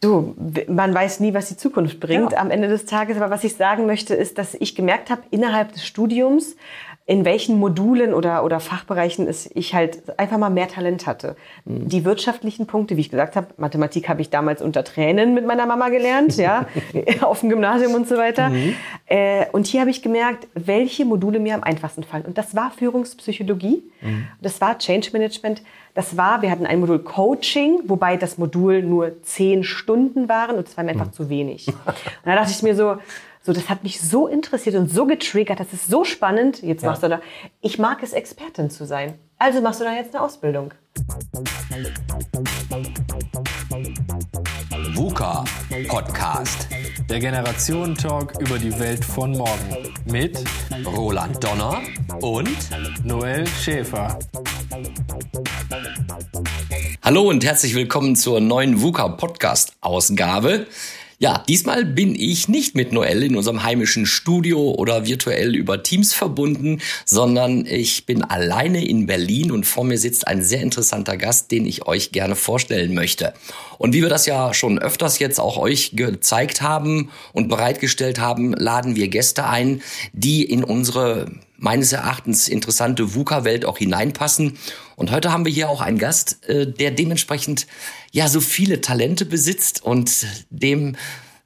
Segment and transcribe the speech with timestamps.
[0.00, 0.36] Du,
[0.68, 2.38] man weiß nie, was die Zukunft bringt ja.
[2.38, 3.16] am Ende des Tages.
[3.16, 6.54] Aber was ich sagen möchte, ist, dass ich gemerkt habe, innerhalb des Studiums,
[7.08, 11.36] in welchen Modulen oder, oder Fachbereichen es ich halt einfach mal mehr Talent hatte.
[11.64, 11.88] Mhm.
[11.88, 15.64] Die wirtschaftlichen Punkte, wie ich gesagt habe, Mathematik habe ich damals unter Tränen mit meiner
[15.64, 16.66] Mama gelernt, ja,
[17.22, 18.50] auf dem Gymnasium und so weiter.
[18.50, 18.74] Mhm.
[19.06, 22.26] Äh, und hier habe ich gemerkt, welche Module mir am einfachsten fallen.
[22.26, 24.28] Und das war Führungspsychologie, mhm.
[24.42, 25.62] das war Change Management,
[25.94, 30.68] das war, wir hatten ein Modul Coaching, wobei das Modul nur zehn Stunden waren und
[30.68, 31.12] es war mir einfach mhm.
[31.14, 31.68] zu wenig.
[31.68, 31.76] Und
[32.26, 32.98] da dachte ich mir so,
[33.48, 35.58] so, das hat mich so interessiert und so getriggert.
[35.58, 36.62] Das ist so spannend.
[36.62, 36.90] Jetzt ja.
[36.90, 37.22] machst du da.
[37.62, 39.14] Ich mag es, Expertin zu sein.
[39.38, 40.74] Also machst du da jetzt eine Ausbildung.
[44.92, 45.46] VUCA
[45.88, 46.68] Podcast.
[47.08, 49.94] Der Generationen-Talk über die Welt von morgen.
[50.04, 50.44] Mit
[50.84, 51.80] Roland Donner
[52.20, 52.50] und
[53.02, 54.18] Noel Schäfer.
[57.02, 60.66] Hallo und herzlich willkommen zur neuen VUCA Podcast Ausgabe.
[61.20, 66.14] Ja, diesmal bin ich nicht mit Noel in unserem heimischen Studio oder virtuell über Teams
[66.14, 71.50] verbunden, sondern ich bin alleine in Berlin und vor mir sitzt ein sehr interessanter Gast,
[71.50, 73.34] den ich euch gerne vorstellen möchte.
[73.78, 78.52] Und wie wir das ja schon öfters jetzt auch euch gezeigt haben und bereitgestellt haben,
[78.52, 79.82] laden wir Gäste ein,
[80.12, 84.56] die in unsere meines Erachtens interessante VUCA-Welt auch hineinpassen.
[84.98, 87.68] Und heute haben wir hier auch einen Gast, äh, der dementsprechend
[88.10, 90.96] ja so viele Talente besitzt und dem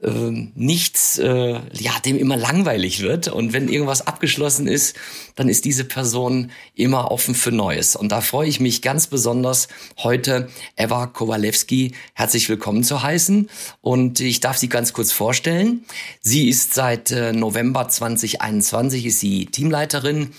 [0.01, 3.29] äh, nichts, äh, ja, dem immer langweilig wird.
[3.29, 4.97] Und wenn irgendwas abgeschlossen ist,
[5.35, 7.95] dann ist diese Person immer offen für Neues.
[7.95, 13.51] Und da freue ich mich ganz besonders, heute Eva Kowalewski herzlich willkommen zu heißen.
[13.83, 15.85] Und ich darf sie ganz kurz vorstellen.
[16.23, 20.31] Sie ist seit äh, November 2021 ist sie Teamleiterin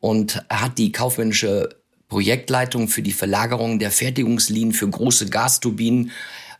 [0.00, 1.81] und hat die kaufmännische
[2.12, 6.10] Projektleitung für die Verlagerung der Fertigungslinien für große Gasturbinen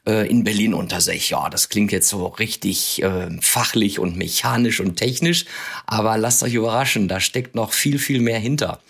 [0.07, 1.29] äh, in Berlin unter sich.
[1.29, 5.45] Ja, das klingt jetzt so richtig äh, fachlich und mechanisch und technisch,
[5.85, 8.81] aber lasst euch überraschen, da steckt noch viel, viel mehr hinter.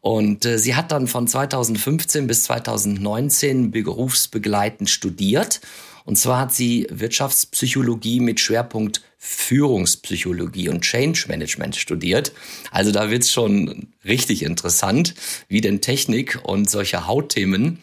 [0.00, 5.60] Und äh, sie hat dann von 2015 bis 2019 berufsbegleitend studiert.
[6.08, 12.32] Und zwar hat sie Wirtschaftspsychologie mit Schwerpunkt Führungspsychologie und Change Management studiert.
[12.70, 15.14] Also da wird's schon richtig interessant,
[15.48, 17.80] wie denn Technik und solche Hautthemen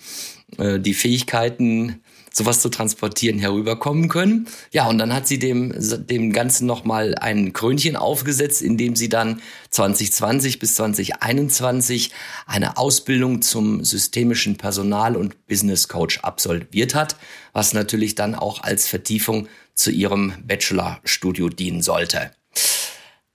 [0.57, 2.01] äh, die Fähigkeiten
[2.35, 4.47] sowas zu transportieren, herüberkommen können.
[4.71, 9.41] Ja, und dann hat sie dem, dem Ganzen nochmal ein Krönchen aufgesetzt, indem sie dann
[9.69, 12.11] 2020 bis 2021
[12.45, 17.15] eine Ausbildung zum systemischen Personal- und Business Coach absolviert hat,
[17.53, 22.31] was natürlich dann auch als Vertiefung zu ihrem Bachelorstudio dienen sollte.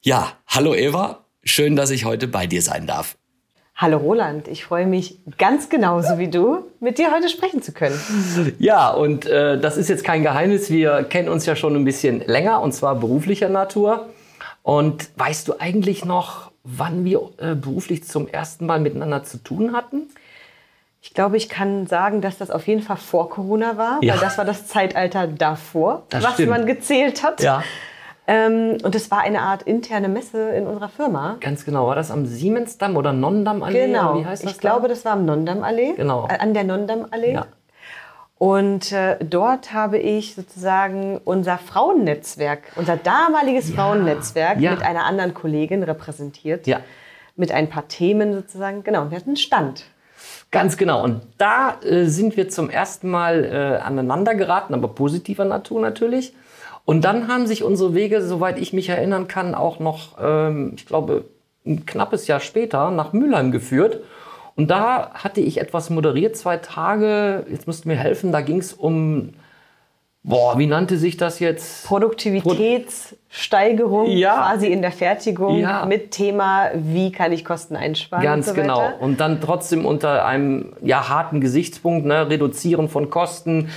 [0.03, 3.17] Ja, hallo Eva, schön, dass ich heute bei dir sein darf.
[3.81, 7.99] Hallo Roland, ich freue mich ganz genauso wie du, mit dir heute sprechen zu können.
[8.59, 10.69] Ja, und äh, das ist jetzt kein Geheimnis.
[10.69, 14.11] Wir kennen uns ja schon ein bisschen länger und zwar beruflicher Natur.
[14.63, 19.73] Und weißt du eigentlich noch, wann wir äh, beruflich zum ersten Mal miteinander zu tun
[19.73, 20.11] hatten?
[21.01, 24.13] Ich glaube, ich kann sagen, dass das auf jeden Fall vor Corona war, ja.
[24.13, 26.51] weil das war das Zeitalter davor, das was stimmt.
[26.51, 27.43] man gezählt hat.
[27.43, 27.65] Ja.
[28.31, 31.37] Ähm, und es war eine Art interne Messe in unserer Firma.
[31.41, 31.89] Ganz genau.
[31.89, 33.87] War das am Siemensdamm oder Nonndamm-Allee?
[33.87, 34.21] Genau.
[34.21, 34.61] Wie heißt das ich da?
[34.61, 35.95] glaube, das war am Nonndamm-Allee.
[35.97, 36.29] Genau.
[36.31, 37.33] Äh, an der Nonndamm-Allee.
[37.33, 37.47] Ja.
[38.39, 43.75] Und äh, dort habe ich sozusagen unser Frauennetzwerk, unser damaliges ja.
[43.75, 44.71] Frauennetzwerk ja.
[44.71, 46.69] mit einer anderen Kollegin repräsentiert.
[46.69, 46.79] Ja.
[47.35, 48.85] Mit ein paar Themen sozusagen.
[48.85, 49.87] Genau, wir hatten einen Stand.
[50.53, 51.03] Ganz genau.
[51.03, 56.33] Und da äh, sind wir zum ersten Mal äh, aneinander geraten, aber positiver Natur natürlich.
[56.91, 60.87] Und dann haben sich unsere Wege, soweit ich mich erinnern kann, auch noch, ähm, ich
[60.87, 61.23] glaube,
[61.65, 64.01] ein knappes Jahr später nach Mülheim geführt.
[64.57, 68.59] Und da hatte ich etwas moderiert, zwei Tage, jetzt müsst ihr mir helfen, da ging
[68.59, 69.35] es um,
[70.25, 71.87] boah, wie nannte sich das jetzt?
[71.87, 74.49] Produktivitätssteigerung ja.
[74.49, 75.87] quasi in der Fertigung ja.
[75.87, 78.25] mit Thema, wie kann ich Kosten einsparen?
[78.25, 78.91] Ganz und so genau.
[78.99, 83.69] Und dann trotzdem unter einem ja, harten Gesichtspunkt, ne, Reduzieren von Kosten,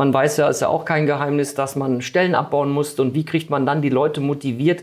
[0.00, 3.26] man weiß ja, ist ja auch kein Geheimnis, dass man Stellen abbauen musste und wie
[3.26, 4.82] kriegt man dann die Leute motiviert,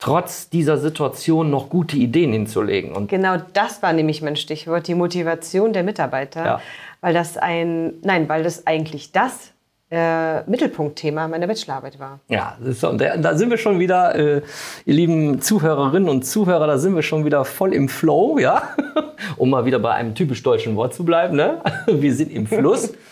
[0.00, 2.90] trotz dieser Situation noch gute Ideen hinzulegen.
[2.90, 6.60] Und genau das war nämlich mein Stichwort, die Motivation der Mitarbeiter, ja.
[7.00, 9.52] weil das ein, nein, weil das eigentlich das
[9.88, 12.18] äh, Mittelpunktthema meiner Bachelorarbeit war.
[12.26, 14.42] Ja, und da sind wir schon wieder, äh,
[14.84, 18.62] ihr lieben Zuhörerinnen und Zuhörer, da sind wir schon wieder voll im Flow, ja,
[19.36, 21.62] um mal wieder bei einem typisch deutschen Wort zu bleiben, ne?
[21.86, 22.92] Wir sind im Fluss.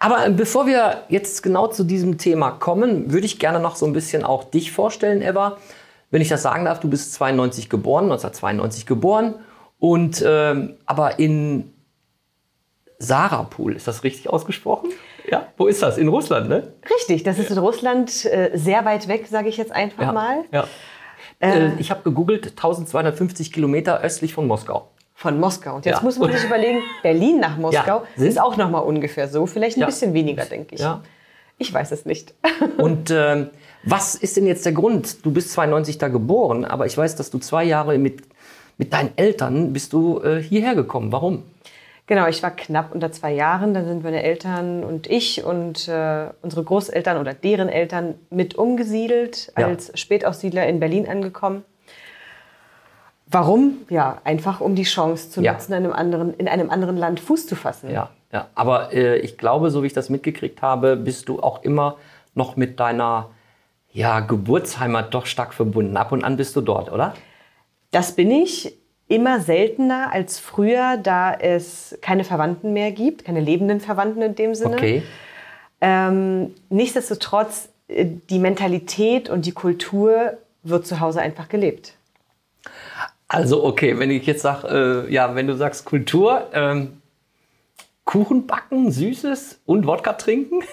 [0.00, 3.86] Aber äh, bevor wir jetzt genau zu diesem Thema kommen, würde ich gerne noch so
[3.86, 5.58] ein bisschen auch dich vorstellen, Eva.
[6.10, 9.36] Wenn ich das sagen darf, du bist 92 geboren, 1992 geboren
[9.78, 11.72] und ähm, aber in
[12.98, 14.90] Sarapul, ist das richtig ausgesprochen?
[15.30, 15.98] Ja, wo ist das?
[15.98, 16.74] In Russland, ne?
[16.98, 20.12] Richtig, das ist in Russland äh, sehr weit weg, sage ich jetzt einfach ja.
[20.12, 20.44] mal.
[20.50, 20.66] Ja.
[21.38, 24.90] Äh, ich habe gegoogelt, 1250 Kilometer östlich von Moskau.
[25.20, 25.76] Von Moskau.
[25.76, 26.02] Und jetzt Ja.
[26.02, 29.76] muss man sich überlegen, Berlin nach Moskau sind- ist auch noch mal ungefähr so, vielleicht
[29.76, 29.86] ein Ja.
[29.86, 30.80] bisschen weniger, denke ich.
[30.80, 31.02] Ja.
[31.58, 32.32] Ich weiß es nicht.
[32.78, 33.50] Und ähm,
[33.84, 35.22] was ist denn jetzt der Grund?
[35.26, 38.22] Du bist 92 da geboren, aber ich weiß, dass du zwei Jahre mit,
[38.78, 41.12] mit deinen Eltern bist du äh, hierher gekommen.
[41.12, 41.42] Warum?
[42.06, 43.74] Genau, ich war knapp unter zwei Jahren.
[43.74, 49.52] Dann sind meine Eltern und ich und äh, unsere Großeltern oder deren Eltern mit umgesiedelt,
[49.58, 49.66] Ja.
[49.66, 51.62] als Spätaussiedler in Berlin angekommen.
[53.30, 53.78] Warum?
[53.88, 55.52] Ja, einfach um die Chance zu Ja.
[55.52, 57.90] nutzen, in einem anderen, in einem anderen Land Fuß zu fassen.
[57.90, 58.48] Ja, ja.
[58.54, 61.96] Aber äh, ich glaube, so wie ich das mitgekriegt habe, bist du auch immer
[62.34, 63.30] noch mit deiner
[63.92, 65.96] ja, Geburtsheimat doch stark verbunden.
[65.96, 67.14] Ab und an bist du dort, oder?
[67.90, 68.76] Das bin ich
[69.08, 74.54] immer seltener als früher, da es keine Verwandten mehr gibt, keine lebenden Verwandten in dem
[74.54, 74.76] Sinne.
[74.76, 75.02] Okay.
[75.80, 81.94] Ähm, nichtsdestotrotz, äh, die Mentalität und die Kultur wird zu Hause einfach gelebt.
[83.32, 87.00] Also okay, wenn ich jetzt sage, äh, ja, wenn du sagst Kultur, ähm,
[88.04, 90.62] Kuchen backen, Süßes und Wodka trinken?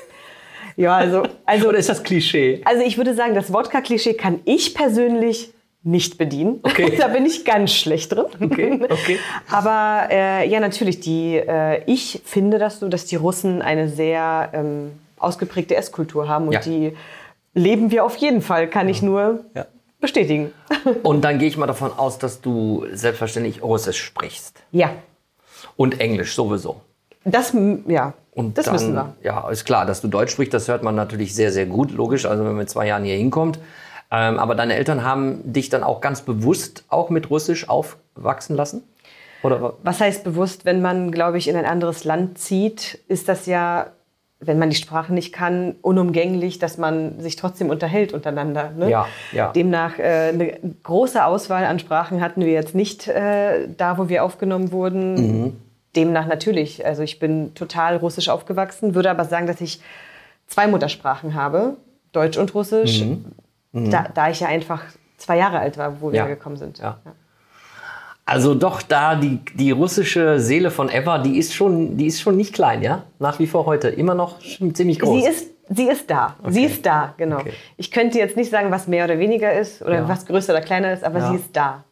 [0.80, 2.62] Ja, also, also, Oder ist das Klischee?
[2.64, 5.52] also ich würde sagen, das Wodka-Klischee kann ich persönlich
[5.82, 6.60] nicht bedienen.
[6.62, 6.96] Okay.
[7.00, 8.26] da bin ich ganz schlecht drin.
[8.40, 9.18] Okay, okay.
[9.50, 14.52] Aber äh, ja, natürlich, die, äh, ich finde das so, dass die Russen eine sehr
[14.54, 16.60] ähm, ausgeprägte Esskultur haben und Ja.
[16.60, 16.96] die
[17.56, 19.66] leben wir auf jeden Fall, kann ich nur Ja.
[20.00, 20.54] Bestätigen.
[21.04, 24.62] Und dann gehe ich mal davon aus, dass du selbstverständlich Russisch sprichst.
[24.72, 24.92] ja,
[25.76, 26.82] Und Englisch sowieso.
[27.24, 27.54] das,
[27.88, 29.16] ja, Und das dann, müssen wir.
[29.24, 32.26] Ja, ist klar, dass du Deutsch sprichst, das hört man natürlich sehr, sehr gut, logisch,
[32.26, 33.60] also wenn man mit zwei Jahren hier hinkommt.
[34.10, 38.84] Ähm, aber deine Eltern haben dich dann auch ganz bewusst auch mit Russisch aufwachsen lassen?
[39.44, 43.28] Oder wa- Was heißt bewusst, wenn man, glaube ich, in ein anderes Land zieht, ist
[43.28, 43.88] das ja,
[44.40, 48.72] wenn man die Sprache nicht kann, unumgänglich, dass man sich trotzdem unterhält untereinander.
[48.78, 48.90] Ne?
[48.90, 49.52] Ja, ja.
[49.52, 54.24] Demnach äh, eine große Auswahl an Sprachen hatten wir jetzt nicht äh, da, wo wir
[54.24, 55.14] aufgenommen wurden.
[55.46, 55.56] Mhm.
[55.96, 56.86] Demnach natürlich.
[56.86, 59.82] Also ich bin total russisch aufgewachsen, würde aber sagen, dass ich
[60.46, 61.78] zwei Muttersprachen habe,
[62.12, 63.04] Deutsch und Russisch,
[63.74, 64.84] Da, da ich ja einfach
[65.18, 66.30] zwei Jahre alt war, wo wir Mhm.
[66.30, 66.78] Ja, gekommen sind.
[66.78, 67.00] ja.
[68.30, 72.36] Also doch da die, die russische Seele von Eva, die ist schon, die ist schon
[72.36, 73.04] nicht klein, ja?
[73.20, 73.88] Nach wie vor heute.
[73.88, 75.24] Immer noch ziemlich groß.
[75.24, 76.36] Sie ist, sie ist da.
[76.50, 77.38] Sie ist da, genau.
[77.40, 77.54] Okay.
[77.78, 80.10] Ich könnte jetzt nicht sagen, was mehr oder weniger ist oder Ja.
[80.10, 81.30] was größer oder kleiner ist, aber Ja.
[81.30, 81.86] sie ist da.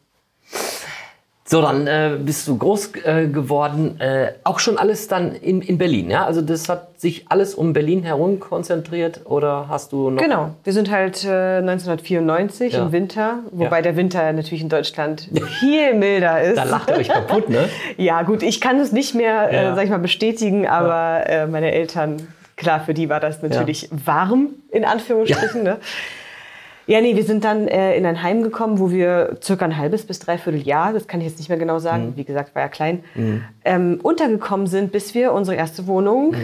[1.48, 4.00] So, dann äh, bist du groß äh, geworden.
[4.00, 6.24] Äh, auch schon alles dann in, in Berlin, ja?
[6.24, 10.20] Also das hat sich alles um Berlin herum konzentriert oder hast du noch...
[10.20, 10.50] Genau.
[10.64, 12.82] Wir sind halt äh, 1994 Ja.
[12.82, 13.82] im Winter, wobei Ja.
[13.82, 15.28] der Winter natürlich in Deutschland
[15.60, 16.56] viel milder ist.
[16.56, 17.68] Da lacht ihr euch kaputt, ne?
[17.96, 19.72] Ja, gut, ich kann es nicht mehr, Ja.
[19.72, 22.16] äh, sag ich mal, bestätigen, aber äh, meine Eltern,
[22.56, 25.64] klar, für die war das natürlich warm, in Anführungsstrichen.
[25.64, 25.74] Ja.
[25.74, 25.78] Ne?
[26.86, 30.06] Ja, nee, wir sind dann äh, in ein Heim gekommen, wo wir circa ein halbes
[30.06, 32.68] bis dreiviertel Jahr, das kann ich jetzt nicht mehr genau sagen, wie gesagt, war ja
[32.68, 33.02] klein,
[33.64, 36.34] ähm, untergekommen sind, bis wir unsere erste Wohnung,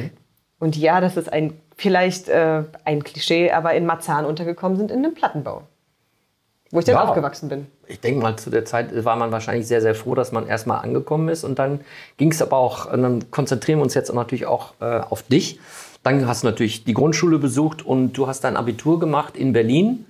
[0.58, 4.98] und ja, das ist ein vielleicht äh, ein Klischee, aber in Marzahn untergekommen sind, in
[4.98, 5.62] einem Plattenbau,
[6.70, 7.08] wo ich dann Wow.
[7.08, 7.66] aufgewachsen bin.
[7.88, 10.82] Ich denke mal, zu der Zeit war man wahrscheinlich sehr, sehr froh, dass man erstmal
[10.84, 11.42] angekommen ist.
[11.42, 11.80] Und dann
[12.18, 15.58] ging es aber auch, und dann konzentrieren wir uns jetzt natürlich auch äh, auf dich.
[16.04, 20.06] Dann hast du natürlich die Grundschule besucht und du hast dein Abitur gemacht in Berlin.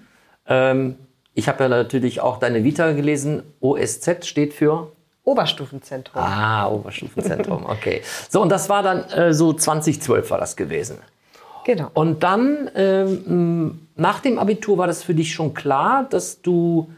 [0.52, 0.96] Ähm,
[1.34, 3.42] ich habe ja natürlich auch deine Vita gelesen.
[3.60, 4.92] OSZ steht für
[5.24, 6.22] Oberstufenzentrum.
[6.22, 8.02] Ah, Oberstufenzentrum, okay.
[8.28, 10.98] So, und das war dann äh, so 2012 war das gewesen.
[11.64, 11.88] Genau.
[11.94, 16.90] Und dann, ähm, nach dem Abitur, war das für dich schon klar, dass du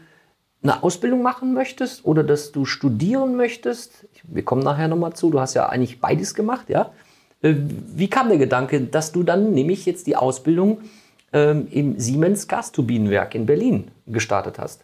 [0.63, 4.07] eine Ausbildung machen möchtest oder dass du studieren möchtest?
[4.23, 5.29] Wir kommen nachher nochmal zu.
[5.29, 6.91] Du hast ja eigentlich beides gemacht, ja?
[7.41, 7.53] Äh,
[7.95, 10.79] Wie kam der Gedanke, dass du dann nämlich jetzt die Ausbildung
[11.35, 14.81] ähm, im Siemens Gasturbinenwerk in Berlin gestartet hast?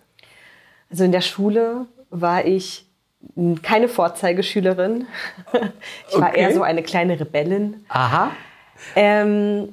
[0.92, 2.86] Also in der Schule war ich
[3.64, 5.06] keine Vorzeigeschülerin.
[6.10, 6.42] Ich war Okay.
[6.42, 7.86] eher so eine kleine Rebellin.
[7.88, 8.32] Aha.
[8.96, 9.70] Ähm,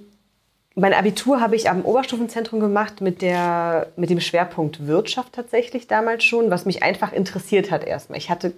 [0.76, 6.22] mein Abitur habe ich am Oberstufenzentrum gemacht mit, der, mit dem Schwerpunkt Wirtschaft tatsächlich damals
[6.22, 8.18] schon, was mich einfach interessiert hat erstmal.
[8.18, 8.52] Ich hatte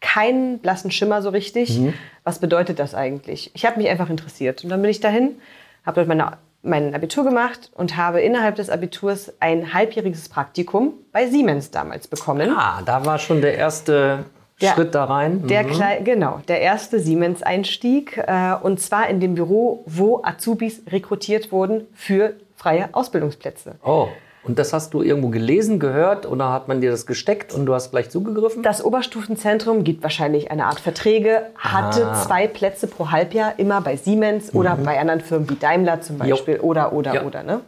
[0.00, 1.78] keinen blassen Schimmer so richtig.
[2.24, 3.50] Was bedeutet das eigentlich?
[3.54, 4.64] Ich habe mich einfach interessiert.
[4.64, 5.36] Und dann bin ich dahin,
[5.84, 11.26] habe dort meine, mein Abitur gemacht und habe innerhalb des Abiturs ein halbjähriges Praktikum bei
[11.28, 12.50] Siemens damals bekommen.
[12.56, 14.24] Ah, da war schon der erste
[14.60, 15.46] Der- Schritt da rein.
[15.46, 16.04] Der Mhm.
[16.04, 18.16] genau, der erste Siemens-Einstieg.
[18.18, 23.76] Äh, und zwar in dem Büro, wo Azubis rekrutiert wurden für freie Ausbildungsplätze.
[23.84, 24.08] Oh,
[24.46, 27.74] Und das hast du irgendwo gelesen, gehört oder hat man dir das gesteckt und du
[27.74, 28.62] hast gleich zugegriffen?
[28.62, 32.14] Das Oberstufenzentrum gibt wahrscheinlich eine Art Verträge, hatte ah.
[32.14, 34.60] zwei Plätze pro Halbjahr, immer bei Siemens mhm.
[34.60, 36.62] oder bei anderen Firmen wie Daimler zum Beispiel jo.
[36.62, 37.22] oder, oder, ja.
[37.24, 37.42] oder.
[37.42, 37.60] Ne?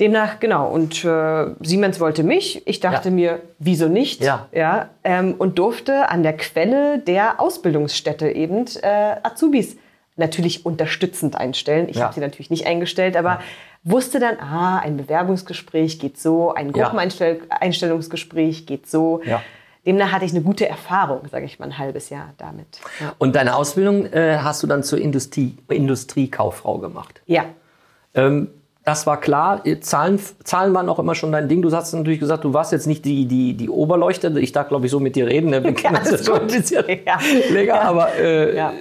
[0.00, 0.68] Demnach, genau.
[0.68, 2.66] Und äh, Siemens wollte mich.
[2.66, 3.14] Ich dachte ja.
[3.14, 4.22] mir, wieso nicht?
[4.22, 4.48] Ja.
[4.52, 9.76] ja ähm, und durfte an der Quelle der Ausbildungsstätte eben äh, Azubis
[10.16, 11.88] natürlich unterstützend einstellen.
[11.88, 12.04] Ich ja.
[12.04, 13.40] habe sie natürlich nicht eingestellt, aber
[13.84, 19.20] wusste dann, ah, ein Bewerbungsgespräch geht so, ein Gruppeneinstellungsgespräch geht so.
[19.24, 19.42] Ja.
[19.86, 22.80] Demnach hatte ich eine gute Erfahrung, sage ich mal, ein halbes Jahr damit.
[23.00, 23.12] Ja.
[23.18, 27.20] Und deine Ausbildung äh, hast du dann zur Industrie, Industriekauffrau gemacht?
[27.26, 27.44] Ja.
[28.14, 28.48] Ähm,
[28.84, 29.62] das war klar.
[29.80, 31.62] Zahlen, Zahlen waren auch immer schon dein Ding.
[31.62, 34.28] Du hast natürlich gesagt, du warst jetzt nicht die, die, die Oberleuchte.
[34.40, 35.50] Ich darf, glaube ich, so mit dir reden.
[35.50, 35.62] Ne?
[35.62, 37.18] Wir kennen ja, das schon ein bisschen ja.
[37.50, 37.80] länger.
[37.82, 38.72] Aber äh, ja.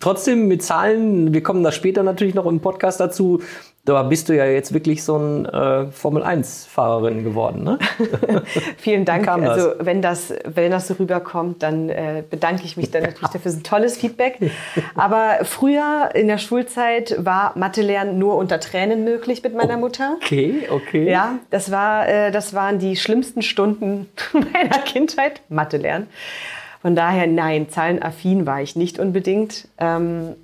[0.00, 3.40] trotzdem mit Zahlen, wir kommen da später natürlich noch im Podcast dazu
[3.84, 7.78] da bist du ja jetzt wirklich so ein äh, Formel-1-Fahrerin geworden, ne?
[8.76, 9.26] Vielen Dank.
[9.26, 13.40] Also wenn das, wenn das so rüberkommt, dann äh, bedanke ich mich dann natürlich dafür.
[13.42, 14.38] Das ist ein tolles Feedback.
[14.94, 20.16] Aber früher in der Schulzeit war Mathe-Lernen nur unter Tränen möglich mit meiner Mutter.
[20.22, 21.10] Okay, okay.
[21.10, 26.06] Ja, das, war, äh, das waren die schlimmsten Stunden meiner Kindheit, Mathe-Lernen.
[26.82, 29.66] Von daher, nein, zahlenaffin war ich nicht unbedingt.
[29.78, 30.36] Ähm,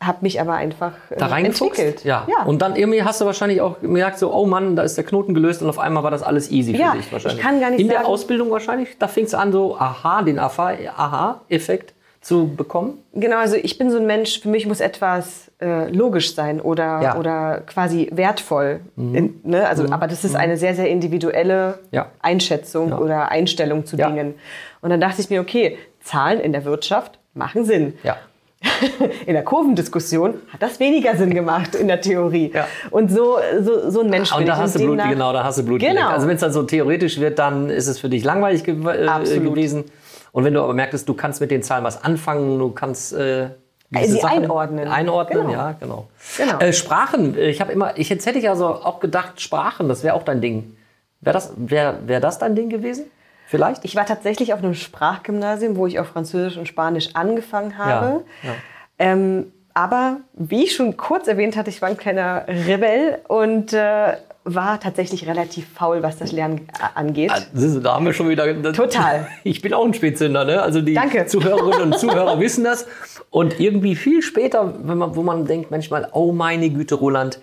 [0.00, 2.04] habe mich aber einfach äh, da entwickelt.
[2.04, 2.26] Ja.
[2.28, 2.44] ja.
[2.44, 5.32] Und dann irgendwie hast du wahrscheinlich auch gemerkt, so, oh Mann, da ist der Knoten
[5.32, 7.38] gelöst und auf einmal war das alles easy ja, für dich wahrscheinlich.
[7.38, 10.22] Ich kann gar nicht In sagen, der Ausbildung wahrscheinlich, da fing es an, so aha,
[10.22, 11.94] den Aha-Effekt
[12.26, 12.98] zu bekommen?
[13.14, 17.00] Genau, also ich bin so ein Mensch, für mich muss etwas äh, logisch sein oder,
[17.00, 17.16] ja.
[17.16, 18.80] oder quasi wertvoll.
[18.96, 19.14] Mhm.
[19.14, 19.68] In, ne?
[19.68, 19.92] also, mhm.
[19.92, 20.40] Aber das ist mhm.
[20.40, 22.10] eine sehr, sehr individuelle ja.
[22.20, 22.98] Einschätzung ja.
[22.98, 24.34] oder Einstellung zu Dingen.
[24.80, 27.94] Und dann dachte ich mir, okay, Zahlen in der Wirtschaft machen Sinn.
[28.02, 28.16] Ja.
[29.26, 32.52] in der Kurvendiskussion hat das weniger Sinn gemacht in der Theorie.
[32.54, 32.66] Ja.
[32.90, 35.58] Und so, so, so ein Mensch ah, Und da hast du Blut, genau, da hast
[35.58, 36.08] du Blut genau.
[36.08, 39.38] Also wenn es dann so theoretisch wird, dann ist es für dich langweilig ge äh,
[39.40, 39.84] gewesen.
[40.32, 43.50] Und wenn du aber merkst, du kannst mit den Zahlen was anfangen, du kannst äh,
[43.90, 44.88] Sie Sachen einordnen.
[44.88, 45.52] Einordnen, genau.
[45.52, 46.08] ja, genau.
[46.36, 46.58] genau.
[46.58, 50.14] Äh, Sprachen, ich habe immer, ich, jetzt hätte ich also auch gedacht, Sprachen, das wäre
[50.14, 50.76] auch dein Ding.
[51.20, 53.06] Wäre das, wär, wär das dein Ding gewesen?
[53.46, 53.84] Vielleicht?
[53.84, 58.24] Ich war tatsächlich auf einem Sprachgymnasium, wo ich auf Französisch und Spanisch angefangen habe.
[58.42, 58.54] Ja, ja.
[58.98, 64.14] Ähm, aber wie ich schon kurz erwähnt hatte, ich war ein kleiner Rebell und äh,
[64.46, 67.30] war tatsächlich relativ faul, was das Lernen angeht.
[67.30, 68.72] Also, da haben wir schon wieder.
[68.72, 69.26] Total.
[69.44, 70.62] Ich bin auch ein Spätzünder, ne?
[70.62, 71.26] Also die Danke.
[71.26, 72.86] Zuhörerinnen und Zuhörer wissen das.
[73.30, 77.40] Und irgendwie viel später, wenn man, wo man denkt manchmal, oh meine Güte, Roland,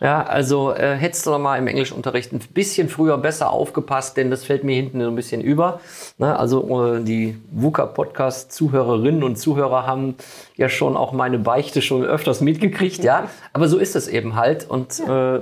[0.00, 4.30] ja, also äh, hättest du doch mal im Englischunterricht ein bisschen früher besser aufgepasst, denn
[4.30, 5.80] das fällt mir hinten so ein bisschen über.
[6.18, 6.38] Ne?
[6.38, 10.14] Also äh, die VUCA-Podcast-Zuhörerinnen und Zuhörer haben
[10.56, 13.28] ja schon auch meine Beichte schon öfters mitgekriegt, ja.
[13.52, 14.70] Aber so ist es eben halt.
[14.70, 15.40] Und ja, äh,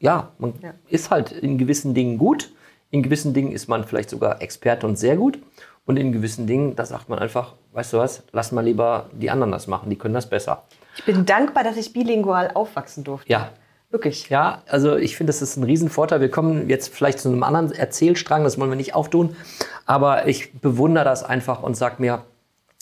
[0.00, 0.74] ja man ja.
[0.88, 2.52] ist halt in gewissen Dingen gut.
[2.90, 5.38] In gewissen Dingen ist man vielleicht sogar Experte und sehr gut.
[5.86, 9.30] Und in gewissen Dingen, da sagt man einfach, weißt du was, lass mal lieber die
[9.30, 10.64] anderen das machen, die können das besser.
[10.98, 13.32] Ich bin dankbar, dass ich bilingual aufwachsen durfte.
[13.32, 13.52] Ja,
[13.90, 14.28] Wirklich?
[14.28, 16.20] Ja, also ich finde, das ist ein Riesenvorteil.
[16.20, 19.34] Wir kommen jetzt vielleicht zu einem anderen Erzählstrang, das wollen wir nicht auftun.
[19.86, 22.22] Aber ich bewundere das einfach und sage mir,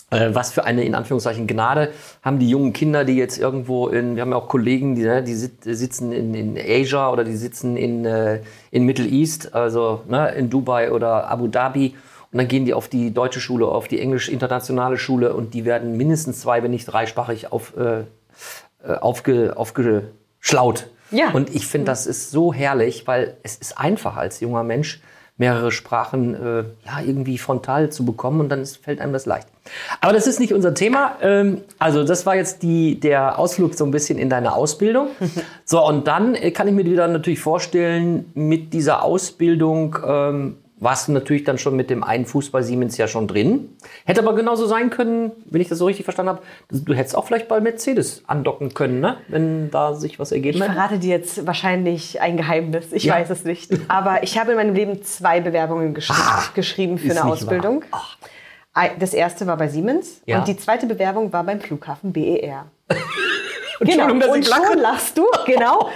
[0.09, 4.15] äh, was für eine in Anführungszeichen Gnade haben die jungen Kinder, die jetzt irgendwo in,
[4.15, 7.77] wir haben ja auch Kollegen, die, ne, die sitzen in, in Asia oder die sitzen
[7.77, 11.95] in, äh, in Middle East, also ne, in Dubai oder Abu Dhabi.
[12.33, 15.95] Und dann gehen die auf die deutsche Schule, auf die englisch-internationale Schule und die werden
[15.95, 18.01] mindestens zwei, wenn nicht dreisprachig auf, äh,
[18.85, 20.87] äh aufge, aufgeschlaut.
[21.11, 21.31] Ja.
[21.31, 25.01] Und ich finde, das ist so herrlich, weil es ist einfach als junger Mensch,
[25.37, 29.47] mehrere Sprachen äh, ja, irgendwie frontal zu bekommen und dann ist, fällt einem das leicht.
[30.01, 31.15] Aber das ist nicht unser Thema.
[31.21, 35.09] Ähm, also das war jetzt die, der Ausflug so ein bisschen in deine Ausbildung.
[35.65, 41.07] so, und dann äh, kann ich mir wieder natürlich vorstellen, mit dieser Ausbildung ähm, warst
[41.07, 43.75] du natürlich dann schon mit dem einen Fuß bei Siemens ja schon drin.
[44.05, 47.25] Hätte aber genauso sein können, wenn ich das so richtig verstanden habe, du hättest auch
[47.25, 49.17] vielleicht bei Mercedes andocken können, ne?
[49.27, 50.71] wenn da sich was ergeben hätte.
[50.71, 53.15] Ich verrate dir jetzt wahrscheinlich ein Geheimnis, ich ja.
[53.15, 53.71] weiß es nicht.
[53.87, 57.83] Aber ich habe in meinem Leben zwei Bewerbungen geschri ah, geschrieben für eine Ausbildung.
[58.99, 60.37] Das erste war bei Siemens ja.
[60.37, 62.67] und die zweite Bewerbung war beim Flughafen BER.
[63.87, 64.11] Genau.
[64.11, 65.89] Und schon lachst du, genau.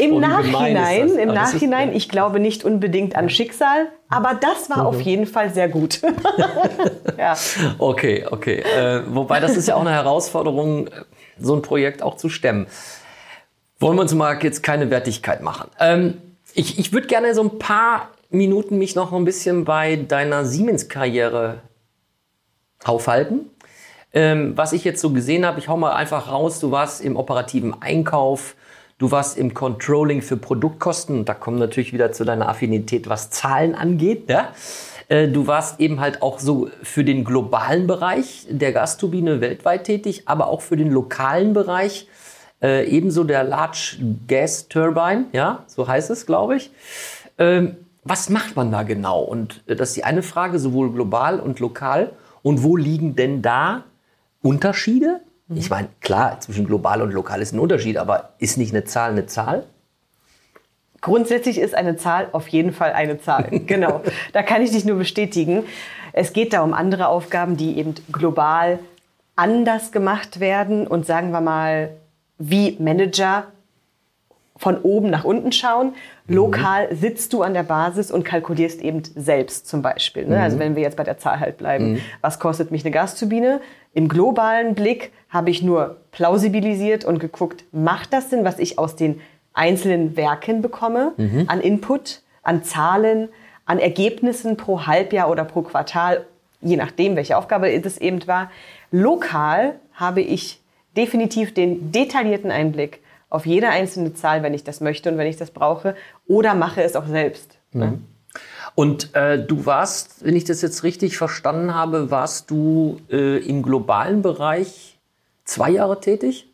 [0.00, 4.86] Im Nachhinein, im Nachhinein, ich glaube nicht unbedingt an Schicksal, aber das war mhm.
[4.86, 6.00] auf jeden Fall sehr gut.
[7.18, 7.36] ja.
[7.78, 8.60] Okay, okay.
[8.60, 10.88] Äh, wobei das ist ja auch eine Herausforderung,
[11.38, 12.66] so ein Projekt auch zu stemmen.
[13.78, 15.68] Wollen wir uns mal jetzt keine Wertigkeit machen.
[15.78, 16.14] Ähm,
[16.54, 21.60] ich ich würde gerne so ein paar Minuten mich noch ein bisschen bei deiner Siemens-Karriere
[22.84, 23.50] aufhalten.
[24.16, 27.14] Ähm, was ich jetzt so gesehen habe, ich hau mal einfach raus, du warst im
[27.14, 28.56] operativen Einkauf,
[28.98, 31.26] Du warst im Controlling für Produktkosten.
[31.26, 34.30] Da kommen natürlich wieder zu deiner Affinität, was Zahlen angeht.
[34.30, 34.54] Ja?
[35.08, 40.22] Äh, du warst eben halt auch so für den globalen Bereich der Gasturbine weltweit tätig,
[40.24, 42.08] aber auch für den lokalen Bereich.
[42.62, 46.70] Äh, ebenso der Large Gas Turbine, ja, so heißt es, glaube ich.
[47.36, 49.20] Ähm, was macht man da genau?
[49.20, 52.12] Und äh, das ist die eine Frage, sowohl global und lokal.
[52.42, 53.84] Und wo liegen denn da
[54.46, 55.20] Unterschiede?
[55.48, 55.56] Mhm.
[55.56, 59.10] Ich meine, klar, zwischen global und lokal ist ein Unterschied, aber ist nicht eine Zahl
[59.10, 59.64] eine Zahl?
[61.00, 63.48] Grundsätzlich ist eine Zahl auf jeden Fall eine Zahl.
[63.66, 64.02] Genau.
[64.32, 65.64] da kann ich dich nur bestätigen.
[66.12, 68.78] Es geht da um andere Aufgaben, die eben global
[69.34, 71.90] anders gemacht werden und sagen wir mal,
[72.38, 73.44] wie Manager
[74.56, 75.94] von oben nach unten schauen.
[76.26, 76.96] Lokal mhm.
[76.96, 80.26] sitzt du an der Basis und kalkulierst eben selbst zum Beispiel.
[80.26, 80.28] Ne?
[80.28, 80.44] Also mhm.
[80.44, 82.00] Also wenn wir jetzt bei der Zahl halt bleiben, mhm.
[82.20, 83.60] was kostet mich eine Gasturbine?
[83.92, 88.96] Im globalen Blick habe ich nur plausibilisiert und geguckt, macht das Sinn, was ich aus
[88.96, 89.20] den
[89.52, 91.44] einzelnen Werken bekomme, mhm.
[91.48, 93.28] an Input, an Zahlen,
[93.64, 96.24] an Ergebnissen pro Halbjahr oder pro Quartal,
[96.60, 98.50] je nachdem, welche Aufgabe es eben war.
[98.90, 100.60] Lokal habe ich
[100.96, 105.36] definitiv den detaillierten Einblick auf jede einzelne Zahl, wenn ich das möchte und wenn ich
[105.36, 107.58] das brauche, oder mache es auch selbst.
[107.72, 107.86] Ne?
[107.86, 108.04] Mhm.
[108.74, 113.62] Und äh, du warst, wenn ich das jetzt richtig verstanden habe, warst du äh, im
[113.62, 114.98] globalen Bereich
[115.44, 116.52] zwei Jahre tätig?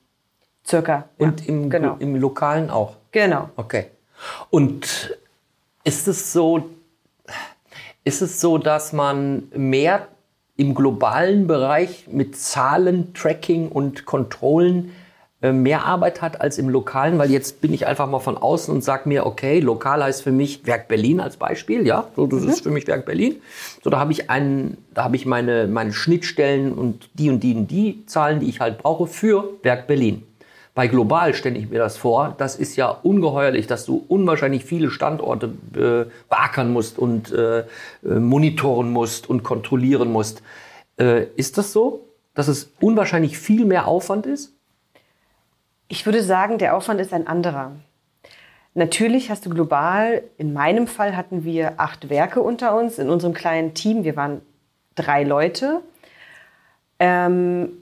[0.64, 1.08] Circa.
[1.18, 1.96] Und ja, im, genau.
[1.98, 2.96] im lokalen auch?
[3.10, 3.50] Genau.
[3.56, 3.86] Okay.
[4.50, 5.18] Und
[5.82, 6.70] ist es so,
[8.04, 10.06] ist es so, dass man mehr
[10.56, 14.92] im globalen Bereich mit Zahlen, Tracking und Kontrollen
[15.50, 18.84] mehr Arbeit hat als im Lokalen, weil jetzt bin ich einfach mal von außen und
[18.84, 22.48] sage mir, okay, lokal heißt für mich Werk Berlin als Beispiel, ja, so das mhm.
[22.48, 23.36] ist für mich Werk Berlin.
[23.82, 27.54] So da habe ich einen, da habe ich meine meine Schnittstellen und die und die
[27.54, 30.22] und die Zahlen, die ich halt brauche für Werk Berlin.
[30.74, 34.90] Bei global stelle ich mir das vor, das ist ja ungeheuerlich, dass du unwahrscheinlich viele
[34.90, 37.64] Standorte äh, beackern musst und äh, äh,
[38.04, 40.42] monitoren musst und kontrollieren musst.
[40.98, 44.54] Äh, ist das so, dass es unwahrscheinlich viel mehr Aufwand ist?
[45.92, 47.72] Ich würde sagen, der Aufwand ist ein anderer.
[48.72, 53.34] Natürlich hast du global, in meinem Fall hatten wir acht Werke unter uns in unserem
[53.34, 54.02] kleinen Team.
[54.02, 54.40] Wir waren
[54.94, 55.82] drei Leute.
[56.98, 57.72] Ähm,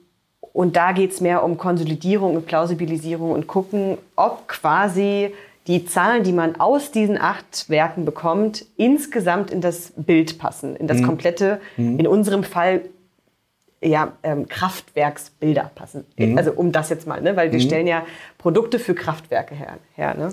[0.53, 5.33] und da geht es mehr um Konsolidierung und Plausibilisierung und gucken, ob quasi
[5.69, 10.89] die Zahlen, die man aus diesen acht Werken bekommt, insgesamt in das Bild passen, in
[10.89, 11.07] das mhm.
[11.07, 12.01] komplette, mhm.
[12.01, 12.81] in unserem Fall
[13.83, 16.05] ja, ähm, Kraftwerksbilder passen.
[16.17, 16.37] Mhm.
[16.37, 17.37] Also um das jetzt mal, ne?
[17.37, 17.65] weil wir mhm.
[17.65, 18.05] stellen ja
[18.39, 19.79] Produkte für Kraftwerke her.
[19.97, 20.33] her ne?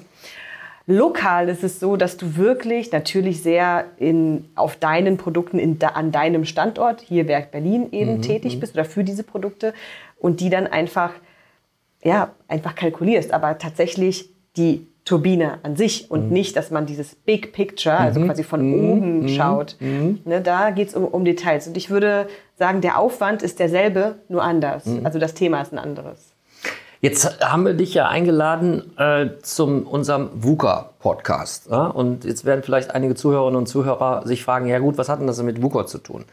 [0.90, 6.14] Lokal ist es so, dass du wirklich natürlich sehr in, auf deinen Produkten in, an
[6.14, 8.22] deinem Standort, hier Werk Berlin eben mhm.
[8.22, 8.60] tätig mhm.
[8.62, 9.74] bist oder für diese Produkte
[10.18, 11.12] und die dann einfach,
[12.04, 13.34] ja, einfach kalkulierst.
[13.34, 16.34] Aber tatsächlich die Turbine an sich und mhm.
[16.34, 18.26] nicht, dass man dieses Big Picture, also mhm.
[18.26, 18.90] quasi von mhm.
[18.92, 19.30] oben mhm.
[19.30, 19.78] schaut.
[19.80, 20.20] Mhm.
[20.26, 21.66] Ne, da geht es um, um, Details.
[21.66, 24.86] Und ich würde sagen, der Aufwand ist derselbe, nur anders.
[24.86, 25.06] Mhm.
[25.06, 26.34] Also das Thema ist ein anderes.
[27.00, 31.70] Jetzt haben wir dich ja eingeladen äh, zum unserem VUCA-Podcast.
[31.70, 31.86] Ja?
[31.86, 35.28] Und jetzt werden vielleicht einige Zuhörerinnen und Zuhörer sich fragen, ja gut, was hat denn
[35.28, 36.26] das mit VUCA zu tun?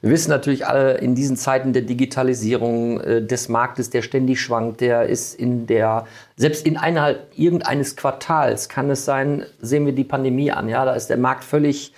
[0.00, 4.80] Wir wissen natürlich alle, in diesen Zeiten der Digitalisierung äh, des Marktes, der ständig schwankt,
[4.80, 6.06] der ist in der,
[6.36, 10.94] selbst in innerhalb irgendeines Quartals kann es sein, sehen wir die Pandemie an, ja, da
[10.94, 11.92] ist der Markt völlig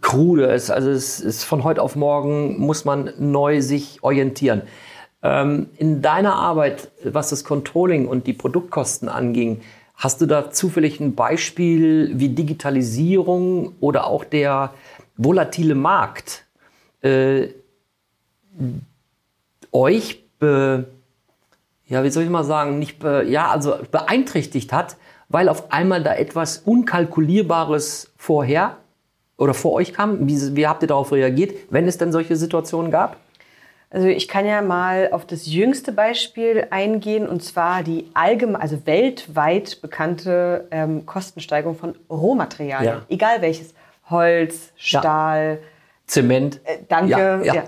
[0.00, 0.46] krude.
[0.52, 4.62] Es, also es ist von heute auf morgen muss man neu sich orientieren.
[5.22, 9.60] Ähm, in deiner Arbeit, was das Controlling und die Produktkosten anging,
[9.94, 14.72] hast du da zufällig ein Beispiel, wie Digitalisierung oder auch der
[15.16, 16.46] volatile Markt
[17.02, 17.48] äh,
[19.72, 20.86] euch be,
[21.86, 24.96] ja, wie soll ich mal sagen, nicht be, ja, also beeinträchtigt hat,
[25.28, 28.78] weil auf einmal da etwas Unkalkulierbares vorher
[29.36, 30.26] oder vor euch kam?
[30.26, 33.18] Wie, wie habt ihr darauf reagiert, wenn es denn solche Situationen gab?
[33.92, 38.86] Also ich kann ja mal auf das jüngste Beispiel eingehen und zwar die allgemein, also
[38.86, 43.06] weltweit bekannte ähm, Kostensteigerung von Rohmaterialien, ja.
[43.08, 43.74] egal welches,
[44.08, 45.68] Holz, Stahl, ja.
[46.06, 46.60] Zement.
[46.64, 47.40] Äh, danke.
[47.44, 47.64] Ja, ja.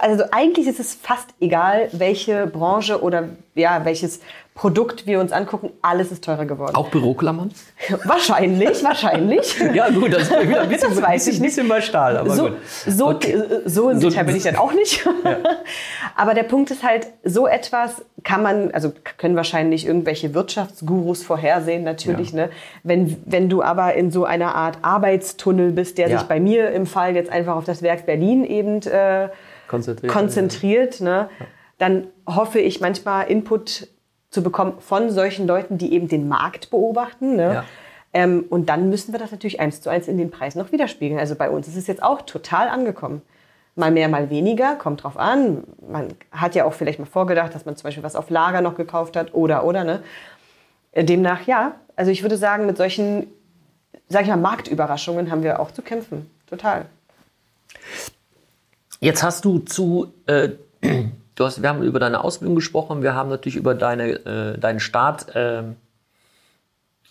[0.00, 4.20] Also eigentlich ist es fast egal, welche Branche oder ja welches
[4.58, 6.74] Produkt wir uns angucken, alles ist teurer geworden.
[6.74, 7.52] Auch Büroklammern?
[8.04, 9.56] wahrscheinlich, wahrscheinlich.
[9.72, 11.50] ja, gut, das, ist wieder ein bisschen, das weiß ich nicht.
[11.50, 12.56] bisschen bei Stahl, aber so, gut.
[12.84, 13.40] So, okay.
[13.66, 15.04] so so, Detail bin ich dann auch nicht.
[15.04, 15.36] Ja.
[16.16, 21.84] aber der Punkt ist halt, so etwas kann man, also können wahrscheinlich irgendwelche Wirtschaftsgurus vorhersehen,
[21.84, 22.32] natürlich.
[22.32, 22.46] Ja.
[22.46, 22.50] Ne?
[22.82, 26.18] Wenn, wenn du aber in so einer Art Arbeitstunnel bist, der ja.
[26.18, 29.28] sich bei mir im Fall jetzt einfach auf das Werk Berlin eben äh,
[29.68, 31.28] konzentriert, konzentriert ne?
[31.78, 33.88] dann hoffe ich manchmal Input
[34.30, 37.36] zu bekommen von solchen Leuten, die eben den Markt beobachten.
[37.36, 37.54] Ne?
[37.54, 37.64] Ja.
[38.12, 41.20] Ähm, und dann müssen wir das natürlich eins zu eins in den Preis noch widerspiegeln.
[41.20, 43.22] Also bei uns ist es jetzt auch total angekommen.
[43.74, 45.62] Mal mehr, mal weniger, kommt drauf an.
[45.88, 48.74] Man hat ja auch vielleicht mal vorgedacht, dass man zum Beispiel was auf Lager noch
[48.74, 50.02] gekauft hat oder, oder, ne?
[50.96, 51.76] Demnach, ja.
[51.94, 53.28] Also ich würde sagen, mit solchen,
[54.08, 56.28] sag ich mal, Marktüberraschungen haben wir auch zu kämpfen.
[56.48, 56.86] Total.
[59.00, 60.50] Jetzt hast du zu, äh,
[61.34, 64.80] du hast, wir haben über deine Ausbildung gesprochen, wir haben natürlich über deine, äh, deinen
[64.80, 65.62] Start äh,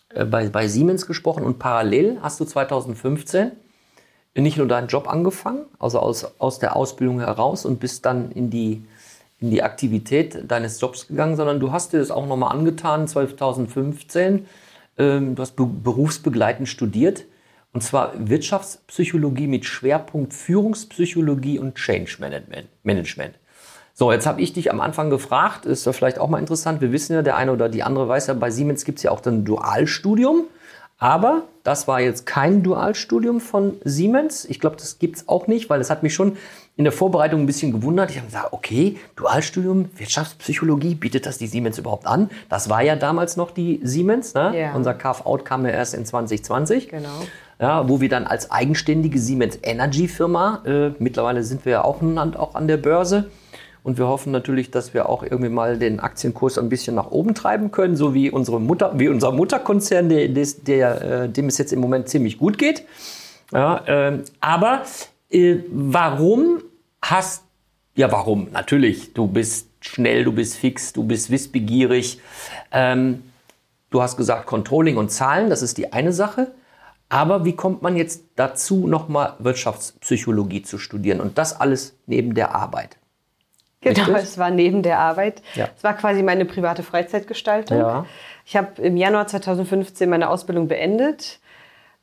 [0.09, 3.51] äh bei, bei Siemens gesprochen und parallel hast du 2015
[4.35, 8.51] nicht nur deinen Job angefangen, also aus, aus der Ausbildung heraus und bist dann in
[8.51, 8.83] die,
[9.39, 14.45] in die Aktivität deines Jobs gegangen, sondern du hast dir das auch nochmal angetan, 2015.
[14.99, 17.25] Ähm, du hast be berufsbegleitend studiert
[17.73, 22.17] und zwar Wirtschaftspsychologie mit Schwerpunkt Führungspsychologie und Change
[22.83, 23.35] Management.
[23.93, 26.91] So, jetzt habe ich dich am Anfang gefragt, ist ja vielleicht auch mal interessant, wir
[26.91, 29.25] wissen ja, der eine oder die andere weiß ja, bei Siemens gibt es ja auch
[29.25, 30.45] ein Dualstudium.
[30.99, 34.45] Aber das war jetzt kein Dualstudium von Siemens.
[34.45, 36.37] Ich glaube, das gibt es auch nicht, weil es hat mich schon
[36.75, 38.09] in der Vorbereitung ein bisschen gewundert.
[38.09, 42.31] Ich habe gesagt, okay, Dualstudium, Wirtschaftspsychologie, bietet das die Siemens überhaupt an?
[42.49, 44.33] Das war ja damals noch die Siemens.
[44.33, 44.51] Ne?
[44.53, 44.75] Yeah.
[44.75, 46.89] Unser Carve-out kam ja erst in 2020.
[46.89, 47.09] Genau.
[47.59, 52.01] Ja, wo wir dann als eigenständige Siemens Energy Firma, äh, mittlerweile sind wir ja auch,
[52.03, 53.31] auch an der Börse,
[53.87, 57.33] und wir hoffen natürlich, dass wir auch irgendwie mal den Aktienkurs ein bisschen nach oben
[57.33, 61.71] treiben können, so wie unsere Mutter, wie unser Mutterkonzern, der, der, äh, dem es jetzt
[61.71, 62.83] im Moment ziemlich gut geht.
[63.53, 64.81] Ja, äh, aber
[65.29, 66.61] äh, warum
[67.01, 67.43] hast,
[67.95, 68.49] ja warum?
[68.51, 72.19] Natürlich, du bist schnell, du bist fix, du bist wissbegierig.
[72.73, 73.23] Ähm,
[73.89, 76.51] du hast gesagt Controlling und Zahlen, das ist die eine Sache.
[77.09, 82.53] Aber wie kommt man jetzt dazu, nochmal Wirtschaftspsychologie zu studieren und das alles neben der
[82.53, 82.97] Arbeit?
[83.81, 84.23] Genau, Richtig?
[84.23, 85.41] es war neben der Arbeit.
[85.55, 85.69] Ja.
[85.75, 87.77] Es war quasi meine private Freizeitgestaltung.
[87.77, 88.05] Ja.
[88.45, 91.39] Ich habe im Januar 2015 meine Ausbildung beendet.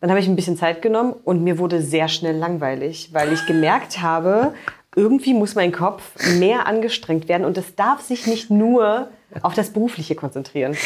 [0.01, 3.47] Dann habe ich ein bisschen Zeit genommen und mir wurde sehr schnell langweilig, weil ich
[3.47, 4.55] gemerkt habe,
[4.95, 6.03] irgendwie muss mein Kopf
[6.39, 9.09] mehr angestrengt werden und es darf sich nicht nur
[9.43, 10.77] auf das Berufliche konzentrieren.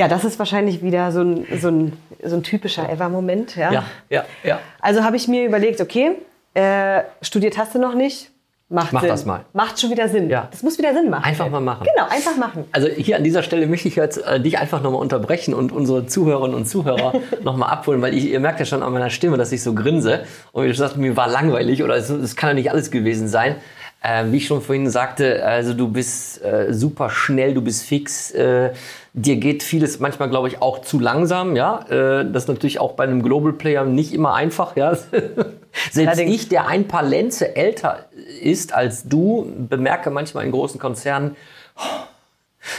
[0.00, 1.92] Ja, das ist wahrscheinlich wieder so ein, so ein,
[2.24, 3.54] so ein typischer Ever-Moment.
[3.56, 3.70] Ja?
[3.70, 4.58] ja, ja, ja.
[4.80, 6.12] Also habe ich mir überlegt, okay,
[6.54, 8.30] äh, studiert hast du noch nicht,
[8.72, 9.10] Macht Mach Sinn.
[9.10, 9.44] das mal.
[9.52, 10.30] Macht schon wieder Sinn.
[10.30, 10.46] Ja.
[10.48, 11.24] Das muss wieder Sinn machen.
[11.24, 11.84] Einfach mal machen.
[11.92, 12.64] Genau, einfach machen.
[12.70, 16.06] Also hier an dieser Stelle möchte ich jetzt äh, dich einfach nochmal unterbrechen und unsere
[16.06, 19.50] Zuhörerinnen und Zuhörer nochmal abholen, weil ich, ihr merkt ja schon an meiner Stimme, dass
[19.50, 20.20] ich so grinse.
[20.52, 23.56] Und ich sagte, mir war langweilig oder es, es kann ja nicht alles gewesen sein.
[24.02, 28.30] Äh, wie ich schon vorhin sagte, also du bist äh, super schnell, du bist fix.
[28.30, 28.70] Äh,
[29.12, 31.56] dir geht vieles manchmal, glaube ich, auch zu langsam.
[31.56, 34.76] Ja, äh, das ist natürlich auch bei einem Global Player nicht immer einfach.
[34.76, 34.94] Ja,
[35.90, 36.34] selbst Allerdings.
[36.34, 38.06] ich, der ein paar Lenze älter
[38.40, 41.36] ist als du, bemerke manchmal in großen Konzernen,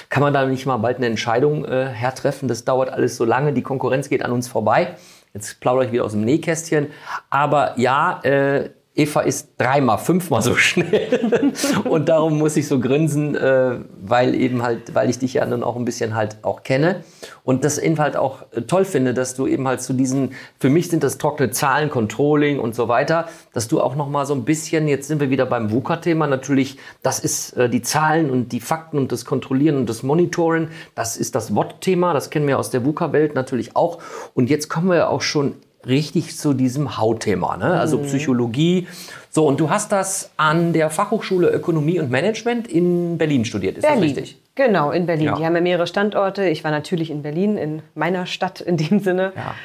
[0.10, 2.48] kann man da nicht mal bald eine Entscheidung äh, hertreffen?
[2.48, 4.96] Das dauert alles so lange, die Konkurrenz geht an uns vorbei.
[5.34, 6.88] Jetzt plaudere ich wieder aus dem Nähkästchen.
[7.30, 11.54] Aber ja, äh, Eva ist dreimal, fünfmal so schnell.
[11.90, 15.64] und darum muss ich so grinsen, äh, weil eben halt, weil ich dich ja nun
[15.64, 17.04] auch ein bisschen halt auch kenne.
[17.44, 20.70] Und das eben halt auch äh, toll finde, dass du eben halt zu diesen, für
[20.70, 24.44] mich sind das trockene Zahlen, Controlling und so weiter, dass du auch nochmal so ein
[24.44, 28.60] bisschen, jetzt sind wir wieder beim VUCA-Thema, natürlich, das ist äh, die Zahlen und die
[28.60, 32.72] Fakten und das Kontrollieren und das Monitoren, das ist das WOT-Thema, das kennen wir aus
[32.72, 34.00] der VUCA-Welt natürlich auch.
[34.34, 37.80] Und jetzt kommen wir auch schon richtig zu diesem Hautthema, ne?
[37.80, 38.04] also mhm.
[38.04, 38.88] Psychologie.
[39.30, 43.84] So, und du hast das an der Fachhochschule Ökonomie und Management in Berlin studiert, ist
[43.84, 44.02] Berlin.
[44.10, 44.38] das richtig?
[44.56, 45.28] Genau, in Berlin.
[45.28, 45.36] Ja.
[45.38, 46.48] Die haben ja mehrere Standorte.
[46.48, 49.32] Ich war natürlich in Berlin, in meiner Stadt in dem Sinne.
[49.36, 49.56] Ja.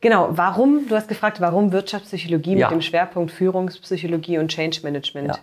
[0.00, 2.68] Genau, warum, du hast gefragt, warum Wirtschaftspsychologie ja.
[2.68, 5.28] mit dem Schwerpunkt Führungspsychologie und Change Management?
[5.28, 5.38] Ja.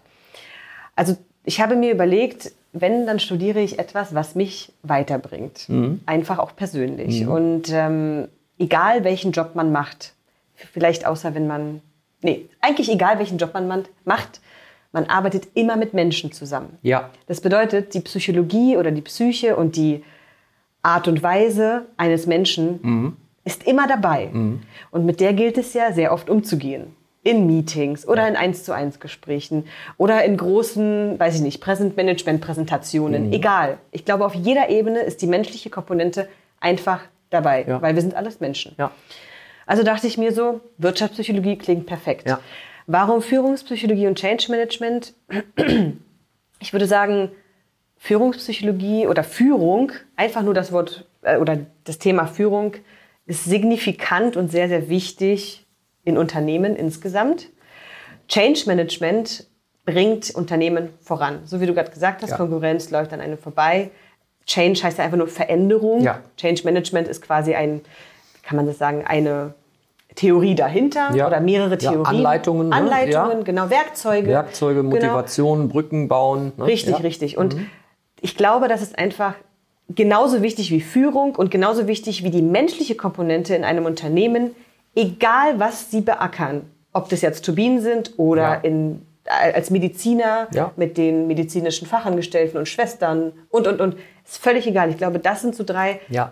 [0.95, 5.69] Also ich habe mir überlegt, wenn, dann studiere ich etwas, was mich weiterbringt.
[5.69, 6.01] Mhm.
[6.05, 7.21] Einfach auch persönlich.
[7.21, 7.31] Mhm.
[7.31, 10.13] Und ähm, egal welchen Job man macht,
[10.73, 11.81] Vielleicht außer wenn man,
[12.21, 14.41] nee, eigentlich egal welchen Job man macht,
[14.91, 16.77] man arbeitet immer mit Menschen zusammen.
[16.81, 17.09] Ja.
[17.27, 20.03] Das bedeutet, die Psychologie oder die Psyche und die
[20.81, 23.17] Art und Weise eines Menschen mhm.
[23.43, 24.29] ist immer dabei.
[24.31, 24.61] Mhm.
[24.91, 26.95] Und mit der gilt es ja sehr oft umzugehen.
[27.23, 28.29] In Meetings oder ja.
[28.29, 29.65] in 1 zu 1 Gesprächen
[29.97, 33.27] oder in großen, weiß ich nicht, Präsentmanagement-Präsentationen.
[33.27, 33.33] Mhm.
[33.33, 33.79] Egal.
[33.91, 36.29] Ich glaube, auf jeder Ebene ist die menschliche Komponente
[36.61, 37.81] einfach dabei, ja.
[37.81, 38.75] weil wir sind alles Menschen.
[38.77, 38.91] Ja.
[39.67, 42.27] Also dachte ich mir so, Wirtschaftspsychologie klingt perfekt.
[42.27, 42.39] Ja.
[42.87, 45.13] Warum Führungspsychologie und Change Management?
[46.59, 47.29] Ich würde sagen,
[47.97, 52.73] Führungspsychologie oder Führung, einfach nur das Wort äh, oder das Thema Führung
[53.27, 55.67] ist signifikant und sehr, sehr wichtig
[56.03, 57.49] in Unternehmen insgesamt.
[58.27, 59.45] Change Management
[59.85, 61.41] bringt Unternehmen voran.
[61.45, 62.37] So wie du gerade gesagt hast, ja.
[62.37, 63.91] Konkurrenz läuft an einem vorbei.
[64.45, 66.01] Change heißt ja einfach nur Veränderung.
[66.01, 66.21] Ja.
[66.37, 67.81] Change Management ist quasi ein,
[68.47, 69.53] kann man das sagen, eine
[70.15, 71.27] Theorie dahinter Ja.
[71.27, 72.05] oder mehrere Ja, Theorien.
[72.05, 72.75] Anleitungen, ne?
[72.75, 73.43] Anleitungen, Ja.
[73.43, 74.27] genau, Werkzeuge.
[74.29, 74.89] Werkzeuge, Genau.
[74.95, 76.53] Motivation, Brücken bauen.
[76.57, 76.65] Ne?
[76.65, 77.01] Richtig, ja.
[77.01, 77.37] richtig.
[77.37, 77.57] Und
[78.21, 79.33] ich glaube, das ist einfach
[79.89, 84.55] genauso wichtig wie Führung und genauso wichtig wie die menschliche Komponente in einem Unternehmen,
[84.95, 86.61] egal was sie beackern.
[86.93, 88.53] Ob das jetzt Turbinen sind oder Ja.
[88.55, 90.71] in, äh, als Mediziner Ja.
[90.77, 93.95] mit den medizinischen Fachangestellten und Schwestern und, und, und.
[94.25, 94.89] Ist völlig egal.
[94.89, 96.31] Ich glaube, das sind so drei Ja.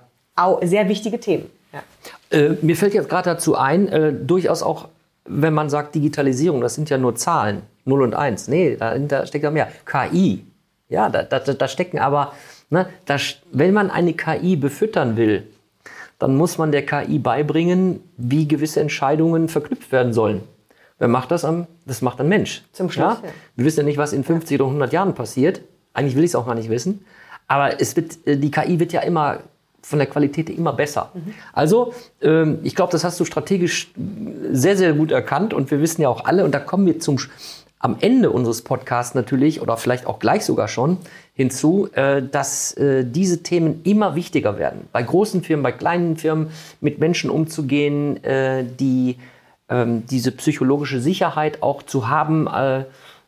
[0.63, 1.49] sehr wichtige Themen.
[1.75, 2.37] Ja.
[2.37, 4.87] Äh, mir fällt jetzt gerade dazu ein, äh, durchaus auch,
[5.25, 8.47] wenn man sagt Digitalisierung, das sind ja nur Zahlen, 0 und 1.
[8.47, 9.67] Nee, dahinter steckt ja mehr.
[9.85, 10.45] KI.
[10.87, 12.33] Ja, da, da, da stecken aber,
[12.69, 13.17] ne, da,
[13.51, 15.47] wenn man eine KI befüttern will,
[16.19, 20.43] dann muss man der KI beibringen, wie gewisse Entscheidungen verknüpft werden sollen.
[20.97, 21.67] Wer macht das am?
[21.85, 22.63] Das macht ein Mensch.
[22.71, 23.29] Zum Schluss, ja.
[23.55, 25.61] Wir wissen ja nicht, was in 50 oder 100 Jahren passiert.
[25.93, 27.05] Eigentlich will ich es auch gar nicht wissen.
[27.47, 29.39] Aber es wird, äh, die KI wird ja immer
[29.85, 31.11] von der Qualität immer besser.
[31.53, 33.91] Also, ähm, ich glaube, das hast du strategisch
[34.51, 35.53] sehr, sehr gut erkannt.
[35.53, 37.17] Und wir wissen ja auch alle, und da kommen wir zum,
[37.77, 40.97] am Ende unseres Podcasts natürlich, oder vielleicht auch gleich sogar schon,
[41.35, 44.87] hinzu, äh, dass äh, diese Themen immer wichtiger werden.
[44.91, 46.47] Bei großen Firmen, bei kleinen Firmen,
[46.81, 49.17] mit Menschen umzugehen, äh, die
[49.69, 52.47] ähm, diese psychologische Sicherheit auch zu haben.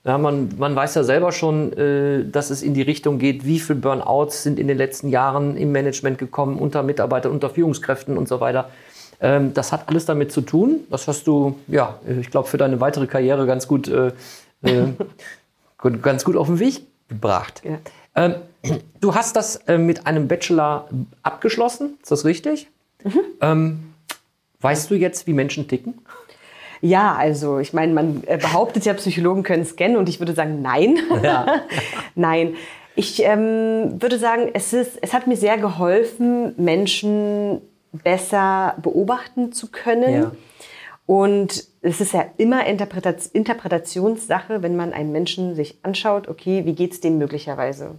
[0.08, 3.60] Ja, man, man weiß ja selber schon, äh, dass es in die Richtung geht, wie
[3.60, 8.30] viele Burnouts sind in den letzten Jahren im Management gekommen, unter Mitarbeitern, unter Führungskräften und
[8.30, 8.70] so weiter.
[9.20, 10.80] Ähm, das hat alles damit zu tun.
[10.89, 14.13] Das hast du, ja, ich glaube, für deine weitere Karriere ganz gut, äh,
[14.63, 14.93] äh,
[16.02, 17.62] ganz gut auf den Weg gebracht.
[17.65, 17.78] Ja.
[18.15, 18.36] Ähm,
[19.02, 20.88] du hast das äh, mit einem Bachelor
[21.22, 22.70] abgeschlossen, ist das richtig?
[23.41, 23.93] Ähm,
[24.62, 25.96] weißt du jetzt, wie Menschen ticken?
[26.82, 30.62] Ja, also ich meine, man äh, behauptet ja, Psychologen können scannen und ich würde sagen,
[30.62, 30.98] nein.
[31.24, 31.62] Ja.
[32.16, 32.56] nein.
[32.96, 37.62] Ich ähm, würde sagen, es, ist, es hat mir sehr geholfen, Menschen
[37.92, 40.13] besser beobachten zu können.
[40.13, 40.32] Ja.
[41.06, 46.74] Und es ist ja immer Interpretat Interpretationssache, wenn man einen Menschen sich anschaut, okay, wie
[46.74, 47.96] geht's dem möglicherweise?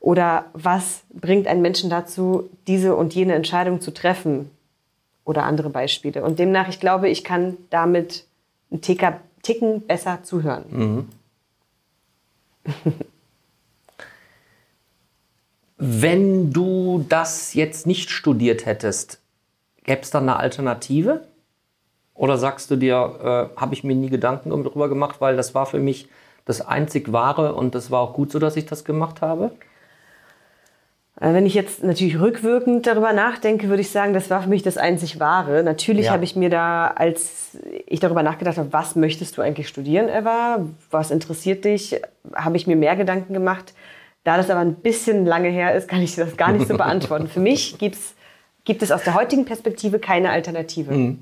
[0.00, 4.50] Oder was bringt einen Menschen dazu, diese und jene Entscheidung zu treffen?
[5.24, 6.22] Oder andere Beispiele.
[6.22, 8.26] Und demnach, ich glaube, ich kann damit
[8.70, 11.08] einen Ticker, Ticken besser zuhören.
[15.76, 19.20] Wenn du das jetzt nicht studiert hättest,
[19.84, 21.26] gäbe es dann eine Alternative?
[22.14, 25.66] Oder sagst du dir, äh, habe ich mir nie Gedanken darüber gemacht, weil das war
[25.66, 26.08] für mich
[26.44, 29.50] das einzig Wahre und das war auch gut so, dass ich das gemacht habe?
[31.20, 34.62] Äh, Wenn ich jetzt natürlich rückwirkend darüber nachdenke, würde ich sagen, das war für mich
[34.62, 35.62] das einzig Wahre.
[35.62, 36.12] Natürlich Ja.
[36.12, 40.66] habe ich mir da, als ich darüber nachgedacht habe, was möchtest du eigentlich studieren, Eva?
[40.90, 42.00] Was interessiert dich?
[42.34, 43.74] Habe ich mir mehr Gedanken gemacht.
[44.24, 47.28] Da das aber ein bisschen lange her ist, kann ich das gar nicht so beantworten.
[47.28, 48.14] Für mich gibt's,
[48.64, 51.16] gibt es aus der heutigen Perspektive keine Alternative.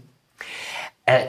[1.04, 1.22] Äh,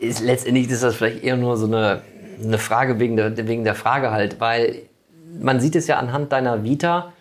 [0.00, 2.00] ist, letztendlich ist das vielleicht eher nur so eine,
[2.42, 4.76] eine Frage wegen der, wegen der Frage halt, weil
[5.40, 7.12] man sieht es ja anhand deiner Vita,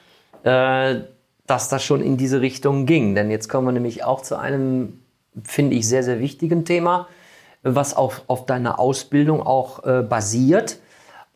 [0.44, 1.02] äh,
[1.48, 3.16] dass das schon in diese Richtung ging.
[3.16, 5.00] Denn jetzt kommen wir nämlich auch zu einem,
[5.44, 7.08] finde ich, sehr, sehr wichtigen Thema,
[7.64, 10.80] was auf, auf deiner Ausbildung auch äh, basiert.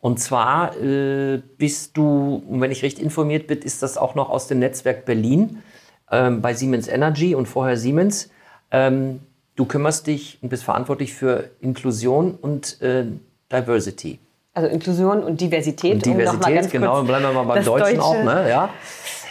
[0.00, 4.48] Und zwar äh, bist du, wenn ich richtig informiert bin, ist das auch noch aus
[4.48, 5.62] dem Netzwerk Berlin
[6.10, 8.30] ähm, bei Siemens Energy und vorher Siemens.
[8.70, 9.20] Ähm,
[9.56, 13.06] du kümmerst dich und bist verantwortlich für Inklusion und äh,
[13.50, 14.18] Diversity.
[14.56, 15.92] Also Inklusion und Diversität.
[15.96, 18.48] Und um Diversität, ganz genau, bleiben wir mal beim das Deutschen Deutsche- auch, ne?
[18.48, 18.70] Ja.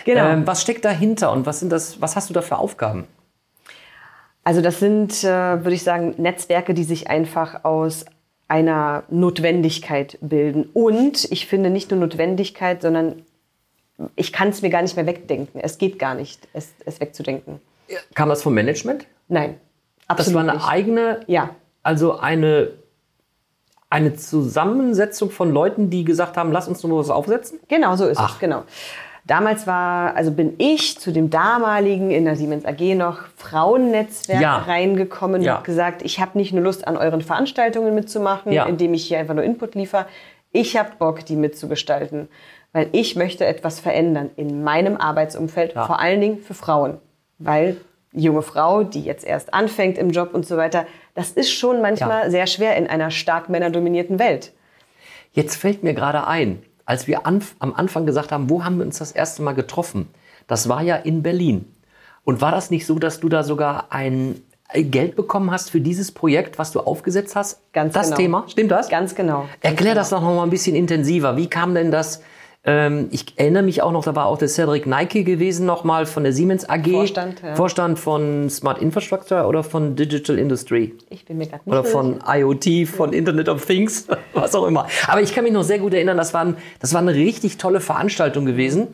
[0.05, 0.27] Genau.
[0.27, 3.07] Ähm, was steckt dahinter und was sind das, was hast du da für Aufgaben?
[4.43, 5.27] Also das sind, äh,
[5.63, 8.05] würde ich sagen, Netzwerke, die sich einfach aus
[8.47, 10.69] einer Notwendigkeit bilden.
[10.73, 13.23] Und ich finde nicht nur Notwendigkeit, sondern
[14.15, 15.59] ich kann es mir gar nicht mehr wegdenken.
[15.59, 17.59] Es geht gar nicht, es, es wegzudenken.
[18.13, 19.07] Kam das vom Management?
[19.27, 19.55] Nein,
[20.07, 20.69] Das absolut war eine nicht.
[20.69, 21.49] eigene, Ja,
[21.81, 22.73] also eine,
[23.95, 27.59] eine Zusammensetzung von Leuten, die gesagt haben, lass uns nur was aufsetzen?
[27.69, 28.33] Genau, so ist Ach.
[28.33, 28.63] es, genau.
[29.25, 34.57] Damals war, also bin ich zu dem damaligen in der Siemens AG noch Frauennetzwerk Ja.
[34.57, 35.57] reingekommen Ja.
[35.57, 38.65] und gesagt, ich habe nicht nur Lust an euren Veranstaltungen mitzumachen, Ja.
[38.65, 40.05] indem ich hier einfach nur Input liefere.
[40.51, 42.27] Ich habe Bock, die mitzugestalten,
[42.73, 46.97] weil ich möchte etwas verändern in meinem Arbeitsumfeld, vor allen Dingen für Frauen,
[47.39, 47.77] weil
[48.11, 52.25] junge Frau, die jetzt erst anfängt im Job und so weiter, das ist schon manchmal
[52.25, 52.29] Ja.
[52.29, 54.51] sehr schwer in einer stark männerdominierten Welt.
[55.31, 58.85] Jetzt fällt mir gerade ein, als wir anf am Anfang gesagt haben, wo haben wir
[58.85, 60.07] uns das erste Mal getroffen?
[60.47, 61.73] Das war ja in Berlin.
[62.23, 65.79] Und war das nicht so, dass du da sogar ein äh, Geld bekommen hast für
[65.81, 67.61] dieses Projekt, was du aufgesetzt hast?
[67.73, 68.17] Ganz das genau.
[68.17, 68.89] Thema, stimmt das?
[68.89, 69.47] Ganz genau.
[69.61, 71.37] Erklär das doch noch mal ein bisschen intensiver.
[71.37, 72.21] Wie kam denn das?
[72.67, 76.23] Ähm, ich erinnere mich auch noch, da war auch der Cedric Nike gewesen, nochmal von
[76.23, 76.89] der Siemens AG.
[76.89, 77.55] Vorstand, ja.
[77.55, 80.93] Vorstand von Smart Infrastructure oder von Digital Industry.
[81.09, 84.87] Ich bin mir gerade nicht Oder von IoT, von Internet of Things, was auch immer.
[85.07, 87.57] Aber ich kann mich noch sehr gut erinnern, das war, ein, das war eine richtig
[87.57, 88.87] tolle Veranstaltung gewesen.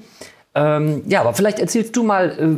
[0.53, 2.57] Ähm, ja, aber vielleicht erzählst du mal, äh,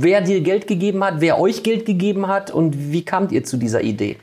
[0.00, 3.58] wer dir Geld gegeben hat, wer euch Geld gegeben hat und wie kamt ihr zu
[3.58, 4.16] dieser Idee?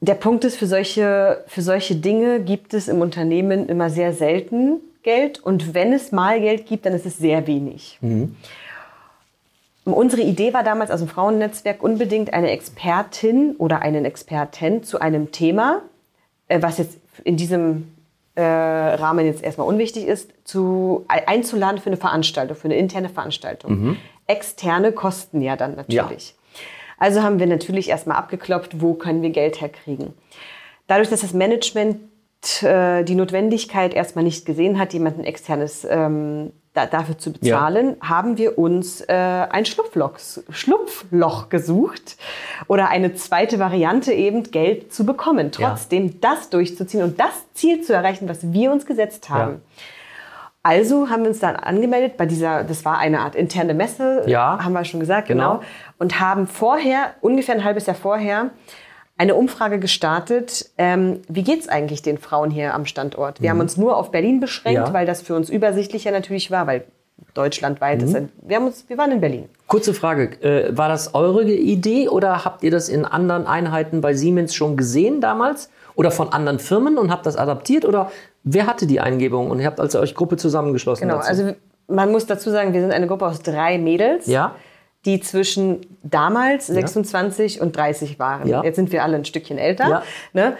[0.00, 4.80] Der Punkt ist, für solche, für solche Dinge gibt es im Unternehmen immer sehr selten
[5.02, 5.38] Geld.
[5.38, 7.98] Und wenn es mal Geld gibt, dann ist es sehr wenig.
[9.84, 15.30] Unsere Idee war damals aus dem Frauennetzwerk unbedingt eine Expertin oder einen Experten zu einem
[15.30, 15.82] Thema,
[16.48, 17.94] äh, was jetzt in diesem
[18.34, 23.96] äh, Rahmen jetzt erstmal unwichtig ist, zu, einzuladen für eine Veranstaltung, für eine interne Veranstaltung.
[24.26, 26.35] Externe kosten ja dann natürlich.
[26.98, 30.14] Also haben wir natürlich erstmal abgeklopft, wo können wir Geld herkriegen.
[30.86, 32.00] Dadurch, dass das Management
[32.62, 38.36] äh, die Notwendigkeit erstmal nicht gesehen hat, jemanden externes ähm, da, dafür zu bezahlen, haben
[38.36, 40.18] wir uns äh, ein Schlupfloch,
[40.50, 42.16] Schlupfloch gesucht
[42.68, 47.94] oder eine zweite Variante eben Geld zu bekommen, trotzdem das durchzuziehen und das Ziel zu
[47.94, 49.52] erreichen, was wir uns gesetzt haben.
[49.52, 49.82] Ja.
[50.66, 54.58] Also haben wir uns dann angemeldet bei dieser, das war eine Art interne Messe, Ja.
[54.64, 55.58] haben wir schon gesagt, Genau.
[55.58, 55.62] genau.
[56.00, 58.50] Und haben vorher, ungefähr ein halbes Jahr vorher,
[59.16, 63.40] eine Umfrage gestartet, ähm, wie geht's eigentlich den Frauen hier am Standort?
[63.40, 64.86] Wir haben uns nur auf Berlin beschränkt, Mhm.
[64.88, 64.92] Ja.
[64.92, 66.84] weil das für uns übersichtlicher natürlich war, weil
[67.34, 68.14] deutschlandweit ist.
[68.14, 68.28] Mhm.
[68.42, 69.48] Wir, haben uns, wir waren in Berlin.
[69.68, 74.14] Kurze Frage, äh, war das eure Idee oder habt ihr das in anderen Einheiten bei
[74.14, 75.70] Siemens schon gesehen damals?
[75.94, 77.86] Oder von anderen Firmen und habt das adaptiert?
[77.86, 78.10] Oder
[78.46, 81.02] wer hatte die Eingebung und ihr habt also euch Gruppe zusammengeschlossen?
[81.06, 81.28] Genau, dazu?
[81.28, 81.54] also
[81.88, 84.26] man muss dazu sagen, wir sind eine Gruppe aus drei Mädels.
[84.26, 84.54] Ja.
[85.04, 88.48] die zwischen damals 26 und 30 waren.
[88.48, 88.64] Ja.
[88.64, 89.88] Jetzt sind wir alle ein Stückchen älter.
[89.88, 90.02] Ja.
[90.32, 90.56] Ne?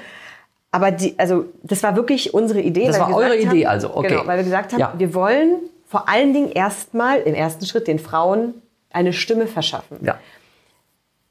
[0.70, 2.87] Aber die, also das war wirklich unsere Idee.
[2.87, 4.09] Das weil war wir eure Idee haben, also, okay.
[4.09, 4.92] Genau, weil wir gesagt haben, Ja.
[4.96, 5.57] wir wollen
[5.88, 8.55] vor allen Dingen erstmal im ersten Schritt den Frauen
[8.92, 9.96] eine Stimme verschaffen.
[10.03, 10.18] ja.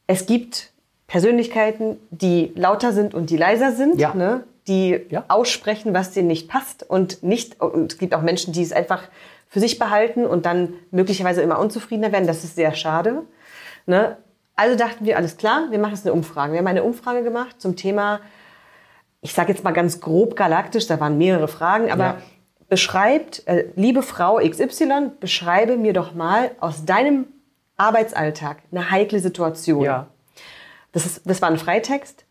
[0.08, 0.72] Es gibt
[1.08, 4.14] Persönlichkeiten, die lauter sind und die leiser sind, Ja.
[4.14, 4.44] ne?
[4.68, 5.26] Die Ja.
[5.28, 7.62] aussprechen, was denen nicht passt und nicht.
[7.62, 9.04] Und es gibt auch Menschen, die es einfach
[9.48, 12.28] für sich behalten und dann möglicherweise immer unzufriedener werden.
[12.28, 13.24] Das ist sehr schade.
[13.86, 14.18] Ne?
[14.56, 16.54] Also dachten wir, alles klar, wir machen jetzt eine Umfrage.
[16.54, 18.22] Wir haben eine Umfrage gemacht zum Thema,
[19.22, 22.18] ich sage jetzt mal ganz grob galaktisch, da waren mehrere Fragen, aber Ja.
[22.70, 27.28] beschreibt, äh, liebe Frau XY, beschreibe mir doch mal aus deinem
[27.78, 29.84] Arbeitsalltag eine heikle Situation.
[29.84, 30.08] Ja.
[30.92, 32.26] Das, ist, das war ein Freitext.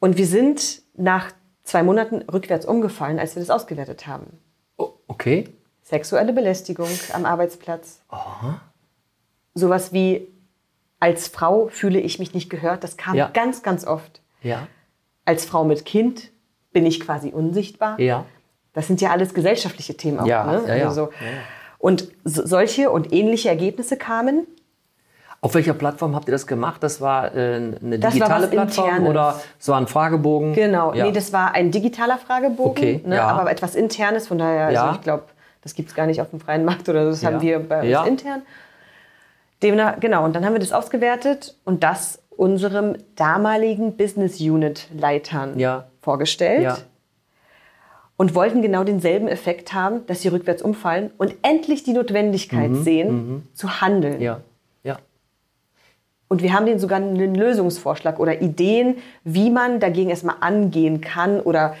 [0.00, 1.32] Und wir sind nach
[1.62, 4.38] zwei Monaten rückwärts umgefallen, als wir das ausgewertet haben.
[4.76, 5.48] O- Okay.
[5.82, 8.00] Sexuelle Belästigung am Arbeitsplatz.
[9.54, 10.28] Sowas wie,
[11.00, 12.84] als Frau fühle ich mich nicht gehört.
[12.84, 13.28] Das kam Ja.
[13.32, 14.20] ganz, ganz oft.
[14.42, 14.68] Ja.
[15.24, 16.30] Als Frau mit Kind
[16.72, 17.98] bin ich quasi unsichtbar.
[17.98, 18.24] Ja.
[18.72, 20.26] Das sind ja alles gesellschaftliche Themen auch.
[20.26, 20.62] Ja, ne?
[20.68, 20.88] ja, ja.
[20.88, 21.10] Also so.
[21.78, 24.46] Und so, solche und ähnliche Ergebnisse kamen.
[25.42, 26.82] Auf welcher Plattform habt ihr das gemacht?
[26.82, 29.08] Das war äh, eine Das war digitale was Plattform Internes.
[29.10, 30.52] oder war ein Fragebogen?
[30.54, 31.06] Genau, Ja.
[31.06, 33.28] nee, das war ein digitaler Fragebogen, Okay, ne, ja.
[33.28, 34.82] aber etwas Internes, von daher, Ja.
[34.84, 35.24] also ich glaube,
[35.62, 37.96] das gibt es gar nicht auf dem freien Markt oder so, das haben wir bei
[37.98, 38.42] uns intern.
[39.62, 45.54] Demnach, genau, und dann haben wir das ausgewertet und das unserem damaligen Business Unit Leitern
[46.02, 46.86] vorgestellt
[48.18, 53.48] und wollten genau denselben Effekt haben, dass sie rückwärts umfallen und endlich die Notwendigkeit sehen,
[53.54, 54.16] zu handeln.
[54.16, 54.22] Mhm.
[54.22, 54.40] Ja.
[56.30, 56.34] Ja.
[56.34, 61.40] Und wir haben denen sogar einen Lösungsvorschlag oder Ideen, wie man dagegen erstmal angehen kann.
[61.40, 61.74] Oder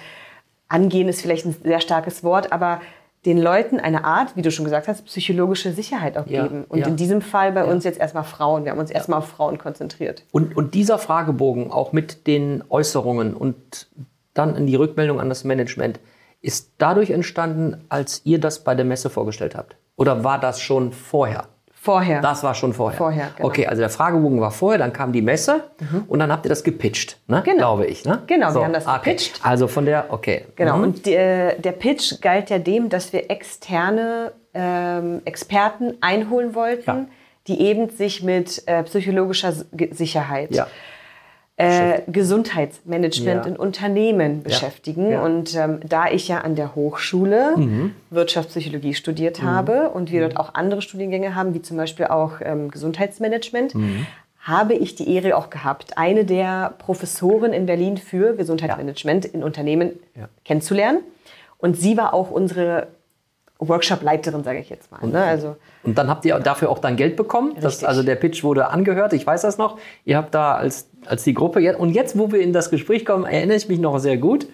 [0.68, 2.80] angehen ist vielleicht ein sehr starkes Wort, aber
[3.26, 6.64] den Leuten eine Art, wie du schon gesagt hast, psychologische Sicherheit auch Ja, geben.
[6.68, 6.86] Und ja.
[6.86, 8.64] in diesem Fall bei uns jetzt erstmal Frauen.
[8.64, 10.24] Wir haben uns erstmal auf Frauen konzentriert.
[10.32, 13.88] Und, und dieser Fragebogen, auch mit den Äußerungen und
[14.32, 16.00] dann in die Rückmeldung an das Management,
[16.40, 19.76] ist dadurch entstanden, als ihr das bei der Messe vorgestellt habt?
[19.96, 21.48] Oder war das schon vorher?
[21.82, 22.20] Vorher.
[22.20, 22.98] Das war schon vorher.
[22.98, 23.48] Vorher, genau.
[23.48, 23.52] Mhm.
[23.52, 25.70] Okay, also der Fragebogen war vorher, dann kam die Messe
[26.08, 27.40] und dann habt ihr das gepitcht, ne?
[27.42, 27.56] Genau.
[27.56, 28.04] glaube ich.
[28.04, 28.22] Ne?
[28.26, 28.98] Genau, wir haben das okay.
[29.12, 29.40] gepitcht.
[29.42, 30.44] Also von der, okay.
[30.56, 30.76] Genau.
[30.76, 30.82] Mhm.
[30.82, 37.06] Und der, der Pitch galt ja dem, dass wir externe ähm, Experten einholen wollten, Ja.
[37.46, 39.54] die eben sich mit äh, psychologischer
[39.92, 40.66] Sicherheit, Ja.
[41.60, 43.50] Äh, Gesundheitsmanagement Ja.
[43.50, 45.10] in Unternehmen beschäftigen.
[45.10, 45.18] Ja.
[45.20, 45.24] Mhm.
[45.36, 47.54] Und ähm, da ich ja an der Hochschule
[48.10, 52.70] Wirtschaftspsychologie studiert habe und wir dort auch andere Studiengänge haben, wie zum Beispiel auch ähm,
[52.70, 54.06] Gesundheitsmanagement, Mhm.
[54.40, 59.92] habe ich die Ehre auch gehabt, eine der Professoren in Berlin für Gesundheitsmanagement in Unternehmen
[60.18, 60.28] Ja.
[60.44, 61.00] kennenzulernen.
[61.58, 62.86] Und sie war auch unsere
[63.58, 65.06] Workshop-Leiterin, sage ich jetzt mal.
[65.06, 65.22] Ne?
[65.22, 67.54] Also Und dann habt ihr dafür auch dann Geld bekommen.
[67.60, 69.76] Das, also der Pitch wurde angehört, ich weiß das noch.
[70.06, 73.24] Ihr habt da als, als die Gruppe, und jetzt, wo wir in das Gespräch kommen,
[73.24, 74.46] erinnere ich mich noch sehr gut.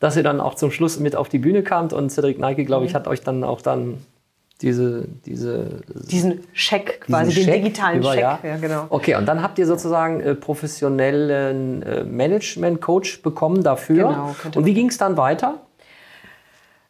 [0.00, 2.86] dass ihr dann auch zum Schluss mit auf die Bühne kamt und Cedric Nike, glaube
[2.86, 3.98] ich, hat euch dann auch dann
[4.62, 8.20] diese, diese diesen Scheck quasi, diesen den Scheck digitalen über, Scheck.
[8.20, 8.38] Ja.
[8.42, 8.56] ja.
[8.56, 8.86] genau.
[8.88, 14.08] Okay, und dann habt ihr sozusagen äh, professionellen äh, Management-Coach bekommen dafür.
[14.08, 15.60] Genau, und wie ging es dann weiter?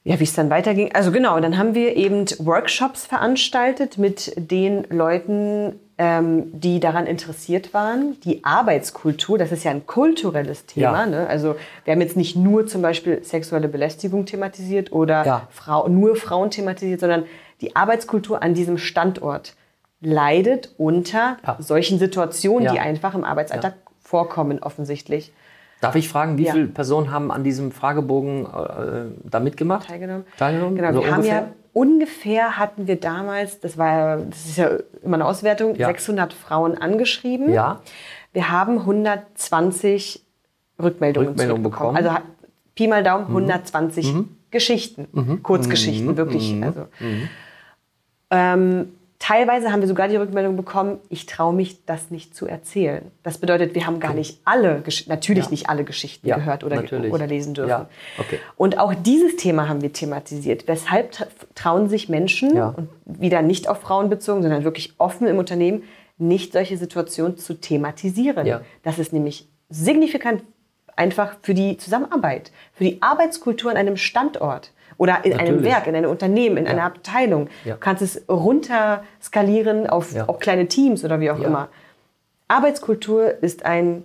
[0.02, 0.94] Ja, wie es dann weiterging.
[0.94, 8.18] Also genau, dann haben wir eben Workshops veranstaltet mit den Leuten, die daran interessiert waren.
[8.24, 11.00] Die Arbeitskultur, das ist ja ein kulturelles Thema.
[11.00, 11.06] Ja.
[11.06, 11.26] Ne?
[11.26, 15.48] Also wir haben jetzt nicht nur zum Beispiel sexuelle Belästigung thematisiert oder ja.
[15.50, 17.24] Frau, nur Frauen thematisiert, sondern
[17.60, 19.54] die Arbeitskultur an diesem Standort
[20.00, 21.56] leidet unter ja.
[21.58, 25.34] solchen Situationen, die einfach im Arbeitsalltag vorkommen, offensichtlich.
[25.82, 26.52] Darf ich fragen, wie ja.
[26.52, 29.88] viele Personen haben an diesem Fragebogen äh, da mitgemacht?
[29.88, 30.24] Teilgenommen.
[30.38, 30.76] Teilgenommen?
[30.76, 31.36] Genau, also wir ungefähr?
[31.36, 34.70] haben ja ungefähr hatten wir damals, das war das ist ja
[35.02, 35.86] immer eine Auswertung, ja.
[35.88, 37.52] 600 Frauen angeschrieben.
[37.52, 37.80] Ja.
[38.32, 40.24] Wir haben 120
[40.80, 41.96] Rückmeldungen, Rückmeldungen bekommen.
[41.96, 42.10] Also
[42.74, 44.36] Pi mal Daumen, 120 mhm.
[44.50, 45.42] Geschichten, mhm.
[45.42, 46.16] Kurzgeschichten, mhm.
[46.16, 46.52] wirklich.
[46.54, 46.62] Mhm.
[46.62, 46.80] Also.
[47.00, 47.28] Mhm.
[48.30, 53.02] Ähm, Teilweise haben wir sogar die Rückmeldung bekommen, ich traue mich, das nicht zu erzählen.
[53.22, 55.50] Das bedeutet, wir haben gar nicht alle, natürlich ja.
[55.50, 57.68] nicht alle Geschichten ja, gehört oder, oder lesen dürfen.
[57.68, 57.88] Ja.
[58.16, 58.38] Okay.
[58.56, 60.66] Und auch dieses Thema haben wir thematisiert.
[60.66, 65.82] Weshalb trauen sich Menschen, und wieder nicht auf Frauen bezogen, sondern wirklich offen im Unternehmen,
[66.16, 68.60] nicht solche Situationen zu thematisieren.
[68.82, 70.42] Das ist nämlich signifikant
[70.96, 75.50] einfach für die Zusammenarbeit, für die Arbeitskultur an einem Standort oder in Natürlich.
[75.50, 76.72] einem Werk, in einem Unternehmen, in ja.
[76.72, 77.48] einer Abteilung.
[77.64, 77.72] Ja.
[77.74, 80.26] Du kannst es runter skalieren auf, ja.
[80.26, 81.68] auf kleine Teams oder wie auch immer.
[82.48, 84.04] Arbeitskultur ist, ein,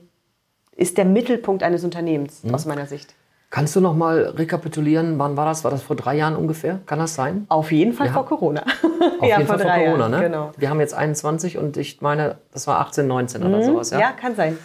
[0.74, 2.56] ist der Mittelpunkt eines Unternehmens mhm.
[2.56, 3.14] aus meiner Sicht.
[3.50, 5.66] Kannst du noch mal rekapitulieren, wann war das?
[5.66, 6.80] War das vor drei Jahren ungefähr?
[6.86, 7.46] Kann das sein?
[7.50, 8.62] Auf jeden Fall vor Corona.
[8.62, 10.22] Auf ja, jeden Fall vor Corona, ne?
[10.22, 10.52] Genau.
[10.56, 13.48] Wir haben jetzt 21 und ich meine, das war 18, 19 mhm.
[13.48, 14.00] oder sowas, ja?
[14.00, 14.58] Ja, kann sein.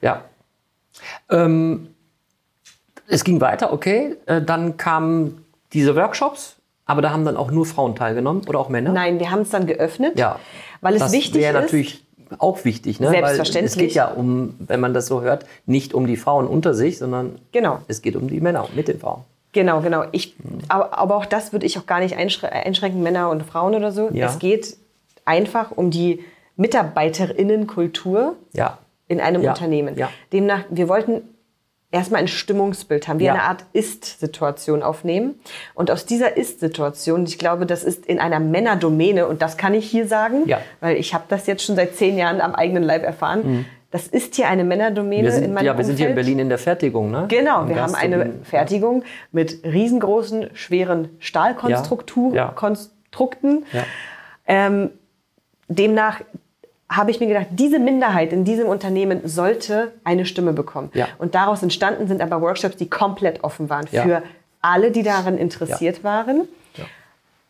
[0.00, 0.20] Ja.
[1.30, 1.44] ja.
[1.44, 1.94] Ähm,
[3.06, 4.16] es ging weiter, okay.
[4.26, 5.45] Äh, dann kam
[5.76, 6.56] diese Workshops,
[6.86, 8.92] aber da haben dann auch nur Frauen teilgenommen oder auch Männer?
[8.92, 10.38] Nein, wir haben es dann geöffnet, ja.
[10.80, 11.52] weil es das wichtig ist.
[11.52, 12.04] natürlich
[12.38, 13.10] auch wichtig, ne?
[13.10, 13.76] Selbstverständlich.
[13.76, 16.74] Weil es geht ja um, wenn man das so hört, nicht um die Frauen unter
[16.74, 17.80] sich, sondern genau.
[17.86, 19.22] es geht um die Männer mit den Frauen.
[19.52, 20.04] Genau, genau.
[20.12, 20.34] Ich,
[20.68, 24.10] aber, aber auch das würde ich auch gar nicht einschränken, Männer und Frauen oder so.
[24.12, 24.26] Ja.
[24.26, 24.76] Es geht
[25.24, 26.24] einfach um die
[26.56, 28.78] Mitarbeiterinnenkultur ja.
[29.08, 29.50] in einem ja.
[29.50, 29.96] Unternehmen.
[30.32, 31.22] Demnach, wir wollten
[31.96, 33.32] erstmal ein Stimmungsbild haben, wir ja.
[33.32, 35.40] eine Art Ist-Situation aufnehmen.
[35.74, 39.90] Und aus dieser Ist-Situation, ich glaube, das ist in einer Männerdomäne, und das kann ich
[39.90, 40.60] hier sagen, ja.
[40.80, 43.40] weil ich habe das jetzt schon seit zehn Jahren am eigenen Leib erfahren.
[43.44, 43.64] Mhm.
[43.90, 46.48] Das ist hier eine Männerdomäne sind, in meinem Ja, wir sind hier in Berlin in
[46.48, 47.26] der Fertigung, ne?
[47.28, 52.34] Genau, Im wir haben eine Fertigung mit riesengroßen, schweren Stahlkonstrukten.
[54.46, 54.90] Ähm,
[55.68, 56.20] demnach
[56.88, 60.90] habe ich mir gedacht, diese Minderheit in diesem Unternehmen sollte eine Stimme bekommen.
[60.94, 61.08] Ja.
[61.18, 64.22] Und daraus entstanden sind aber Workshops, die komplett offen waren für ja.
[64.60, 66.04] alle, die daran interessiert ja.
[66.04, 66.48] waren.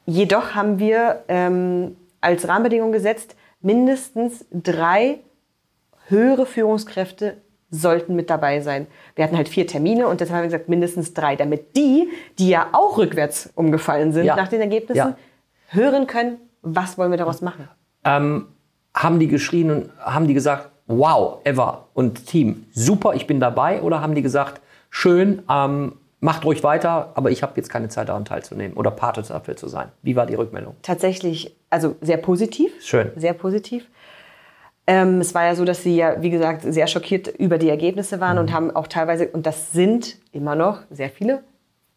[0.07, 5.18] Jedoch haben wir ähm, als Rahmenbedingung gesetzt, mindestens drei
[6.09, 7.37] höhere Führungskräfte
[7.70, 8.87] sollten mit dabei sein.
[9.16, 12.09] Wir hatten halt vier Termine und deshalb haben wir gesagt, mindestens drei, damit die,
[12.39, 15.16] die ja auch rückwärts umgefallen sind nach den Ergebnissen,
[15.68, 17.68] hören können, was wollen wir daraus machen.
[18.05, 18.47] Ähm
[18.97, 23.82] haben die geschrien und haben die gesagt, wow, Eva und Team, super, ich bin dabei?
[23.82, 28.09] Oder haben die gesagt, schön, ähm, macht ruhig weiter, aber ich habe jetzt keine Zeit
[28.09, 29.88] daran teilzunehmen oder Pate dafür zu sein?
[30.03, 30.74] Wie war die Rückmeldung?
[30.82, 32.72] Tatsächlich, also sehr positiv.
[32.80, 33.11] Schön.
[33.16, 33.86] Sehr positiv.
[34.86, 38.20] Ähm, es war ja so, dass sie ja, wie gesagt, sehr schockiert über die Ergebnisse
[38.20, 38.42] waren mhm.
[38.42, 41.42] und haben auch teilweise, und das sind immer noch sehr viele,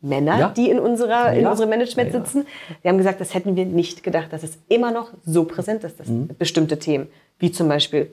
[0.01, 0.49] Männer, ja.
[0.49, 2.45] die in, unserer, in unserem Management ja, sitzen.
[2.81, 5.99] Wir haben gesagt, das hätten wir nicht gedacht, dass es immer noch so präsent ist,
[5.99, 6.29] dass mhm.
[6.37, 8.09] bestimmte Themen, wie zum Beispiel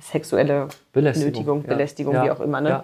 [0.00, 2.60] sexuelle Belästigung, Nötigung, Belästigung, wie auch immer.
[2.60, 2.82] Ne?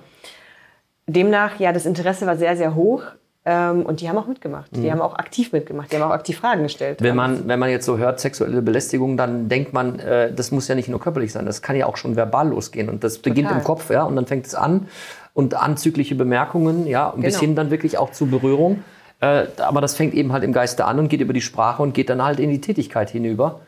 [1.06, 3.02] Demnach, ja, das Interesse war sehr, sehr hoch.
[3.42, 4.76] Ähm, und die haben auch mitgemacht.
[4.76, 4.82] Mhm.
[4.82, 5.90] Die haben auch aktiv mitgemacht.
[5.90, 7.02] Die haben auch aktiv Fragen gestellt.
[7.02, 10.68] Wenn man, wenn man jetzt so hört, sexuelle Belästigung, dann denkt man, äh, das muss
[10.68, 11.46] ja nicht nur körperlich sein.
[11.46, 12.90] Das kann ja auch schon verbal losgehen.
[12.90, 13.60] Und das beginnt Total.
[13.60, 14.04] im Kopf, ja.
[14.04, 14.88] Und dann fängt es an
[15.34, 17.22] und anzügliche Bemerkungen, ja, genau.
[17.22, 18.82] bis hin dann wirklich auch zu Berührung.
[19.20, 21.92] Äh, aber das fängt eben halt im Geiste an und geht über die Sprache und
[21.94, 23.60] geht dann halt in die Tätigkeit hinüber.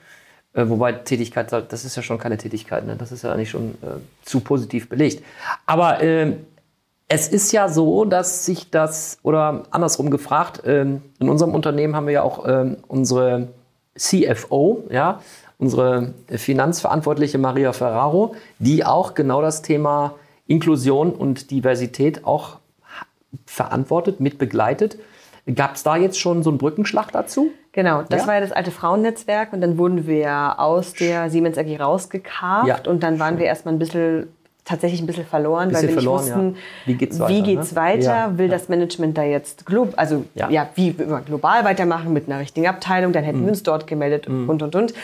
[0.55, 2.97] Äh, wobei Tätigkeit, das ist ja schon keine Tätigkeit, ne?
[2.97, 5.25] das ist ja nicht schon äh, zu positiv belegt.
[5.67, 6.33] Aber äh,
[7.09, 12.07] es ist ja so, dass sich das, oder andersrum gefragt, ähm, in unserem Unternehmen haben
[12.07, 13.49] wir ja auch ähm, unsere
[13.97, 15.21] CFO, ja,
[15.59, 20.15] unsere Finanzverantwortliche Maria Ferraro, die auch genau das Thema
[20.47, 22.59] Inklusion und Diversität auch
[23.47, 24.99] verantwortet, mit begleitet.
[25.55, 27.51] Gab es da jetzt schon so einen Brückenschlag dazu?
[27.73, 28.27] Genau, das ja?
[28.29, 32.91] war ja das alte Frauennetzwerk und dann wurden wir aus der Siemens AG rausgekarft ja.
[32.91, 34.29] und dann waren wir erstmal ein bisschen
[34.65, 36.61] tatsächlich ein bisschen verloren, Bisschen weil wir verloren, nicht wussten, ja.
[36.87, 37.77] Wie geht's weiter, wie geht's ne?
[37.77, 38.39] weiter?
[38.39, 40.69] Will das Management da jetzt glob, also Ja.
[40.77, 40.93] wie
[41.27, 43.45] global weitermachen mit einer richtigen Abteilung, dann hätten Mhm.
[43.47, 44.95] wir uns dort gemeldet und und und.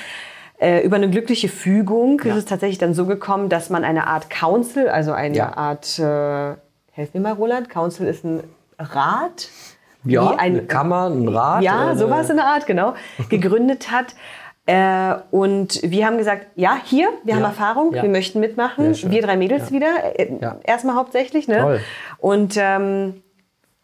[0.61, 2.33] Äh, über eine glückliche Fügung Ja.
[2.33, 5.57] ist es tatsächlich dann so gekommen, dass man eine Art Council, also eine Ja.
[5.57, 6.57] Art, äh,
[6.93, 8.43] helf mir mal, Roland, Council ist ein
[8.79, 9.49] Rat,
[10.05, 11.63] Ja, wie ein- eine Kammer, ein Rat.
[11.63, 12.95] ja, äh, sowas in der Art, genau,
[13.29, 14.15] gegründet hat.
[14.67, 18.03] Äh, und wir haben gesagt, ja, hier, wir haben Ja, Erfahrung, ja.
[18.03, 18.95] wir möchten mitmachen.
[19.11, 19.77] Wir drei Mädels Ja.
[19.77, 20.29] wieder, äh,
[20.65, 21.47] erstmal hauptsächlich.
[21.49, 21.59] Ne?
[21.61, 21.81] Toll.
[22.19, 23.23] Und ähm,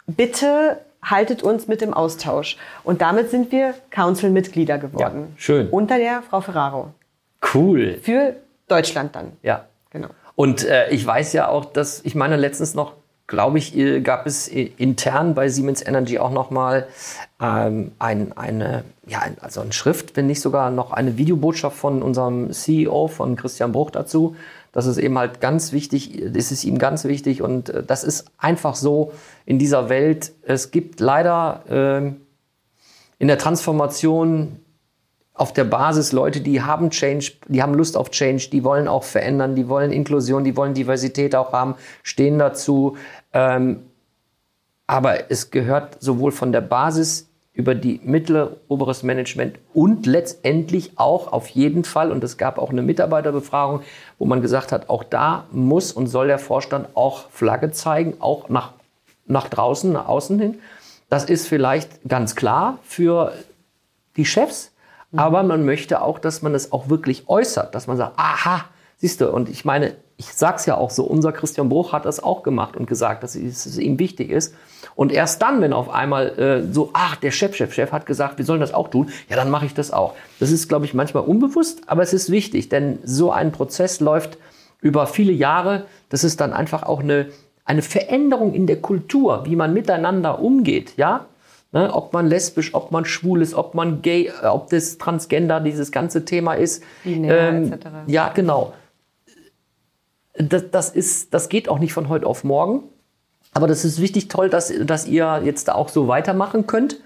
[0.07, 2.57] bitte haltet uns mit im Austausch.
[2.83, 5.29] Und damit sind wir Council-Mitglieder geworden.
[5.31, 5.69] Ja, schön.
[5.71, 6.89] Unter der Frau Ferraro.
[7.55, 7.99] Cool.
[8.03, 8.37] Für
[8.69, 9.33] Deutschland dann.
[9.43, 9.67] Ja.
[9.91, 10.09] Genau.
[10.35, 12.95] Und äh, ich weiß ja auch, dass, ich meine, letztens noch,
[13.27, 16.89] glaube ich, äh, gab es äh, intern bei Siemens Energy auch nochmal
[17.41, 22.03] ähm, ein, eine, ja, ein- also eine Schrift, wenn nicht sogar noch eine Videobotschaft von
[22.03, 24.35] unserem CEO, von Christian Bruch dazu.
[24.75, 28.27] Das ist eben halt ganz wichtig, das ist ihm ganz wichtig und äh, das ist
[28.37, 29.13] einfach so
[29.47, 30.33] in dieser Welt.
[30.43, 32.17] Es gibt leider ähm,
[33.19, 34.61] in der Transformation
[35.33, 39.05] auf der Basis Leute, die haben Change, die haben Lust auf Change, die wollen auch
[39.05, 42.97] verändern, die wollen Inklusion, die wollen Diversität auch haben, stehen dazu.
[43.33, 43.85] Ähm,
[44.87, 51.33] aber es gehört sowohl von der Basis über die mittlere, oberes Management und letztendlich auch
[51.33, 53.83] auf jeden Fall, und es gab auch eine Mitarbeiterbefragung,
[54.19, 58.49] wo man gesagt hat, auch da muss und soll der Vorstand auch Flagge zeigen, auch
[58.49, 58.73] nach,
[59.27, 60.59] nach draußen, nach außen hin.
[61.09, 63.33] Das ist vielleicht ganz klar für
[64.17, 64.73] die Chefs,
[65.17, 68.65] aber man möchte auch, dass man es auch wirklich äußert, dass man sagt, aha,
[68.97, 72.23] siehst du, und ich meine, ich sag's ja auch so, unser Christian Bruch hat das
[72.23, 74.55] auch gemacht und gesagt, dass es es ihm wichtig ist.
[74.95, 78.39] Und erst dann, wenn auf einmal äh, so, ach, der Chef, Chef, Chef hat gesagt,
[78.39, 80.15] wir sollen das auch tun, ja, dann mache ich das auch.
[80.39, 84.39] Das ist, glaube ich, manchmal unbewusst, aber es ist wichtig, denn so ein Prozess läuft
[84.81, 85.87] über viele Jahre.
[86.11, 87.27] Das ist dann einfach auch eine,
[87.65, 91.27] eine Veränderung in der Kultur, wie man miteinander umgeht, ja.
[91.73, 95.59] Ne, ob man lesbisch, ob man schwul ist, ob man gay, äh, ob das Transgender,
[95.59, 96.85] dieses ganze Thema ist.
[97.03, 97.87] Binär, etc.
[98.07, 98.75] Ja, genau.
[100.37, 102.85] Das, das, ist, das geht auch nicht von heute auf morgen.
[103.53, 107.01] Aber das ist wichtig, toll, dass, dass ihr jetzt da auch so weitermachen könnt.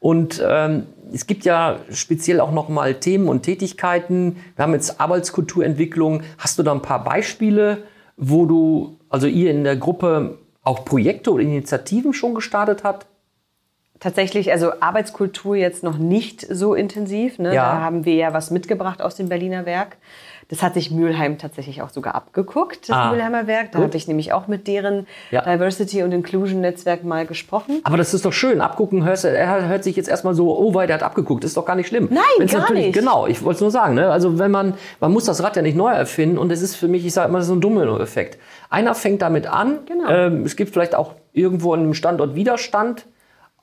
[0.00, 4.36] Und ähm, es gibt ja speziell auch nochmal Themen und Tätigkeiten.
[4.56, 6.22] Wir haben jetzt Arbeitskulturentwicklung.
[6.36, 7.84] Hast du da ein paar Beispiele,
[8.16, 13.06] wo du, also ihr in der Gruppe auch Projekte oder Initiativen schon gestartet habt?
[14.00, 17.38] Tatsächlich, also Arbeitskultur jetzt noch nicht so intensiv.
[17.38, 17.54] Ne?
[17.54, 17.72] Ja.
[17.72, 19.96] Da haben wir ja was mitgebracht aus dem Berliner Werk.
[20.48, 23.72] Das hat sich Mülheim tatsächlich auch sogar abgeguckt, das Ah, Mülheimer Werk.
[23.72, 23.88] Da gut.
[23.88, 25.42] habe ich nämlich auch mit deren Ja.
[25.42, 27.80] Diversity und Inclusion Netzwerk mal gesprochen.
[27.84, 28.60] Aber das ist doch schön.
[28.60, 31.44] Abgucken hörst, er hört sich jetzt erstmal so, oh, weit, er hat abgeguckt.
[31.44, 32.08] Das ist doch gar nicht schlimm.
[32.10, 32.98] Nein, Wenn's gar natürlich, nicht.
[32.98, 33.94] Genau, ich wollte es nur sagen.
[33.94, 34.10] Ne?
[34.10, 36.88] Also wenn man, man muss das Rad ja nicht neu erfinden und es ist für
[36.88, 38.38] mich, ich sage immer, das ist so ein Domino-Effekt.
[38.70, 39.78] Einer fängt damit an.
[39.86, 40.08] Genau.
[40.10, 43.06] Ähm, es gibt vielleicht auch irgendwo an einem Standort Widerstand.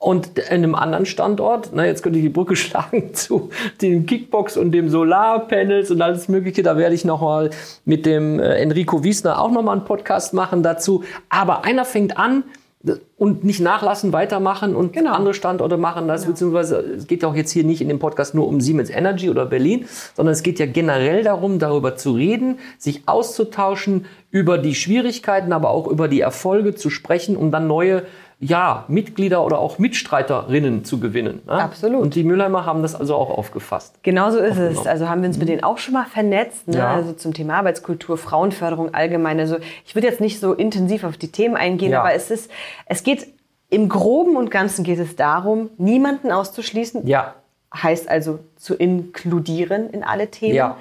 [0.02, 3.50] Und in einem anderen Standort, na, jetzt könnte ich die Brücke schlagen zu
[3.80, 6.64] dem Kickbox und dem Solarpanels und alles Mögliche.
[6.64, 7.50] Da werde ich noch mal
[7.84, 11.04] mit dem äh, Enrico Wiesner auch noch mal einen Podcast machen dazu.
[11.28, 12.42] Aber einer fängt an
[12.84, 15.12] äh, und nicht nachlassen, weitermachen und Genau.
[15.12, 16.26] andere Standorte machen das.
[16.26, 19.30] Beziehungsweise es geht ja auch jetzt hier nicht in dem Podcast nur um Siemens Energy
[19.30, 19.86] oder Berlin,
[20.16, 25.70] sondern es geht ja generell darum, darüber zu reden, sich auszutauschen, über die Schwierigkeiten, aber
[25.70, 28.02] auch über die Erfolge zu sprechen, um dann neue
[28.44, 31.42] ja, Mitglieder oder auch Mitstreiterinnen zu gewinnen.
[31.46, 31.52] Ne?
[31.52, 32.02] Absolut.
[32.02, 34.02] Und die Mülheimer haben das also auch aufgefasst.
[34.02, 34.84] Genauso ist es.
[34.84, 36.74] Also haben wir uns mit denen auch schon mal vernetzt, ne?
[36.74, 36.80] Mhm.
[36.80, 36.92] Ja.
[36.92, 39.38] also zum Thema Arbeitskultur, Frauenförderung allgemein.
[39.38, 42.00] Also ich würde jetzt nicht so intensiv auf die Themen eingehen, Ja.
[42.00, 42.50] aber es ist,
[42.86, 43.28] es geht
[43.70, 47.06] im Groben und Ganzen geht es darum, niemanden auszuschließen.
[47.06, 47.34] Ja,
[47.74, 50.76] Heißt also zu inkludieren in alle Themen Ja.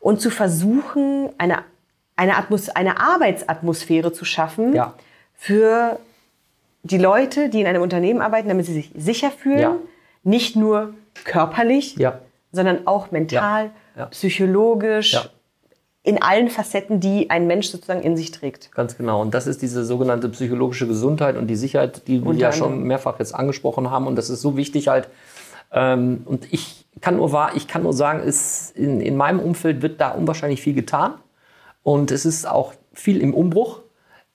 [0.00, 1.60] und zu versuchen, eine,
[2.14, 4.92] eine, Atmos eine Arbeitsatmosphäre zu schaffen Ja.
[5.34, 5.98] für
[6.82, 9.76] die Leute, die in einem Unternehmen arbeiten, damit sie sich sicher fühlen, Ja.
[10.22, 12.18] nicht nur körperlich, Ja.
[12.52, 14.06] sondern auch mental, Ja.
[14.06, 15.28] Psychologisch,
[16.02, 18.72] in allen Facetten, die ein Mensch sozusagen in sich trägt.
[18.72, 19.20] Ganz genau.
[19.20, 23.18] Und das ist diese sogenannte psychologische Gesundheit und die Sicherheit, die wir ja schon mehrfach
[23.18, 24.06] jetzt angesprochen haben.
[24.06, 25.08] Und das ist so wichtig halt.
[25.72, 29.82] Ähm, und ich kann nur wahr, ich kann nur sagen, ist in, in meinem Umfeld
[29.82, 31.14] wird da unwahrscheinlich viel getan.
[31.82, 33.80] Und es ist auch viel im Umbruch.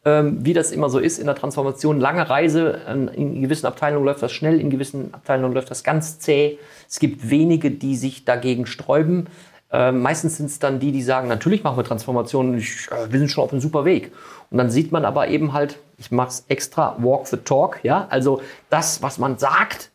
[0.07, 4.05] Ähm, wie das immer so ist in der Transformation, lange Reise, ähm, in gewissen Abteilungen
[4.05, 6.59] läuft das schnell, in gewissen Abteilungen läuft das ganz zäh.
[6.87, 9.25] Es gibt wenige, die sich dagegen sträuben.
[9.71, 12.63] Ähm, meistens sind es dann die, die sagen, natürlich machen wir Transformationen, äh,
[13.09, 14.11] wir sind schon auf einem super Weg.
[14.51, 18.05] Und dann sieht man aber eben halt, ich mache es extra, walk the talk, ja,
[18.11, 19.89] also das, was man sagt,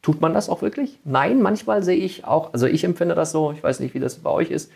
[0.00, 0.98] tut man das auch wirklich?
[1.04, 4.16] Nein, manchmal sehe ich auch, also ich empfinde das so, ich weiß nicht, wie das
[4.16, 4.72] bei euch ist,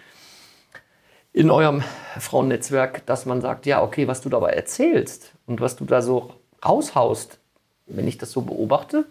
[1.33, 1.83] in eurem
[2.19, 6.35] Frauennetzwerk, dass man sagt, ja, okay, was du dabei erzählst und was du da so
[6.65, 7.39] raushaust,
[7.87, 9.07] wenn ich das so beobachte,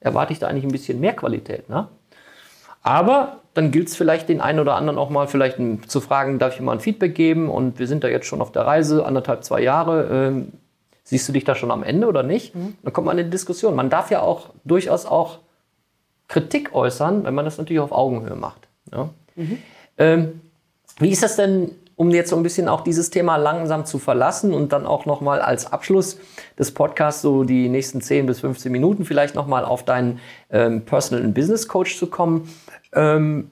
[0.00, 1.68] erwarte ich da eigentlich ein bisschen mehr Qualität.
[1.68, 1.88] Ne?
[2.82, 5.58] Aber dann gilt es vielleicht den einen oder anderen auch mal vielleicht
[5.88, 7.48] zu fragen, darf ich mal ein Feedback geben?
[7.48, 10.08] Und wir sind da jetzt schon auf der Reise, anderthalb, zwei Jahre.
[10.10, 10.52] Ähm,
[11.02, 12.54] siehst du dich da schon am Ende oder nicht?
[12.54, 12.76] Mhm.
[12.82, 13.74] Dann kommt man in die Diskussion.
[13.74, 15.38] Man darf ja auch durchaus auch
[16.28, 18.68] Kritik äußern, wenn man das natürlich auf Augenhöhe macht.
[18.92, 19.10] Ja?
[19.36, 19.58] Mhm.
[19.96, 20.40] Ähm,
[20.98, 24.52] wie ist das denn, um jetzt so ein bisschen auch dieses Thema langsam zu verlassen
[24.52, 26.18] und dann auch nochmal als Abschluss
[26.58, 30.20] des Podcasts so die nächsten 10 bis 15 Minuten vielleicht nochmal auf deinen
[30.50, 32.48] ähm, Personal and Business Coach zu kommen?
[32.92, 33.50] Ähm,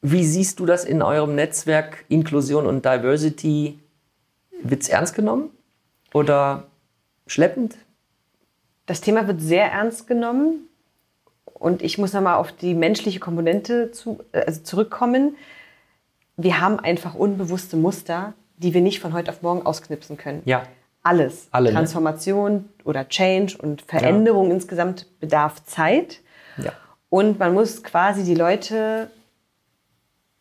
[0.00, 3.78] wie siehst du das in eurem Netzwerk Inklusion und Diversity?
[4.62, 5.50] Wird es ernst genommen
[6.12, 6.64] oder
[7.26, 7.76] schleppend?
[8.86, 10.68] Das Thema wird sehr ernst genommen
[11.54, 15.36] und ich muss nochmal auf die menschliche Komponente zu, also zurückkommen.
[16.36, 20.42] Wir haben einfach unbewusste Muster, die wir nicht von heute auf morgen ausknipsen können.
[20.44, 20.62] Ja.
[21.02, 21.48] Alles.
[21.50, 21.74] Alle, ne?
[21.74, 22.64] Transformation ne?
[22.84, 24.54] oder Change und Veränderung ja.
[24.54, 26.20] insgesamt bedarf Zeit.
[26.58, 26.72] Ja.
[27.08, 29.10] Und man muss quasi die Leute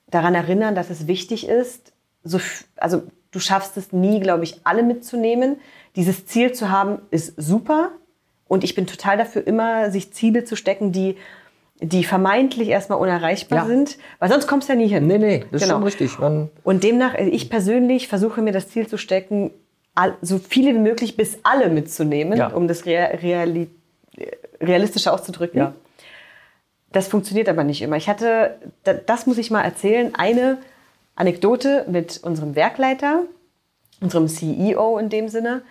[0.09, 2.39] daran erinnern, dass es wichtig ist, so,
[2.77, 5.59] also du schaffst es nie, glaube ich, alle mitzunehmen.
[5.95, 7.91] Dieses Ziel zu haben, ist super.
[8.47, 11.17] Und ich bin total dafür, immer sich Ziele zu stecken, die,
[11.81, 13.65] die vermeintlich erstmal unerreichbar ja.
[13.65, 15.07] sind, weil sonst kommst du ja nie hin.
[15.07, 15.63] Nee, nee, das genau.
[15.63, 16.19] ist schon richtig.
[16.19, 19.51] Man und demnach, also ich persönlich versuche mir das Ziel zu stecken,
[20.21, 22.47] so viele wie möglich bis alle mitzunehmen, ja.
[22.47, 23.67] um das reali
[24.61, 25.57] realistischer auszudrücken.
[25.57, 25.73] Ja.
[26.91, 27.95] Das funktioniert aber nicht immer.
[27.95, 28.59] Ich hatte,
[29.07, 30.59] das muss ich mal erzählen, eine
[31.15, 33.23] Anekdote mit unserem Werkleiter,
[34.01, 35.63] unserem CEO in dem Sinne,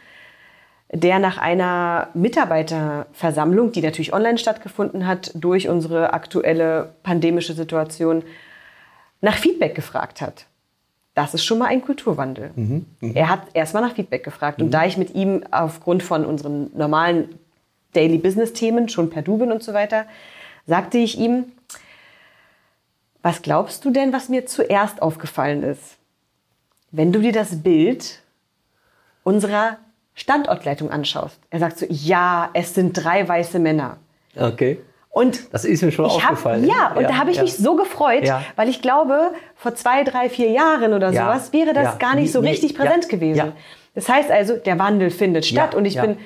[0.93, 8.25] der nach einer Mitarbeiterversammlung, die natürlich online stattgefunden hat, durch unsere aktuelle pandemische Situation,
[9.21, 10.47] nach Feedback gefragt hat.
[11.15, 12.51] Das ist schon mal ein Kulturwandel.
[12.57, 13.13] Mhm, mh.
[13.15, 14.59] Er hat erstmal nach Feedback gefragt.
[14.59, 14.67] Mhm.
[14.67, 17.39] Und da ich mit ihm aufgrund von unseren normalen
[17.93, 20.07] Daily Business Themen schon per Du bin und so weiter,
[20.67, 21.53] sagte ich ihm,
[23.23, 25.99] was glaubst du denn, was mir zuerst aufgefallen ist?
[26.91, 28.23] Wenn du dir das Bild
[29.23, 29.79] unserer
[30.21, 31.39] Standortleitung anschaust.
[31.49, 33.97] Er sagt so, ja, es sind drei weiße Männer.
[34.37, 34.79] Okay.
[35.09, 36.63] Und das ist mir schon aufgefallen.
[36.63, 37.43] Hab, ja, und ja, da habe ich ja.
[37.43, 38.45] mich so gefreut, ja.
[38.55, 42.41] weil ich glaube, vor zwei, drei, vier Jahren oder sowas wäre das gar nicht so
[42.41, 43.53] richtig präsent gewesen.
[43.95, 46.19] Das heißt also, der Wandel findet statt und ich bin,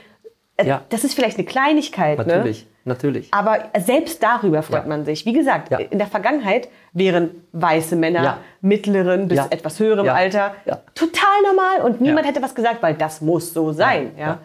[0.57, 2.18] äh, das ist vielleicht eine Kleinigkeit.
[2.18, 2.26] Ne?
[2.26, 2.64] Natürlich.
[2.64, 2.74] Ne?
[2.87, 3.28] Natürlich.
[3.32, 4.89] Aber selbst darüber freut ja.
[4.89, 5.24] man sich.
[5.24, 5.78] Wie gesagt, ja.
[5.78, 8.39] in der Vergangenheit wären weiße Männer ja.
[8.61, 10.55] mittleren bis etwas höherem Alter
[10.95, 14.12] total normal und niemand hätte was gesagt, weil das muss so sein.
[14.18, 14.41] Ja.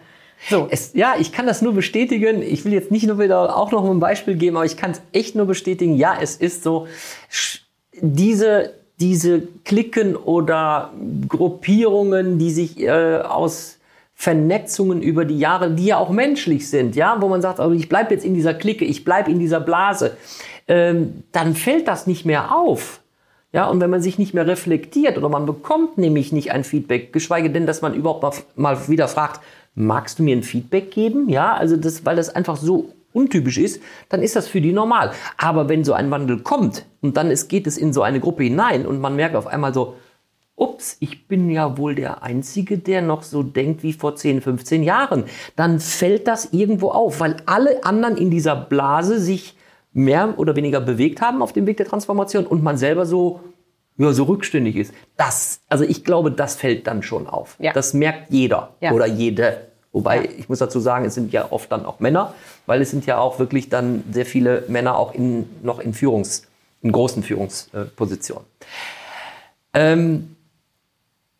[0.48, 0.68] So.
[0.70, 2.42] Es, ja, ich kann das nur bestätigen.
[2.42, 5.02] Ich will jetzt nicht nur wieder auch noch ein Beispiel geben, aber ich kann es
[5.12, 5.96] echt nur bestätigen.
[5.96, 6.86] Ja, es ist so,
[8.00, 10.92] diese, diese Klicken oder
[11.28, 13.79] Gruppierungen, die sich äh, aus
[14.20, 17.88] Vernetzungen über die Jahre, die ja auch menschlich sind, ja, wo man sagt, also ich
[17.88, 20.14] bleibe jetzt in dieser Clique, ich bleibe in dieser Blase,
[20.68, 23.00] ähm, dann fällt das nicht mehr auf.
[23.50, 27.14] Ja, und wenn man sich nicht mehr reflektiert oder man bekommt nämlich nicht ein Feedback,
[27.14, 29.40] geschweige denn, dass man überhaupt mal, mal wieder fragt,
[29.74, 31.30] magst du mir ein Feedback geben?
[31.30, 35.12] Ja, also das, weil das einfach so untypisch ist, dann ist das für die normal.
[35.38, 38.42] Aber wenn so ein Wandel kommt und dann ist, geht es in so eine Gruppe
[38.42, 39.96] hinein und man merkt auf einmal so,
[40.60, 44.82] ups, ich bin ja wohl der Einzige, der noch so denkt wie vor 10, 15
[44.82, 45.24] Jahren.
[45.56, 49.56] Dann fällt das irgendwo auf, weil alle anderen in dieser Blase sich
[49.92, 53.40] mehr oder weniger bewegt haben auf dem Weg der Transformation und man selber so,
[53.96, 54.94] ja, so rückständig ist.
[55.16, 57.56] Das, also ich glaube, das fällt dann schon auf.
[57.58, 57.72] Ja.
[57.72, 58.92] Das merkt jeder ja.
[58.92, 59.66] oder jede.
[59.92, 60.30] Wobei, ja.
[60.38, 62.34] ich muss dazu sagen, es sind ja oft dann auch Männer,
[62.66, 66.46] weil es sind ja auch wirklich dann sehr viele Männer auch in, noch in Führungs,
[66.82, 68.44] in großen Führungspositionen.
[69.74, 70.36] Ähm,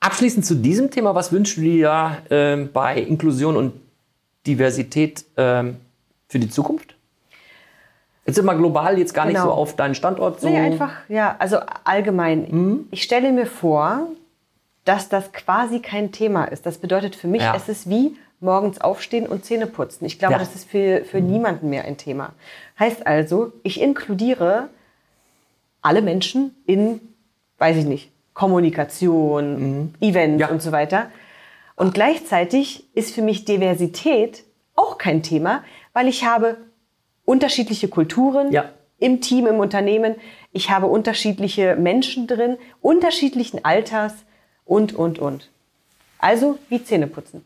[0.01, 3.75] Abschließend zu diesem Thema, was wünschst du dir ähm, bei Inklusion und
[4.47, 5.77] Diversität ähm,
[6.27, 6.97] für die Zukunft?
[8.25, 9.39] Jetzt immer global, jetzt gar genau.
[9.39, 10.41] nicht so auf deinen Standort.
[10.41, 10.49] So.
[10.49, 12.47] Nee, einfach, ja, also allgemein.
[12.51, 12.89] Mhm.
[12.91, 14.09] Ich stelle mir vor,
[14.85, 16.65] dass das quasi kein Thema ist.
[16.65, 17.55] Das bedeutet für mich, ja.
[17.55, 20.07] es ist wie morgens aufstehen und Zähne putzen.
[20.07, 20.39] Ich glaube, ja.
[20.39, 21.31] das ist für, für mhm.
[21.31, 22.33] niemanden mehr ein Thema.
[22.79, 24.69] Heißt also, ich inkludiere
[25.83, 27.01] alle Menschen in,
[27.59, 28.11] weiß ich nicht,
[28.41, 29.95] Kommunikation, mhm.
[30.01, 30.49] Events ja.
[30.49, 31.11] und so weiter.
[31.77, 35.63] Und gleichzeitig ist für mich Diversität auch kein Thema,
[35.93, 36.57] weil ich habe
[37.27, 38.71] unterschiedliche Kulturen ja.
[38.99, 40.15] im Team, im Unternehmen.
[40.53, 44.15] Ich habe unterschiedliche Menschen drin, unterschiedlichen Alters
[44.65, 45.51] und, und, und.
[46.19, 47.45] Also wie Zähne putzen.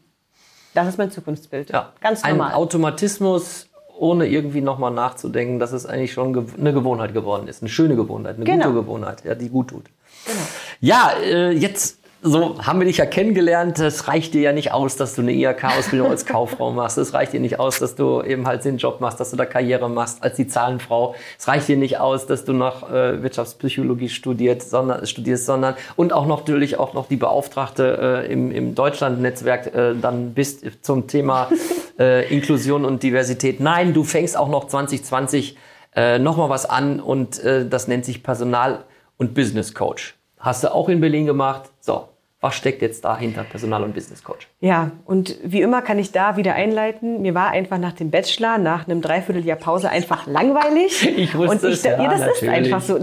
[0.74, 1.70] Das ist mein Zukunftsbild.
[1.70, 1.92] Ja.
[2.01, 2.51] Ganz normal.
[2.51, 3.68] Ein Automatismus,
[3.99, 7.62] ohne irgendwie nochmal nachzudenken, dass es eigentlich schon eine Gewohnheit geworden ist.
[7.62, 8.66] Eine schöne Gewohnheit, eine genau.
[8.66, 9.86] gute Gewohnheit, ja, die gut tut.
[10.27, 10.39] Genau.
[10.81, 13.79] Ja, äh, jetzt so haben wir dich ja kennengelernt.
[13.79, 16.97] Es reicht dir ja nicht aus, dass du eine IHK-Ausbildung als Kauffrau machst.
[16.97, 19.45] Es reicht dir nicht aus, dass du eben halt den Job machst, dass du da
[19.45, 21.14] Karriere machst als die Zahlenfrau.
[21.39, 26.14] Es reicht dir nicht aus, dass du noch äh, Wirtschaftspsychologie studiert, sondern, studierst, sondern und
[26.14, 31.07] auch noch, natürlich auch noch die Beauftragte äh, im, im Deutschland-Netzwerk äh, dann bist zum
[31.07, 31.51] Thema
[31.99, 33.61] äh, Inklusion und Diversität.
[33.61, 35.59] Nein, du fängst auch noch 2020
[35.95, 38.85] äh, nochmal was an und äh, das nennt sich Personal-
[39.16, 40.14] und Business Coach.
[40.38, 41.70] Hast du auch in Berlin gemacht.
[41.80, 42.08] So,
[42.45, 44.49] was steckt jetzt dahinter, Personal- und Business Coach?
[44.61, 47.22] Ja, und wie immer kann ich da wieder einleiten.
[47.22, 51.09] Mir war einfach nach dem Bachelor, nach einem Dreivierteljahr Pause einfach langweilig.
[51.16, 52.42] Ich wusste und ich, es, ja, ja, das natürlich.
[52.42, 52.99] ist einfach so.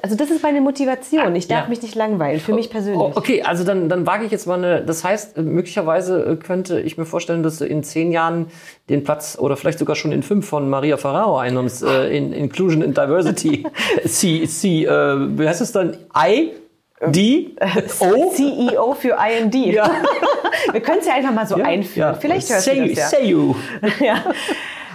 [0.00, 1.34] Also das ist meine Motivation.
[1.34, 1.68] Ich darf Ja.
[1.68, 3.00] mich nicht langweilen, für mich persönlich.
[3.00, 4.82] Oh, okay, also dann, dann wage ich jetzt mal eine.
[4.84, 8.46] Das heißt, äh, möglicherweise äh, könnte ich mir vorstellen, dass du in zehn Jahren
[8.88, 12.84] den Platz oder vielleicht sogar schon in fünf von Maria Ferraro einnimmst, äh, in Inclusion
[12.84, 13.66] and Diversity.
[14.06, 14.88] C, C, äh,
[15.36, 15.96] wie heißt es dann?
[16.16, 16.52] I,
[17.06, 17.54] D,
[18.00, 18.30] O?
[18.32, 19.54] CEO für IND.
[19.54, 19.90] Ja.
[20.72, 22.16] Wir können es ja einfach mal so einführen.
[22.20, 23.08] Vielleicht hörst say, du das ja.
[23.08, 23.54] Say you.
[24.00, 24.24] ja.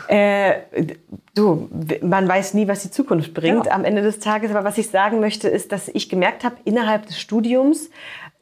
[0.08, 0.56] Äh,
[1.34, 1.70] du,
[2.02, 3.72] man weiß nie, was die Zukunft bringt Ja.
[3.72, 4.52] am Ende des Tages.
[4.52, 7.90] Aber was ich sagen möchte, ist, dass ich gemerkt habe, innerhalb des Studiums,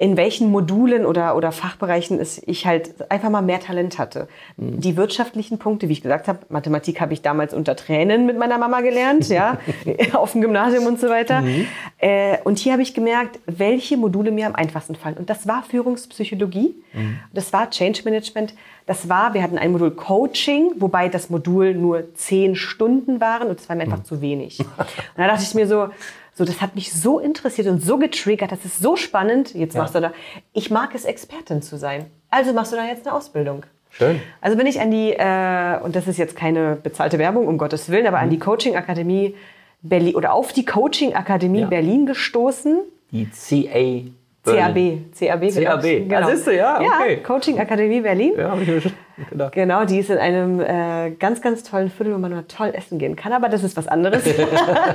[0.02, 4.28] in welchen Modulen oder, oder Fachbereichen es ich halt einfach mal mehr Talent hatte.
[4.58, 4.82] Mhm.
[4.82, 8.58] Die wirtschaftlichen Punkte, wie ich gesagt habe, Mathematik habe ich damals unter Tränen mit meiner
[8.58, 9.60] Mama gelernt, ja,
[10.14, 11.41] auf dem Gymnasium und so weiter.
[11.41, 11.68] Mhm.
[11.99, 15.18] Äh, und hier habe ich gemerkt, welche Module mir am einfachsten fallen.
[15.18, 17.20] Und das war Führungspsychologie, Mhm.
[17.32, 18.54] das war Change Management,
[18.88, 23.60] das war, wir hatten ein Modul Coaching, wobei das Modul nur zehn Stunden waren und
[23.60, 23.93] das war mir Mhm.
[23.93, 24.60] einfach zu wenig.
[24.68, 24.68] Und
[25.16, 25.89] da dachte ich mir so,
[26.34, 29.54] so, das hat mich so interessiert und so getriggert, das ist so spannend.
[29.54, 30.12] Jetzt machst du da,
[30.54, 32.06] ich mag es, Expertin zu sein.
[32.30, 33.64] Also machst du da jetzt eine Ausbildung.
[33.90, 34.22] Schön.
[34.40, 37.90] Also bin ich an die, äh, und das ist jetzt keine bezahlte Werbung, um Gottes
[37.90, 38.32] Willen, aber an Mhm.
[38.32, 39.36] die Coaching Akademie
[39.82, 41.68] Berlin oder auf die Coaching Akademie Ja.
[41.68, 42.80] Berlin gestoßen.
[43.12, 44.06] Die CA.
[44.44, 44.76] CAB,
[45.20, 46.08] CAB, CAB.
[46.08, 46.28] genau.
[46.28, 47.14] Ah, siehst du, ja, okay.
[47.18, 48.34] Ja, Coaching Akademie Berlin.
[48.38, 48.92] Ja, habe ich
[49.30, 49.54] gedacht.
[49.54, 53.00] Genau, die ist in einem äh, ganz, ganz tollen Viertel, wo man mal toll essen
[53.00, 54.24] gehen kann, aber das ist was anderes.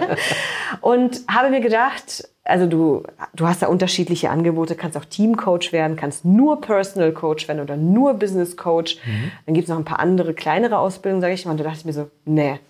[0.80, 3.02] und habe mir gedacht, also du,
[3.34, 7.76] du hast da unterschiedliche Angebote, kannst auch Teamcoach werden, kannst nur Personal Coach werden oder
[7.76, 8.98] nur Business Coach.
[9.46, 11.52] Dann gibt es noch ein paar andere kleinere Ausbildungen, sage ich mal.
[11.52, 12.60] Und da dachte ich mir so, nee,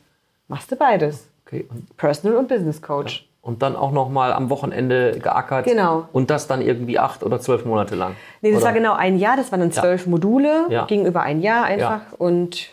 [0.49, 1.29] machst du beides.
[1.47, 1.67] Okay.
[1.69, 3.29] Und, Personal und Business Coach.
[3.47, 5.67] Und dann auch noch mal am Wochenende geackert.
[5.67, 6.09] Genau.
[6.13, 8.17] Und das dann irgendwie acht oder zwölf Monate lang.
[8.43, 8.67] Nee, das Oder?
[8.67, 10.85] war genau ein Jahr, das waren dann zwölf Module, Ja.
[10.87, 12.69] ging über ein Jahr einfach und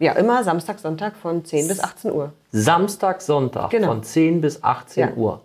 [0.00, 2.32] ja, immer Samstag, Sonntag von 10 bis 18 Uhr.
[2.50, 3.86] Samstag, Sonntag Genau.
[3.88, 5.14] von 10 bis 18 Ja.
[5.14, 5.40] Uhr.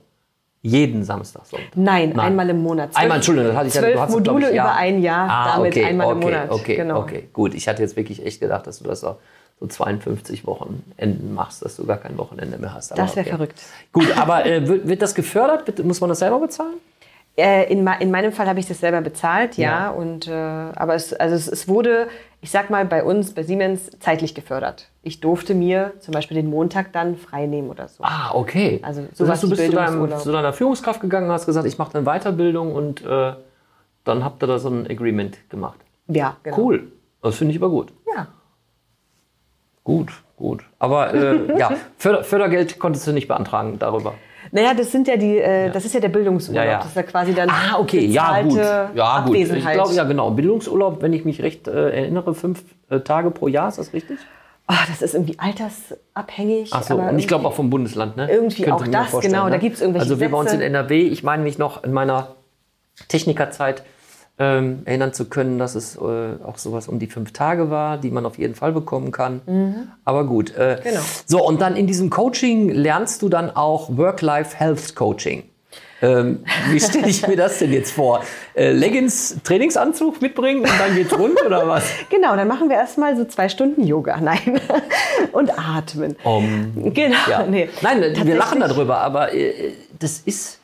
[0.63, 1.69] Jeden Samstag, Sonntag.
[1.75, 2.19] Nein, Nein.
[2.27, 2.91] einmal im Monat.
[2.93, 4.63] Zwölf- Einmal, Entschuldigung, das hatte ich ja, zwölf du hast es, Module ich, ja.
[4.63, 6.49] über ein Jahr, ah, damit okay, einmal im okay, Monat.
[6.51, 6.99] Okay, genau.
[7.01, 7.53] okay, gut.
[7.53, 9.17] Ich hatte jetzt wirklich echt gedacht, dass du das so,
[9.59, 12.91] so 52 Wochenenden machst, dass du gar kein Wochenende mehr hast.
[12.91, 13.35] Aber Das wäre okay.
[13.35, 13.61] verrückt.
[13.93, 15.83] Gut, aber äh, wird, wird das gefördert?
[15.83, 16.75] Muss man das selber bezahlen?
[17.37, 19.85] Äh, in, in meinem Fall habe ich das selber bezahlt, ja.
[19.85, 19.89] Ja.
[19.89, 22.07] Und, äh, aber es, also es, es wurde,
[22.41, 24.89] ich sag mal, bei uns, bei Siemens, zeitlich gefördert.
[25.03, 28.03] Ich durfte mir zum Beispiel den Montag dann frei nehmen oder so.
[28.03, 28.79] Ah, okay.
[28.83, 31.77] Also das sowas heißt, du bist zu, deinem, zu deiner Führungskraft gegangen, hast gesagt, ich
[31.77, 33.33] mache dann Weiterbildung und äh,
[34.05, 35.79] dann habt ihr da so ein Agreement gemacht.
[36.07, 36.57] Ja, genau.
[36.57, 36.91] Cool.
[37.21, 37.91] Das finde ich aber gut.
[39.85, 39.93] Ja.
[39.93, 40.63] Gut, gut.
[40.79, 44.15] Aber äh, ja, Förder Fördergeld konntest du nicht beantragen darüber.
[44.51, 46.63] Naja, das sind ja die, äh, das ist ja der Bildungsurlaub.
[46.63, 46.77] Ja, ja.
[46.77, 48.57] Das ist ja quasi dann Ah, okay, ja gut.
[48.57, 49.35] Ja gut.
[49.35, 50.31] Ich glaube, ja genau.
[50.31, 54.19] Bildungsurlaub, wenn ich mich recht äh, erinnere, fünf äh, Tage pro Jahr, ist das richtig?
[54.67, 56.71] Ah, das ist irgendwie altersabhängig.
[56.73, 58.31] Ach so, aber und ich glaube auch vom Bundesland, ne?
[58.31, 59.51] Irgendwie Könnte auch das, genau, ne?
[59.51, 60.61] da gibt's irgendwelche Also wir bei uns in.
[60.61, 62.29] NRW, ich meine mich noch in meiner
[63.07, 63.83] Technikerzeit
[64.37, 65.99] ähm, erinnern zu können, dass es äh,
[66.43, 69.87] auch sowas um die fünf Tage war, die man auf jeden Fall bekommen kann.
[70.03, 70.53] Aber gut.
[70.55, 70.83] Äh, Mhm.
[70.83, 70.99] Genau.
[71.25, 75.43] So, und dann in diesem Coaching lernst du dann auch Work-Life-Health-Coaching.
[76.01, 78.21] Ähm, wie stelle ich mir das denn jetzt vor?
[78.53, 81.83] Äh, Leggings, Trainingsanzug mitbringen und dann geht's rund oder was?
[82.09, 84.17] Genau, dann machen wir erstmal so zwei Stunden Yoga.
[84.21, 84.59] Nein.
[85.31, 86.17] Und atmen.
[86.25, 87.15] Um, Genau.
[87.29, 87.45] Ja.
[87.47, 87.69] Nee.
[87.81, 90.59] Nein, wir lachen darüber, aber äh, das ist.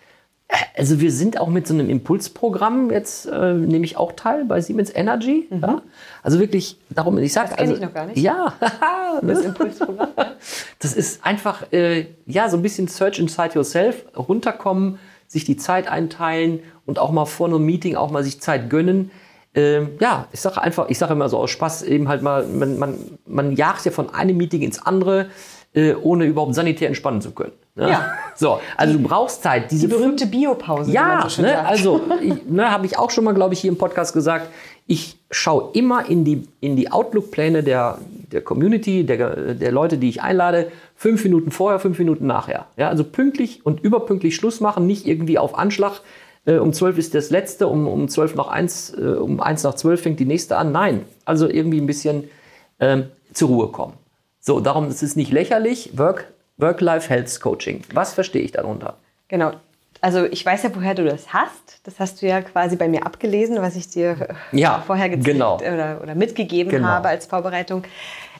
[0.76, 4.60] Also wir sind auch mit so einem Impulsprogramm jetzt äh, nehme ich auch teil bei
[4.62, 5.48] Siemens Energy.
[5.50, 5.82] Ja?
[6.24, 7.50] Also wirklich darum, ich sage Mhm.
[7.52, 8.18] Das kenn also ich noch gar nicht.
[8.18, 8.54] ja,
[9.22, 9.46] Das?
[9.46, 10.10] Impulsprogramm.
[10.80, 15.88] das ist einfach äh, ja so ein bisschen Search inside yourself, runterkommen, sich die Zeit
[15.88, 19.12] einteilen und auch mal vor einem Meeting auch mal sich Zeit gönnen.
[19.54, 22.78] Ähm, ja, ich sage einfach, ich sage immer so aus Spaß eben halt mal, man,
[22.80, 25.28] man, man jagt ja von einem Meeting ins andere,
[25.74, 27.54] äh, ohne überhaupt sanitär entspannen zu können.
[27.76, 27.90] Ne?
[27.90, 28.14] Ja.
[28.36, 29.72] So, also du brauchst Zeit.
[29.72, 30.92] Diese Die berühmte Biopause.
[30.92, 32.02] ja, so ne, also
[32.50, 34.48] ne, habe ich auch schon mal, glaube ich, hier im Podcast gesagt.
[34.88, 38.00] Ich schaue immer in die, in die Outlook-Pläne der,
[38.32, 42.66] der Community, der, der Leute, die ich einlade, fünf Minuten vorher, fünf Minuten nachher.
[42.76, 46.02] Ja, also pünktlich und überpünktlich Schluss machen, nicht irgendwie auf Anschlag
[46.46, 49.76] äh, um 12 ist das letzte, um, um 12 nach 1, äh, um 1 nach
[49.76, 50.72] 12 fängt die nächste an.
[50.72, 52.30] Nein, also irgendwie ein bisschen
[52.80, 53.94] ähm, zur Ruhe kommen.
[54.40, 55.98] So, darum ist es nicht lächerlich.
[55.98, 57.84] Work, Work-Life-Health-Coaching.
[57.94, 58.98] Was verstehe ich darunter?
[59.28, 59.54] Genau.
[60.02, 61.80] Also ich weiß ja, woher du das hast.
[61.84, 65.56] Das hast du ja quasi bei mir abgelesen, was ich dir ja, vorher gezeigt genau.
[65.58, 66.88] oder, oder mitgegeben Genau.
[66.88, 67.84] habe als Vorbereitung.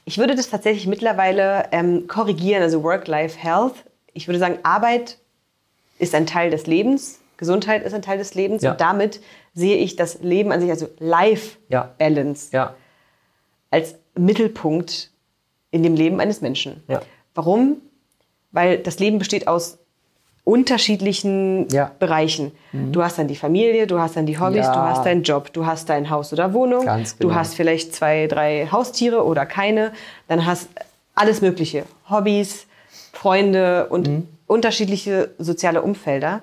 [0.06, 3.76] Ich würde das tatsächlich mittlerweile ähm, korrigieren, also Work-Life-Health.
[4.14, 5.18] Ich würde sagen, Arbeit
[6.00, 8.72] ist ein Teil des Lebens, Gesundheit ist ein Teil des Lebens Ja.
[8.72, 9.22] und damit
[9.54, 12.74] sehe ich das Leben an sich, also Life-Balance, Ja,
[13.70, 15.12] als Mittelpunkt
[15.70, 16.84] in dem Leben eines Menschen.
[16.88, 17.02] Ja.
[17.36, 17.78] Warum?
[18.52, 19.78] Weil das Leben besteht aus
[20.44, 21.86] unterschiedlichen Ja.
[21.86, 22.00] Mhm.
[22.00, 22.52] Bereichen.
[22.74, 24.74] Du hast dann die Familie, du hast dann die Hobbys, Ja.
[24.74, 27.40] du hast deinen Job, du hast dein Haus oder Wohnung, Ganz du genau.
[27.40, 29.92] hast vielleicht zwei, drei Haustiere oder keine,
[30.28, 30.68] dann hast
[31.16, 32.66] alles Mögliche, Hobbys,
[33.14, 34.28] Freunde und Mhm.
[34.48, 36.42] unterschiedliche soziale Umfelder.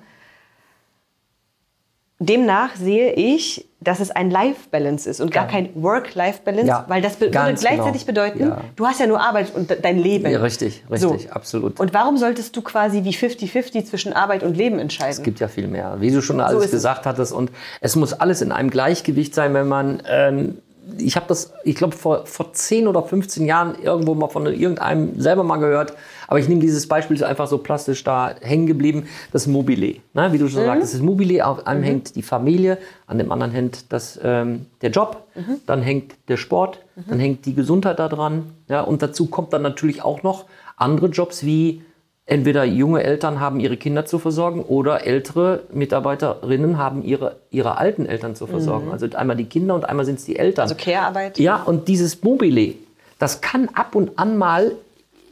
[2.20, 5.50] Demnach sehe ich, dass es ein Life-Balance ist und gar Ja.
[5.52, 8.22] kein Work-Life-Balance, Ja, weil das be würde ganz gleichzeitig genau.
[8.22, 8.60] bedeuten, Ja.
[8.74, 10.28] du hast ja nur Arbeit und de- dein Leben.
[10.28, 11.78] Ja, richtig, richtig, absolut.
[11.78, 15.12] Und warum solltest du quasi wie 50-50 zwischen Arbeit und Leben entscheiden?
[15.12, 16.70] Es gibt ja viel mehr, wie du schon alles es.
[16.72, 17.32] gesagt hattest.
[17.32, 20.02] Und es muss alles in einem Gleichgewicht sein, wenn man.
[20.08, 20.58] Ähm,
[20.96, 25.20] ich habe das, ich glaube, vor, vor 10 oder 15 Jahren irgendwo mal von irgendeinem
[25.20, 25.92] selber mal gehört.
[26.28, 29.08] Aber ich nehme dieses Beispiel ist einfach so plastisch da hängen geblieben.
[29.32, 29.96] Das Mobile.
[30.12, 30.32] Ne?
[30.32, 31.44] Wie du schon sagtest, das Mobile.
[31.44, 35.24] Auf einem hängt die Familie, an dem anderen hängt das, ähm, der Job,
[35.66, 38.52] dann hängt der Sport, dann hängt die Gesundheit da dran.
[38.68, 38.82] Ja?
[38.82, 40.44] Und dazu kommt dann natürlich auch noch
[40.76, 41.82] andere Jobs wie
[42.26, 48.04] entweder junge Eltern haben ihre Kinder zu versorgen oder ältere Mitarbeiterinnen haben ihre, ihre alten
[48.04, 48.92] Eltern zu versorgen.
[48.92, 50.64] Also einmal die Kinder und einmal sind es die Eltern.
[50.64, 51.38] Also Care-Arbeit?
[51.38, 52.74] Ja, und dieses Mobile,
[53.18, 54.72] das kann ab und an mal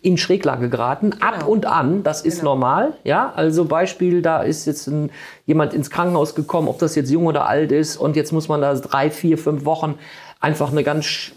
[0.07, 1.51] in Schräglage geraten, ab Genau.
[1.51, 5.11] und an, das ist normal, ja, also Beispiel, da ist jetzt ein,
[5.47, 8.61] jemand ins Krankenhaus gekommen, ob das jetzt jung oder alt ist und jetzt muss man
[8.61, 9.97] da drei, vier, fünf Wochen
[10.41, 11.33] einfach eine ganz sch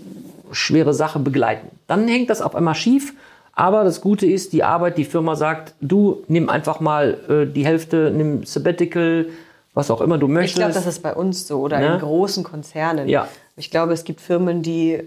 [0.51, 1.67] schwere Sache begleiten.
[1.87, 3.13] Dann hängt das auf einmal schief,
[3.53, 7.65] aber das Gute ist, die Arbeit, die Firma sagt, du nimm einfach mal äh, die
[7.65, 9.27] Hälfte, nimm Sabbatical,
[9.73, 10.57] was auch immer du Ich möchtest.
[10.57, 11.93] glaube, das ist bei uns so oder Ne?
[11.93, 13.07] in großen Konzernen.
[13.09, 13.27] Ja.
[13.57, 15.03] Ich glaube, es gibt Firmen, die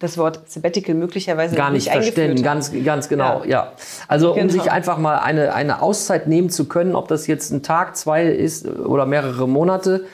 [0.00, 3.48] das Wort Sabbatical möglicherweise gar nicht nicht verstehen, ganz, ganz genau, Ja.
[3.48, 3.72] ja.
[4.08, 4.52] Also um Genau.
[4.52, 8.24] sich einfach mal eine, eine Auszeit nehmen zu können, ob das jetzt ein Tag, zwei
[8.24, 10.06] ist oder mehrere Monate.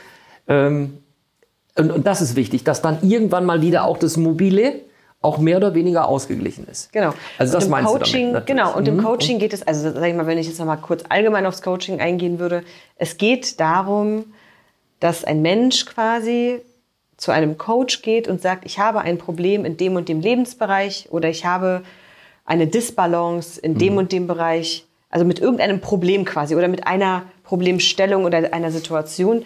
[0.49, 0.99] Ähm,
[1.79, 4.81] und, und das ist wichtig, dass dann irgendwann mal wieder auch das Mobile
[5.23, 6.93] auch mehr oder weniger ausgeglichen ist.
[6.93, 7.13] Genau.
[7.39, 8.65] Also das und im meinst du Coaching, damit natürlich.
[8.65, 9.03] Genau, und im Mhm.
[9.05, 11.63] Coaching geht es, also sag ich mal, wenn ich jetzt noch mal kurz allgemein aufs
[11.63, 12.63] Coaching eingehen würde,
[12.97, 14.25] es geht darum,
[15.01, 16.61] dass ein Mensch quasi
[17.17, 21.09] zu einem Coach geht und sagt, ich habe ein Problem in dem und dem Lebensbereich
[21.11, 21.83] oder ich habe
[22.45, 23.79] eine Disbalance in Mhm.
[23.79, 28.71] dem und dem Bereich, also mit irgendeinem Problem quasi oder mit einer Problemstellung oder einer
[28.71, 29.45] Situation,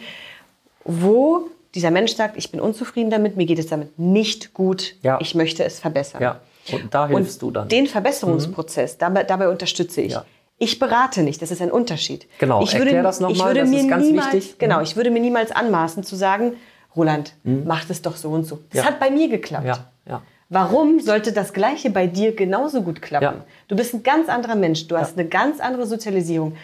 [0.85, 5.19] wo dieser Mensch sagt, ich bin unzufrieden damit, mir geht es damit nicht gut, Ja.
[5.21, 6.21] ich möchte es verbessern.
[6.23, 6.41] Ja,
[6.73, 7.69] und da hilfst du dann.
[7.69, 10.13] Den Verbesserungsprozess, dabei, dabei unterstütze ich.
[10.13, 10.25] Ja.
[10.59, 12.27] Ich berate nicht, das ist ein Unterschied.
[12.39, 14.53] Genau, ich würde, das noch ich mal, würde das ist ganz niemals, wichtig.
[14.55, 14.59] Mhm.
[14.59, 16.55] Genau, ich würde mir niemals anmaßen zu sagen,
[16.97, 18.59] Roland, mach das doch so und so.
[18.71, 18.85] Das Ja.
[18.87, 19.67] hat bei mir geklappt.
[19.67, 20.23] Ja, ja.
[20.49, 23.43] Warum sollte das Gleiche bei dir genauso gut klappen?
[23.69, 26.57] Du bist ein ganz anderer Mensch, du hast eine ganz andere Sozialisierung,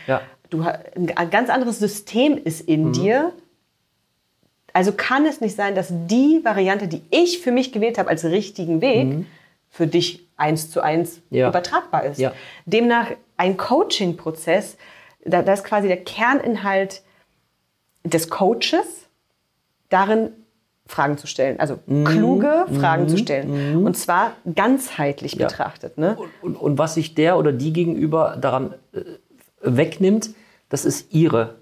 [0.50, 2.74] du, ein ganz anderes System ist Mhm.
[2.74, 3.32] in dir.
[4.72, 8.24] Also kann es nicht sein, dass die Variante, die ich für mich gewählt habe als
[8.24, 9.24] richtigen Weg,
[9.70, 11.38] für dich eins zu eins Mhm.
[11.46, 12.20] Übertragbar ist.
[12.66, 14.76] Demnach ein Coaching-Prozess,
[15.24, 17.02] da, da ist quasi der Kerninhalt
[18.04, 19.05] des Coaches
[19.88, 20.30] darin,
[20.88, 21.58] Fragen zu stellen.
[21.58, 22.04] Also Mhm.
[22.04, 23.84] kluge Fragen zu stellen.
[23.84, 25.46] Und zwar ganzheitlich Ja.
[25.48, 25.98] betrachtet.
[25.98, 26.16] Ne?
[26.42, 29.00] Und, und was sich der oder die gegenüber daran äh,
[29.62, 30.30] wegnimmt,
[30.68, 31.56] das ist ihre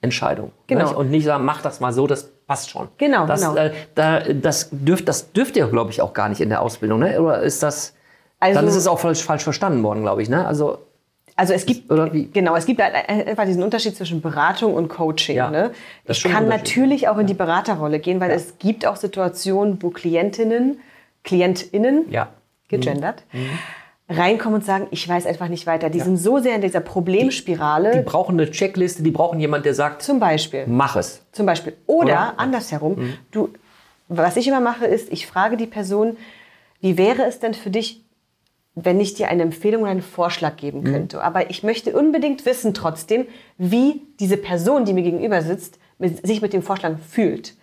[0.00, 0.52] Entscheidung.
[0.68, 0.84] Genau.
[0.86, 0.96] Nicht?
[0.96, 2.88] Und nicht sagen, mach das mal so, das passt schon.
[2.98, 3.56] Genau, das, genau.
[3.56, 7.00] Äh, da, das, dürft, das dürft ihr, glaube ich, auch gar nicht in der Ausbildung.
[7.00, 7.20] Ne?
[7.20, 7.94] Oder ist das...
[8.40, 10.28] Also- dann ist es auch falsch, falsch verstanden worden, glaube ich.
[10.30, 10.46] Ne?
[10.46, 10.78] Also
[11.36, 12.26] Also es gibt Oder wie?
[12.26, 15.36] genau, es gibt halt einfach diesen Unterschied zwischen Beratung und Coaching.
[15.36, 15.70] Ja, ne?
[16.06, 20.80] Ich kann natürlich auch in die Beraterrolle gehen, weil es gibt auch Situationen, wo Klientinnen,
[21.24, 22.28] KlientInnen, ja.
[22.68, 23.24] gegendert,
[24.08, 25.88] reinkommen und sagen, ich weiß einfach nicht weiter.
[25.88, 27.92] Die sind so sehr in dieser Problemspirale.
[27.92, 30.64] Die brauchen eine Checkliste, die brauchen jemand, der sagt, zum Beispiel.
[30.66, 31.22] mach es.
[31.32, 31.74] Zum Beispiel.
[31.86, 32.32] Oder, Oder?
[32.32, 32.38] Mhm.
[32.38, 33.48] andersherum, du,
[34.08, 36.16] was ich immer mache, ist, ich frage die Person,
[36.80, 38.02] wie wäre es denn für dich,
[38.74, 40.84] wenn ich dir eine Empfehlung oder einen Vorschlag geben Mhm.
[40.84, 41.22] könnte?
[41.22, 43.26] Aber ich möchte unbedingt wissen trotzdem,
[43.58, 47.54] wie diese Person, die mir gegenüber sitzt, mit, sich mit dem Vorschlag fühlt.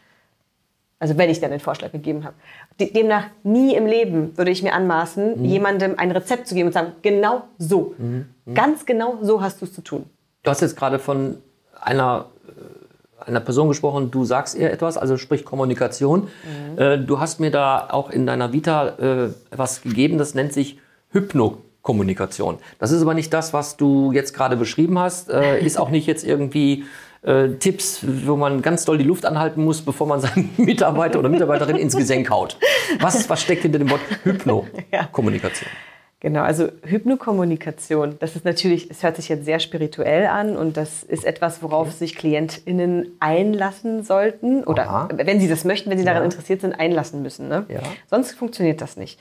[0.99, 2.35] Also wenn ich dann den Vorschlag gegeben habe.
[2.79, 5.45] De- Demnach nie im Leben würde ich mir anmaßen, Mhm.
[5.45, 7.95] jemandem ein Rezept zu geben und sagen, genau so.
[7.97, 8.25] Mhm.
[8.53, 10.05] Ganz genau so hast du es zu tun.
[10.43, 11.37] Du hast jetzt gerade von
[11.79, 16.27] einer, äh, einer Person gesprochen, du sagst ihr etwas, also sprich Kommunikation.
[16.73, 16.77] Mhm.
[16.81, 20.79] Äh, du hast mir da auch in deiner Vita äh, was gegeben, das nennt sich
[21.11, 22.57] Hypnokommunikation.
[22.79, 26.07] Das ist aber nicht das, was du jetzt gerade beschrieben hast, äh, ist auch nicht
[26.07, 26.85] jetzt irgendwie
[27.21, 31.29] äh, Tipps, wo man ganz doll die Luft anhalten muss, bevor man seinen Mitarbeiter oder
[31.29, 32.57] Mitarbeiterin ins Gesenk haut.
[32.99, 35.69] Was, was steckt hinter dem Wort Hypnokommunikation?
[35.69, 35.77] Ja.
[36.21, 41.01] Genau, also Hypnokommunikation, das ist natürlich, es hört sich jetzt sehr spirituell an und das
[41.01, 41.95] ist etwas, worauf okay.
[41.97, 45.09] sich KlientInnen einlassen sollten oder Aha.
[45.13, 46.25] wenn sie das möchten, wenn sie daran ja.
[46.25, 47.47] interessiert sind, einlassen müssen.
[47.47, 47.65] Ne?
[47.69, 47.79] Ja.
[48.09, 49.17] Sonst funktioniert das nicht.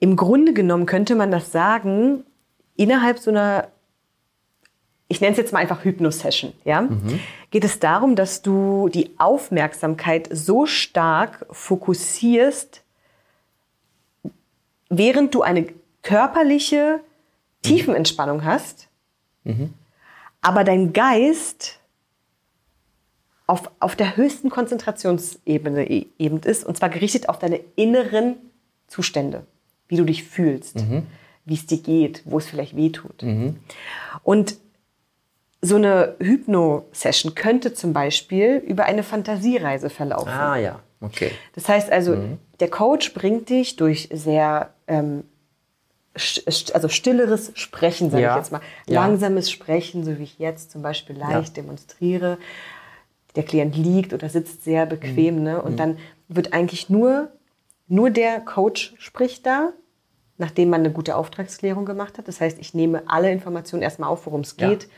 [0.00, 2.24] Im Grunde genommen könnte man das sagen,
[2.76, 3.68] innerhalb so einer,
[5.08, 7.20] ich nenne es jetzt mal einfach Hypno-Session, ja, mhm.
[7.50, 12.82] geht es darum, dass du die Aufmerksamkeit so stark fokussierst,
[14.88, 15.66] während du eine
[16.02, 17.00] körperliche
[17.62, 18.88] Tiefenentspannung hast,
[19.44, 19.74] mhm.
[20.40, 21.80] aber dein Geist
[23.48, 28.36] auf, auf der höchsten Konzentrationsebene e, eben ist, und zwar gerichtet auf deine inneren
[28.86, 29.44] Zustände,
[29.88, 31.06] wie du dich fühlst, mhm.
[31.44, 33.22] wie es dir geht, wo es vielleicht weh tut.
[33.22, 33.56] Mhm.
[34.22, 34.56] Und
[35.60, 40.28] so eine Hypno-Session könnte zum Beispiel über eine Fantasiereise verlaufen.
[40.28, 41.32] Ah ja, okay.
[41.54, 42.38] Das heißt also, mhm.
[42.60, 45.24] der Coach bringt dich durch sehr ähm,
[46.72, 48.32] also stilleres Sprechen, sage ja.
[48.32, 48.60] ich jetzt mal.
[48.86, 51.62] Langsames Sprechen, so wie ich jetzt zum Beispiel leicht ja.
[51.62, 52.38] demonstriere.
[53.36, 55.42] Der Klient liegt oder sitzt sehr bequem, mhm.
[55.42, 55.62] ne?
[55.62, 55.76] Und mhm.
[55.76, 57.30] dann wird eigentlich nur,
[57.88, 59.72] nur der Coach spricht da,
[60.36, 62.28] nachdem man eine gute Auftragsklärung gemacht hat.
[62.28, 64.84] Das heißt, ich nehme alle Informationen erstmal auf, worum es geht.
[64.84, 64.88] Ja.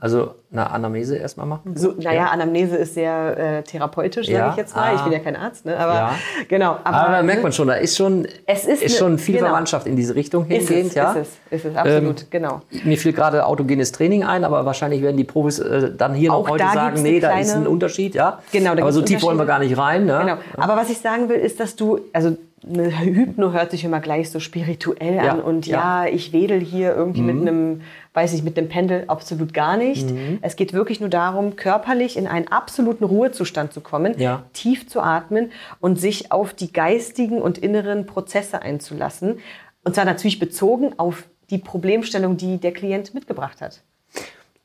[0.00, 1.76] Also eine Anamnese erstmal machen?
[1.76, 2.26] So, naja, ja.
[2.26, 4.50] Anamnese ist sehr äh, therapeutisch, sage ja.
[4.50, 4.92] ich jetzt mal.
[4.92, 4.94] Ah.
[4.94, 5.76] Ich bin ja kein Arzt, ne?
[5.76, 6.14] aber ja.
[6.48, 6.78] genau.
[6.84, 9.48] Aber, aber da merkt man schon, da ist schon, es ist, ist schon viel genau.
[9.48, 10.86] Verwandtschaft in diese Richtung hingehend.
[10.86, 11.12] Ist es, ja?
[11.12, 12.62] ist es, ist es absolut, ähm, genau.
[12.84, 16.44] Mir fiel gerade autogenes Training ein, aber wahrscheinlich werden die Profis äh, dann hier Auch
[16.44, 18.14] noch heute sagen, nee, da ist ein Unterschied.
[18.14, 18.38] Ja?
[18.52, 20.06] Genau, aber so tief wollen wir gar nicht rein.
[20.06, 20.18] Ne?
[20.20, 20.36] Genau.
[20.56, 22.36] Aber was ich sagen will, ist, dass du, also
[22.66, 26.94] Hypno hört sich immer gleich so spirituell ja, an und ja, ja ich wedel hier
[26.94, 27.26] irgendwie mhm.
[27.26, 27.80] mit einem,
[28.14, 30.10] weiß ich, mit einem Pendel absolut gar nicht.
[30.10, 30.38] Mhm.
[30.42, 34.44] Es geht wirklich nur darum, körperlich in einen absoluten Ruhezustand zu kommen, ja.
[34.52, 39.38] tief zu atmen und sich auf die geistigen und inneren Prozesse einzulassen.
[39.84, 43.82] Und zwar natürlich bezogen auf die Problemstellung, die der Klient mitgebracht hat.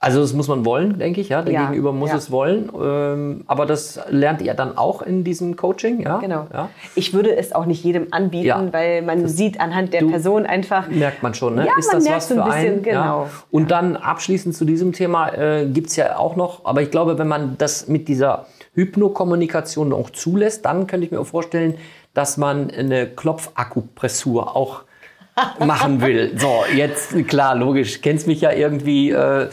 [0.04, 1.42] Also das muss man wollen, denke ich, ja.
[1.42, 2.18] Der ja, Gegenüber muss ja.
[2.18, 2.70] es wollen.
[2.78, 6.18] Ähm, aber das lernt ihr dann auch in diesem Coaching, ja?
[6.18, 6.48] Genau.
[6.52, 6.70] Ja.
[6.94, 10.90] Ich würde es auch nicht jedem anbieten, weil man das sieht anhand der Person einfach.
[10.90, 11.68] Merkt man schon, ne?
[11.68, 12.84] Ja, Ist das was für ein bisschen, einen?
[12.84, 13.30] Genau.
[13.50, 17.18] Und dann abschließend zu diesem Thema äh, gibt es ja auch noch, aber ich glaube,
[17.18, 21.76] wenn man das mit dieser Hypnokommunikation auch zulässt, dann könnte ich mir auch vorstellen,
[22.14, 24.82] dass man eine Klopfakupressur auch
[25.60, 26.34] machen will.
[26.38, 29.12] So, jetzt klar, logisch, kennst mich ja irgendwie.
[29.12, 29.48] Äh,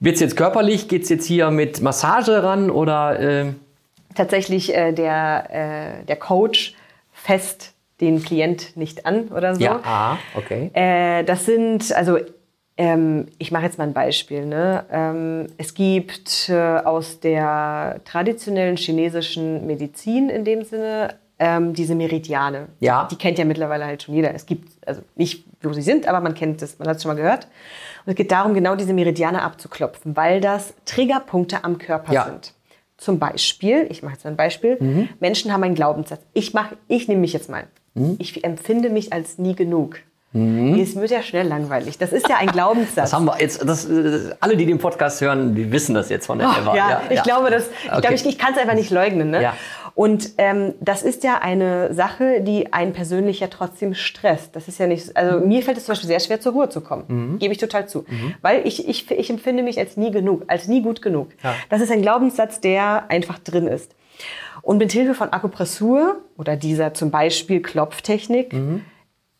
[0.00, 0.88] wird es jetzt körperlich?
[0.88, 3.18] Geht es jetzt hier mit Massage ran oder?
[3.18, 3.52] Äh?
[4.14, 6.74] Tatsächlich äh, der, äh, der Coach
[7.12, 9.62] fest den Klient nicht an oder so.
[9.62, 10.70] Ja, ah, okay.
[10.74, 12.18] Äh, das sind, also
[12.76, 14.44] ähm, ich mache jetzt mal ein Beispiel.
[14.44, 14.84] Ne?
[14.90, 22.68] Ähm, es gibt äh, aus der traditionellen chinesischen Medizin in dem Sinne ähm, diese Meridiane.
[22.80, 23.08] Ja.
[23.10, 24.34] Die kennt ja mittlerweile halt schon jeder.
[24.34, 27.10] Es gibt, also nicht, wo sie sind, aber man kennt es, man hat es schon
[27.10, 27.48] mal gehört.
[28.06, 32.24] Und es geht darum, genau diese Meridiane abzuklopfen, weil das Triggerpunkte am Körper ja.
[32.24, 32.54] sind.
[32.96, 35.08] Zum Beispiel, ich mache jetzt ein Beispiel, mhm.
[35.20, 36.20] Menschen haben einen Glaubenssatz.
[36.32, 37.64] Ich mache, ich nehme mich jetzt mal.
[37.94, 38.16] Mhm.
[38.18, 39.98] Ich empfinde mich als nie genug.
[40.32, 40.78] Mhm.
[40.78, 41.98] Es wird ja schnell langweilig.
[41.98, 42.94] Das ist ja ein Glaubenssatz.
[42.94, 43.88] Das haben wir jetzt, das,
[44.40, 46.76] alle, die den Podcast hören, die wissen das jetzt von der oh, Eva.
[46.76, 47.22] Ja, ja, ich ja.
[47.22, 48.14] glaube, das, ich, okay.
[48.14, 49.30] ich, ich kann es einfach nicht leugnen.
[49.30, 49.42] Ne?
[49.42, 49.56] Ja.
[49.96, 54.54] Und ähm, das ist ja eine Sache, die einen persönlich ja trotzdem stresst.
[54.54, 56.82] Das ist ja nicht, also mir fällt es zum Beispiel sehr schwer, zur Ruhe zu
[56.82, 57.04] kommen.
[57.08, 57.38] Mhm.
[57.38, 58.04] Gebe ich total zu.
[58.06, 58.34] Mhm.
[58.42, 61.30] Weil ich, ich, ich empfinde mich als nie genug, als nie gut genug.
[61.42, 61.54] Ja.
[61.70, 63.94] Das ist ein Glaubenssatz, der einfach drin ist.
[64.60, 68.84] Und mit Hilfe von Akupressur oder dieser zum Beispiel Klopftechnik mhm.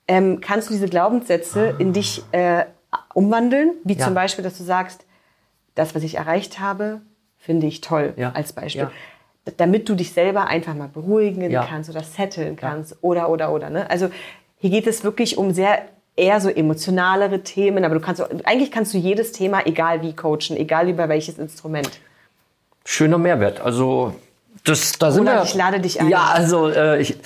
[0.08, 1.78] ähm, kannst du diese Glaubenssätze ah.
[1.78, 2.64] in dich äh,
[3.12, 3.72] umwandeln.
[3.84, 4.06] Wie ja.
[4.06, 5.04] zum Beispiel, dass du sagst,
[5.74, 7.02] das, was ich erreicht habe,
[7.36, 8.32] finde ich toll, ja.
[8.32, 8.88] als Beispiel.
[9.56, 11.64] Damit du dich selber einfach mal beruhigen ja.
[11.64, 12.96] kannst oder setteln kannst ja.
[13.00, 13.70] oder, oder, oder.
[13.70, 13.88] Ne?
[13.88, 14.08] Also
[14.58, 15.82] hier geht es wirklich um sehr
[16.16, 20.56] eher so emotionalere Themen, aber du kannst eigentlich kannst du jedes Thema, egal wie coachen,
[20.56, 22.00] egal über welches Instrument.
[22.84, 23.60] Schöner Mehrwert.
[23.60, 24.14] Also
[24.66, 25.42] das, da sind Oder wir.
[25.44, 26.08] Ich lade dich ein.
[26.08, 27.16] Ja, also äh, ich,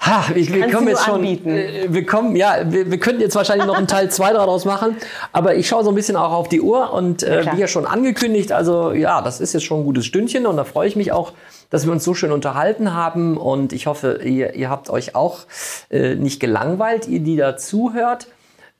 [0.00, 1.22] ha, ich, wir kommen jetzt schon.
[1.22, 4.96] Äh, wir kommen, ja, wir, wir könnten jetzt wahrscheinlich noch einen Teil 2 daraus machen,
[5.32, 7.84] aber ich schaue so ein bisschen auch auf die Uhr und äh, wie ja schon
[7.84, 11.12] angekündigt, also ja, das ist jetzt schon ein gutes Stündchen und da freue ich mich
[11.12, 11.32] auch,
[11.68, 15.40] dass wir uns so schön unterhalten haben und ich hoffe, ihr, ihr habt euch auch
[15.90, 18.28] äh, nicht gelangweilt, ihr die da zuhört.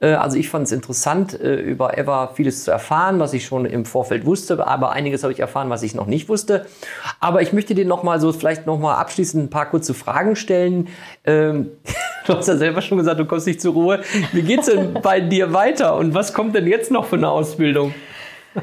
[0.01, 3.67] Äh, also ich fand es interessant, äh, über Eva vieles zu erfahren, was ich schon
[3.67, 6.67] im Vorfeld wusste, aber einiges habe ich erfahren, was ich noch nicht wusste.
[7.21, 10.37] Aber ich möchte dir noch mal so vielleicht noch mal abschließend ein paar kurze Fragen
[10.37, 10.89] stellen.
[11.25, 11.71] Ähm,
[12.27, 14.01] du hast ja selber schon gesagt, du kommst nicht zur Ruhe.
[14.33, 17.95] Wie geht's denn bei dir weiter und was kommt denn jetzt noch für eine Ausbildung?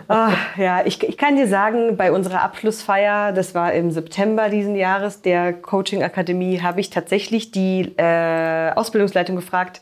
[0.08, 4.76] Ach, ja, ich, ich kann dir sagen, bei unserer Abschlussfeier, das war im September diesen
[4.76, 9.82] Jahres, der Coaching Akademie, habe ich tatsächlich die äh, Ausbildungsleitung gefragt,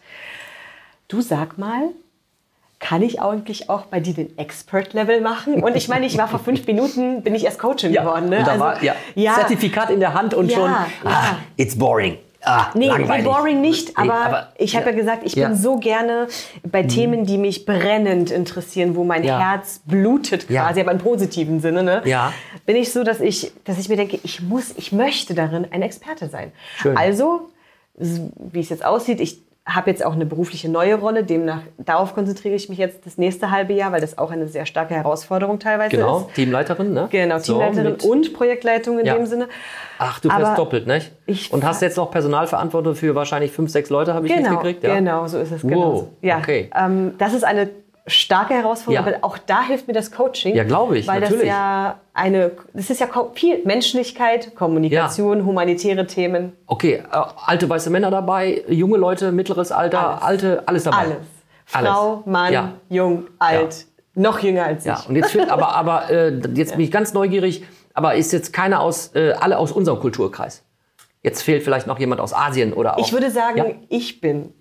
[1.07, 1.89] du sag mal,
[2.79, 5.63] kann ich eigentlich auch bei dir den Expert-Level machen?
[5.63, 8.29] Und ich meine, ich war vor fünf Minuten, bin ich erst Coaching Ja, geworden.
[8.29, 8.39] Ne?
[8.39, 9.35] und da Also, war, ja, ja.
[9.35, 10.87] Zertifikat in der Hand und Ja, schon, ja.
[11.05, 12.17] ah, it's boring.
[12.45, 13.23] Ah, Nee, langweilig.
[13.25, 14.91] boring nicht, Nee, aber, ich habe ja.
[14.97, 15.47] gesagt, ich Ja.
[15.47, 15.53] Mhm.
[15.53, 16.27] bin so gerne
[16.69, 19.39] bei Themen, die mich brennend interessieren, wo mein Ja.
[19.39, 20.65] Herz blutet Ja.
[20.65, 22.01] quasi, aber im positiven Sinne, ne?
[22.03, 22.33] Ja.
[22.65, 25.81] Bin ich so, dass ich, dass ich mir denke, ich muss, ich möchte darin ein
[25.83, 26.51] Experte sein.
[26.79, 26.97] Schön.
[26.97, 27.49] Also,
[27.95, 32.53] wie es jetzt aussieht, ich habe jetzt auch eine berufliche neue Rolle, demnach darauf konzentriere
[32.53, 35.95] ich mich jetzt das nächste halbe Jahr, weil das auch eine sehr starke Herausforderung teilweise
[35.95, 36.33] Genau, ist.
[36.33, 37.07] Teamleiterin, ne?
[37.09, 39.15] Genau, So, Teamleiterin mit- und Projektleitung in Ja.
[39.15, 39.47] dem Sinne.
[39.99, 40.85] Ach, du fährst doppelt,
[41.27, 44.83] ich und hast jetzt noch Personalverantwortung für wahrscheinlich fünf, sechs Leute, habe ich Genau, mitgekriegt.
[44.83, 44.95] Ja?
[44.95, 45.61] genau, so ist es.
[45.61, 45.93] Genau.
[45.93, 46.09] Wow, so.
[46.21, 46.69] Ja, okay.
[46.77, 47.69] ähm, das ist eine
[48.05, 49.15] starke Herausforderung, Ja.
[49.17, 50.55] aber auch da hilft mir das Coaching.
[50.55, 51.41] Ja, glaube ich, weil natürlich.
[51.43, 57.89] das ja eine, das ist ja viel Menschlichkeit, Kommunikation, humanitäre Themen, Okay, äh, alte weiße
[57.89, 60.23] Männer dabei, junge Leute, mittleres Alter, Alles.
[60.23, 60.97] alte, alles dabei.
[60.97, 61.17] alles.
[61.65, 62.73] Frau, Mann, Ja.
[62.89, 63.85] jung, alt,
[64.15, 64.87] noch jünger als ich.
[64.91, 68.51] Ja, und jetzt fehlt aber, aber äh, jetzt bin ich ganz neugierig, aber ist jetzt
[68.51, 70.63] keiner aus, äh, alle aus unserem Kulturkreis?
[71.21, 72.99] Jetzt fehlt vielleicht noch jemand aus Asien oder auch.
[72.99, 73.65] ich würde sagen, Ja.
[73.87, 74.53] ich bin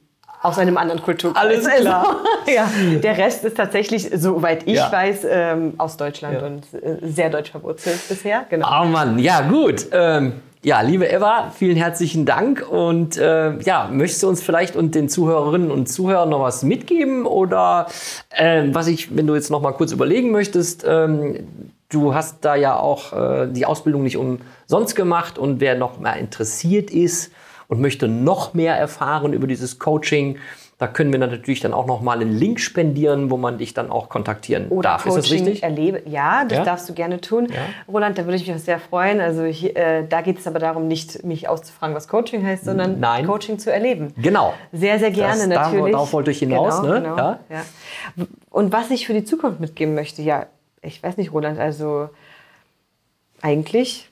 [0.42, 1.42] aus einem anderen Kulturkreis.
[1.42, 2.16] Alles klar.
[2.52, 2.68] ja.
[3.02, 4.90] Der Rest ist tatsächlich, soweit ich Ja.
[4.90, 8.44] weiß, ähm, aus Deutschland und äh, sehr deutsch verwurzelt bisher.
[8.50, 8.82] Genau.
[8.82, 9.86] Oh Mann, ja gut.
[9.92, 10.34] Ähm,
[10.64, 12.64] ja, liebe Eva, vielen herzlichen Dank.
[12.68, 17.26] Und äh, ja, möchtest du uns vielleicht und den Zuhörerinnen und Zuhörern noch was mitgeben?
[17.26, 17.86] Oder
[18.36, 21.46] ähm, was ich, wenn du jetzt noch mal kurz überlegen möchtest, ähm,
[21.88, 26.14] du hast da ja auch äh, die Ausbildung nicht umsonst gemacht und wer noch mal
[26.14, 27.32] interessiert ist
[27.72, 30.36] und möchte noch mehr erfahren über dieses Coaching,
[30.76, 33.90] da können wir natürlich dann auch noch mal einen Link spendieren, wo man dich dann
[33.90, 35.06] auch kontaktieren darf.
[35.06, 35.62] Ist das Coaching richtig?
[35.62, 36.02] Erlebe.
[36.04, 36.64] Ja, das Ja?
[36.64, 37.46] darfst du gerne tun.
[37.88, 39.20] Roland, da würde ich mich auch sehr freuen.
[39.22, 43.00] Also hier, äh, da geht es aber darum, nicht mich auszufragen, was Coaching heißt, sondern
[43.00, 43.24] Nein.
[43.26, 44.12] Coaching zu erleben.
[44.18, 44.52] Genau.
[44.72, 45.92] Sehr, sehr gerne Das- da- natürlich.
[45.92, 47.00] darauf wollte ich hinaus, genau, ne?
[47.00, 47.38] Genau, Ja.
[47.48, 48.26] ja.
[48.50, 50.44] Und was ich für die Zukunft mitgeben möchte, ja,
[50.82, 52.10] ich weiß nicht, Roland, also
[53.40, 54.10] eigentlich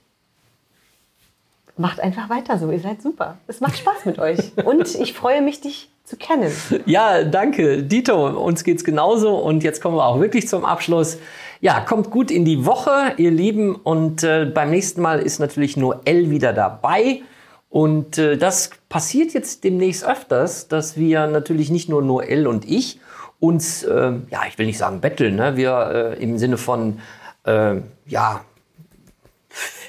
[1.77, 2.71] macht einfach weiter so.
[2.71, 3.39] Ihr seid super.
[3.47, 4.53] Es macht Spaß mit euch.
[4.65, 6.53] Und ich freue mich, dich zu kennen.
[6.87, 8.43] Ja, danke, Dito.
[8.43, 9.37] Uns geht's genauso.
[9.37, 11.19] Und jetzt kommen wir auch wirklich zum Abschluss.
[11.61, 13.75] Ja, kommt gut in die Woche, ihr Lieben.
[13.75, 17.23] Und äh, beim nächsten Mal ist natürlich Noel wieder dabei.
[17.69, 22.99] Und äh, das passiert jetzt demnächst öfters, dass wir natürlich nicht nur Noel und ich
[23.39, 25.57] uns, äh, ja, ich will nicht sagen betteln, ne?
[25.57, 26.99] wir äh, im Sinne von,
[27.45, 28.45] äh, ja,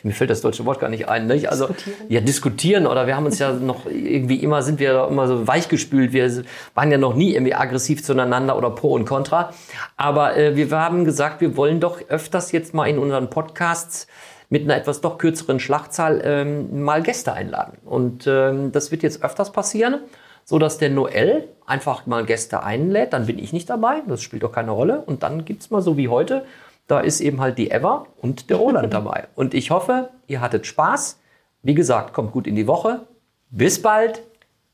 [0.03, 1.27] mir fällt das deutsche Wort gar nicht ein.
[1.27, 1.49] Nicht?
[1.49, 2.05] Also, Diskutieren?
[2.09, 6.13] Ja, diskutieren oder wir haben uns ja noch irgendwie immer, sind wir immer so weichgespült.
[6.13, 6.43] Wir
[6.73, 9.51] waren ja noch nie irgendwie aggressiv zueinander oder pro und contra.
[9.97, 14.07] Aber äh, wir haben gesagt, wir wollen doch öfters jetzt mal in unseren Podcasts
[14.49, 17.77] mit einer etwas doch kürzeren Schlachtzahl ähm, mal Gäste einladen.
[17.85, 19.99] Und ähm, das wird jetzt öfters passieren,
[20.43, 23.13] so dass der Noel einfach mal Gäste einlädt.
[23.13, 25.03] Dann bin ich nicht dabei, das spielt doch keine Rolle.
[25.05, 26.43] Und dann gibt's mal so wie heute,
[26.91, 29.27] da ist eben halt die Eva und der Roland dabei.
[29.35, 31.17] Und ich hoffe, ihr hattet Spaß.
[31.63, 33.07] Wie gesagt, kommt gut in die Woche.
[33.49, 34.21] Bis bald.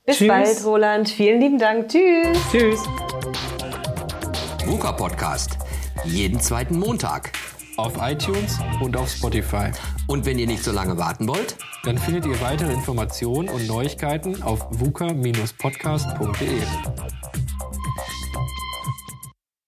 [0.05, 0.27] Bis Tschüss.
[0.27, 1.09] bald, Roland.
[1.09, 1.89] Vielen lieben Dank.
[1.89, 2.37] Tschüss.
[2.51, 2.79] Tschüss.
[4.65, 5.57] VUCA Podcast.
[6.05, 7.31] Jeden zweiten Montag.
[7.77, 9.69] auf iTunes und auf Spotify.
[10.07, 14.41] Und wenn ihr nicht so lange warten wollt, Dann findet ihr weitere Informationen und Neuigkeiten
[14.41, 16.61] auf vuca-podcast.de.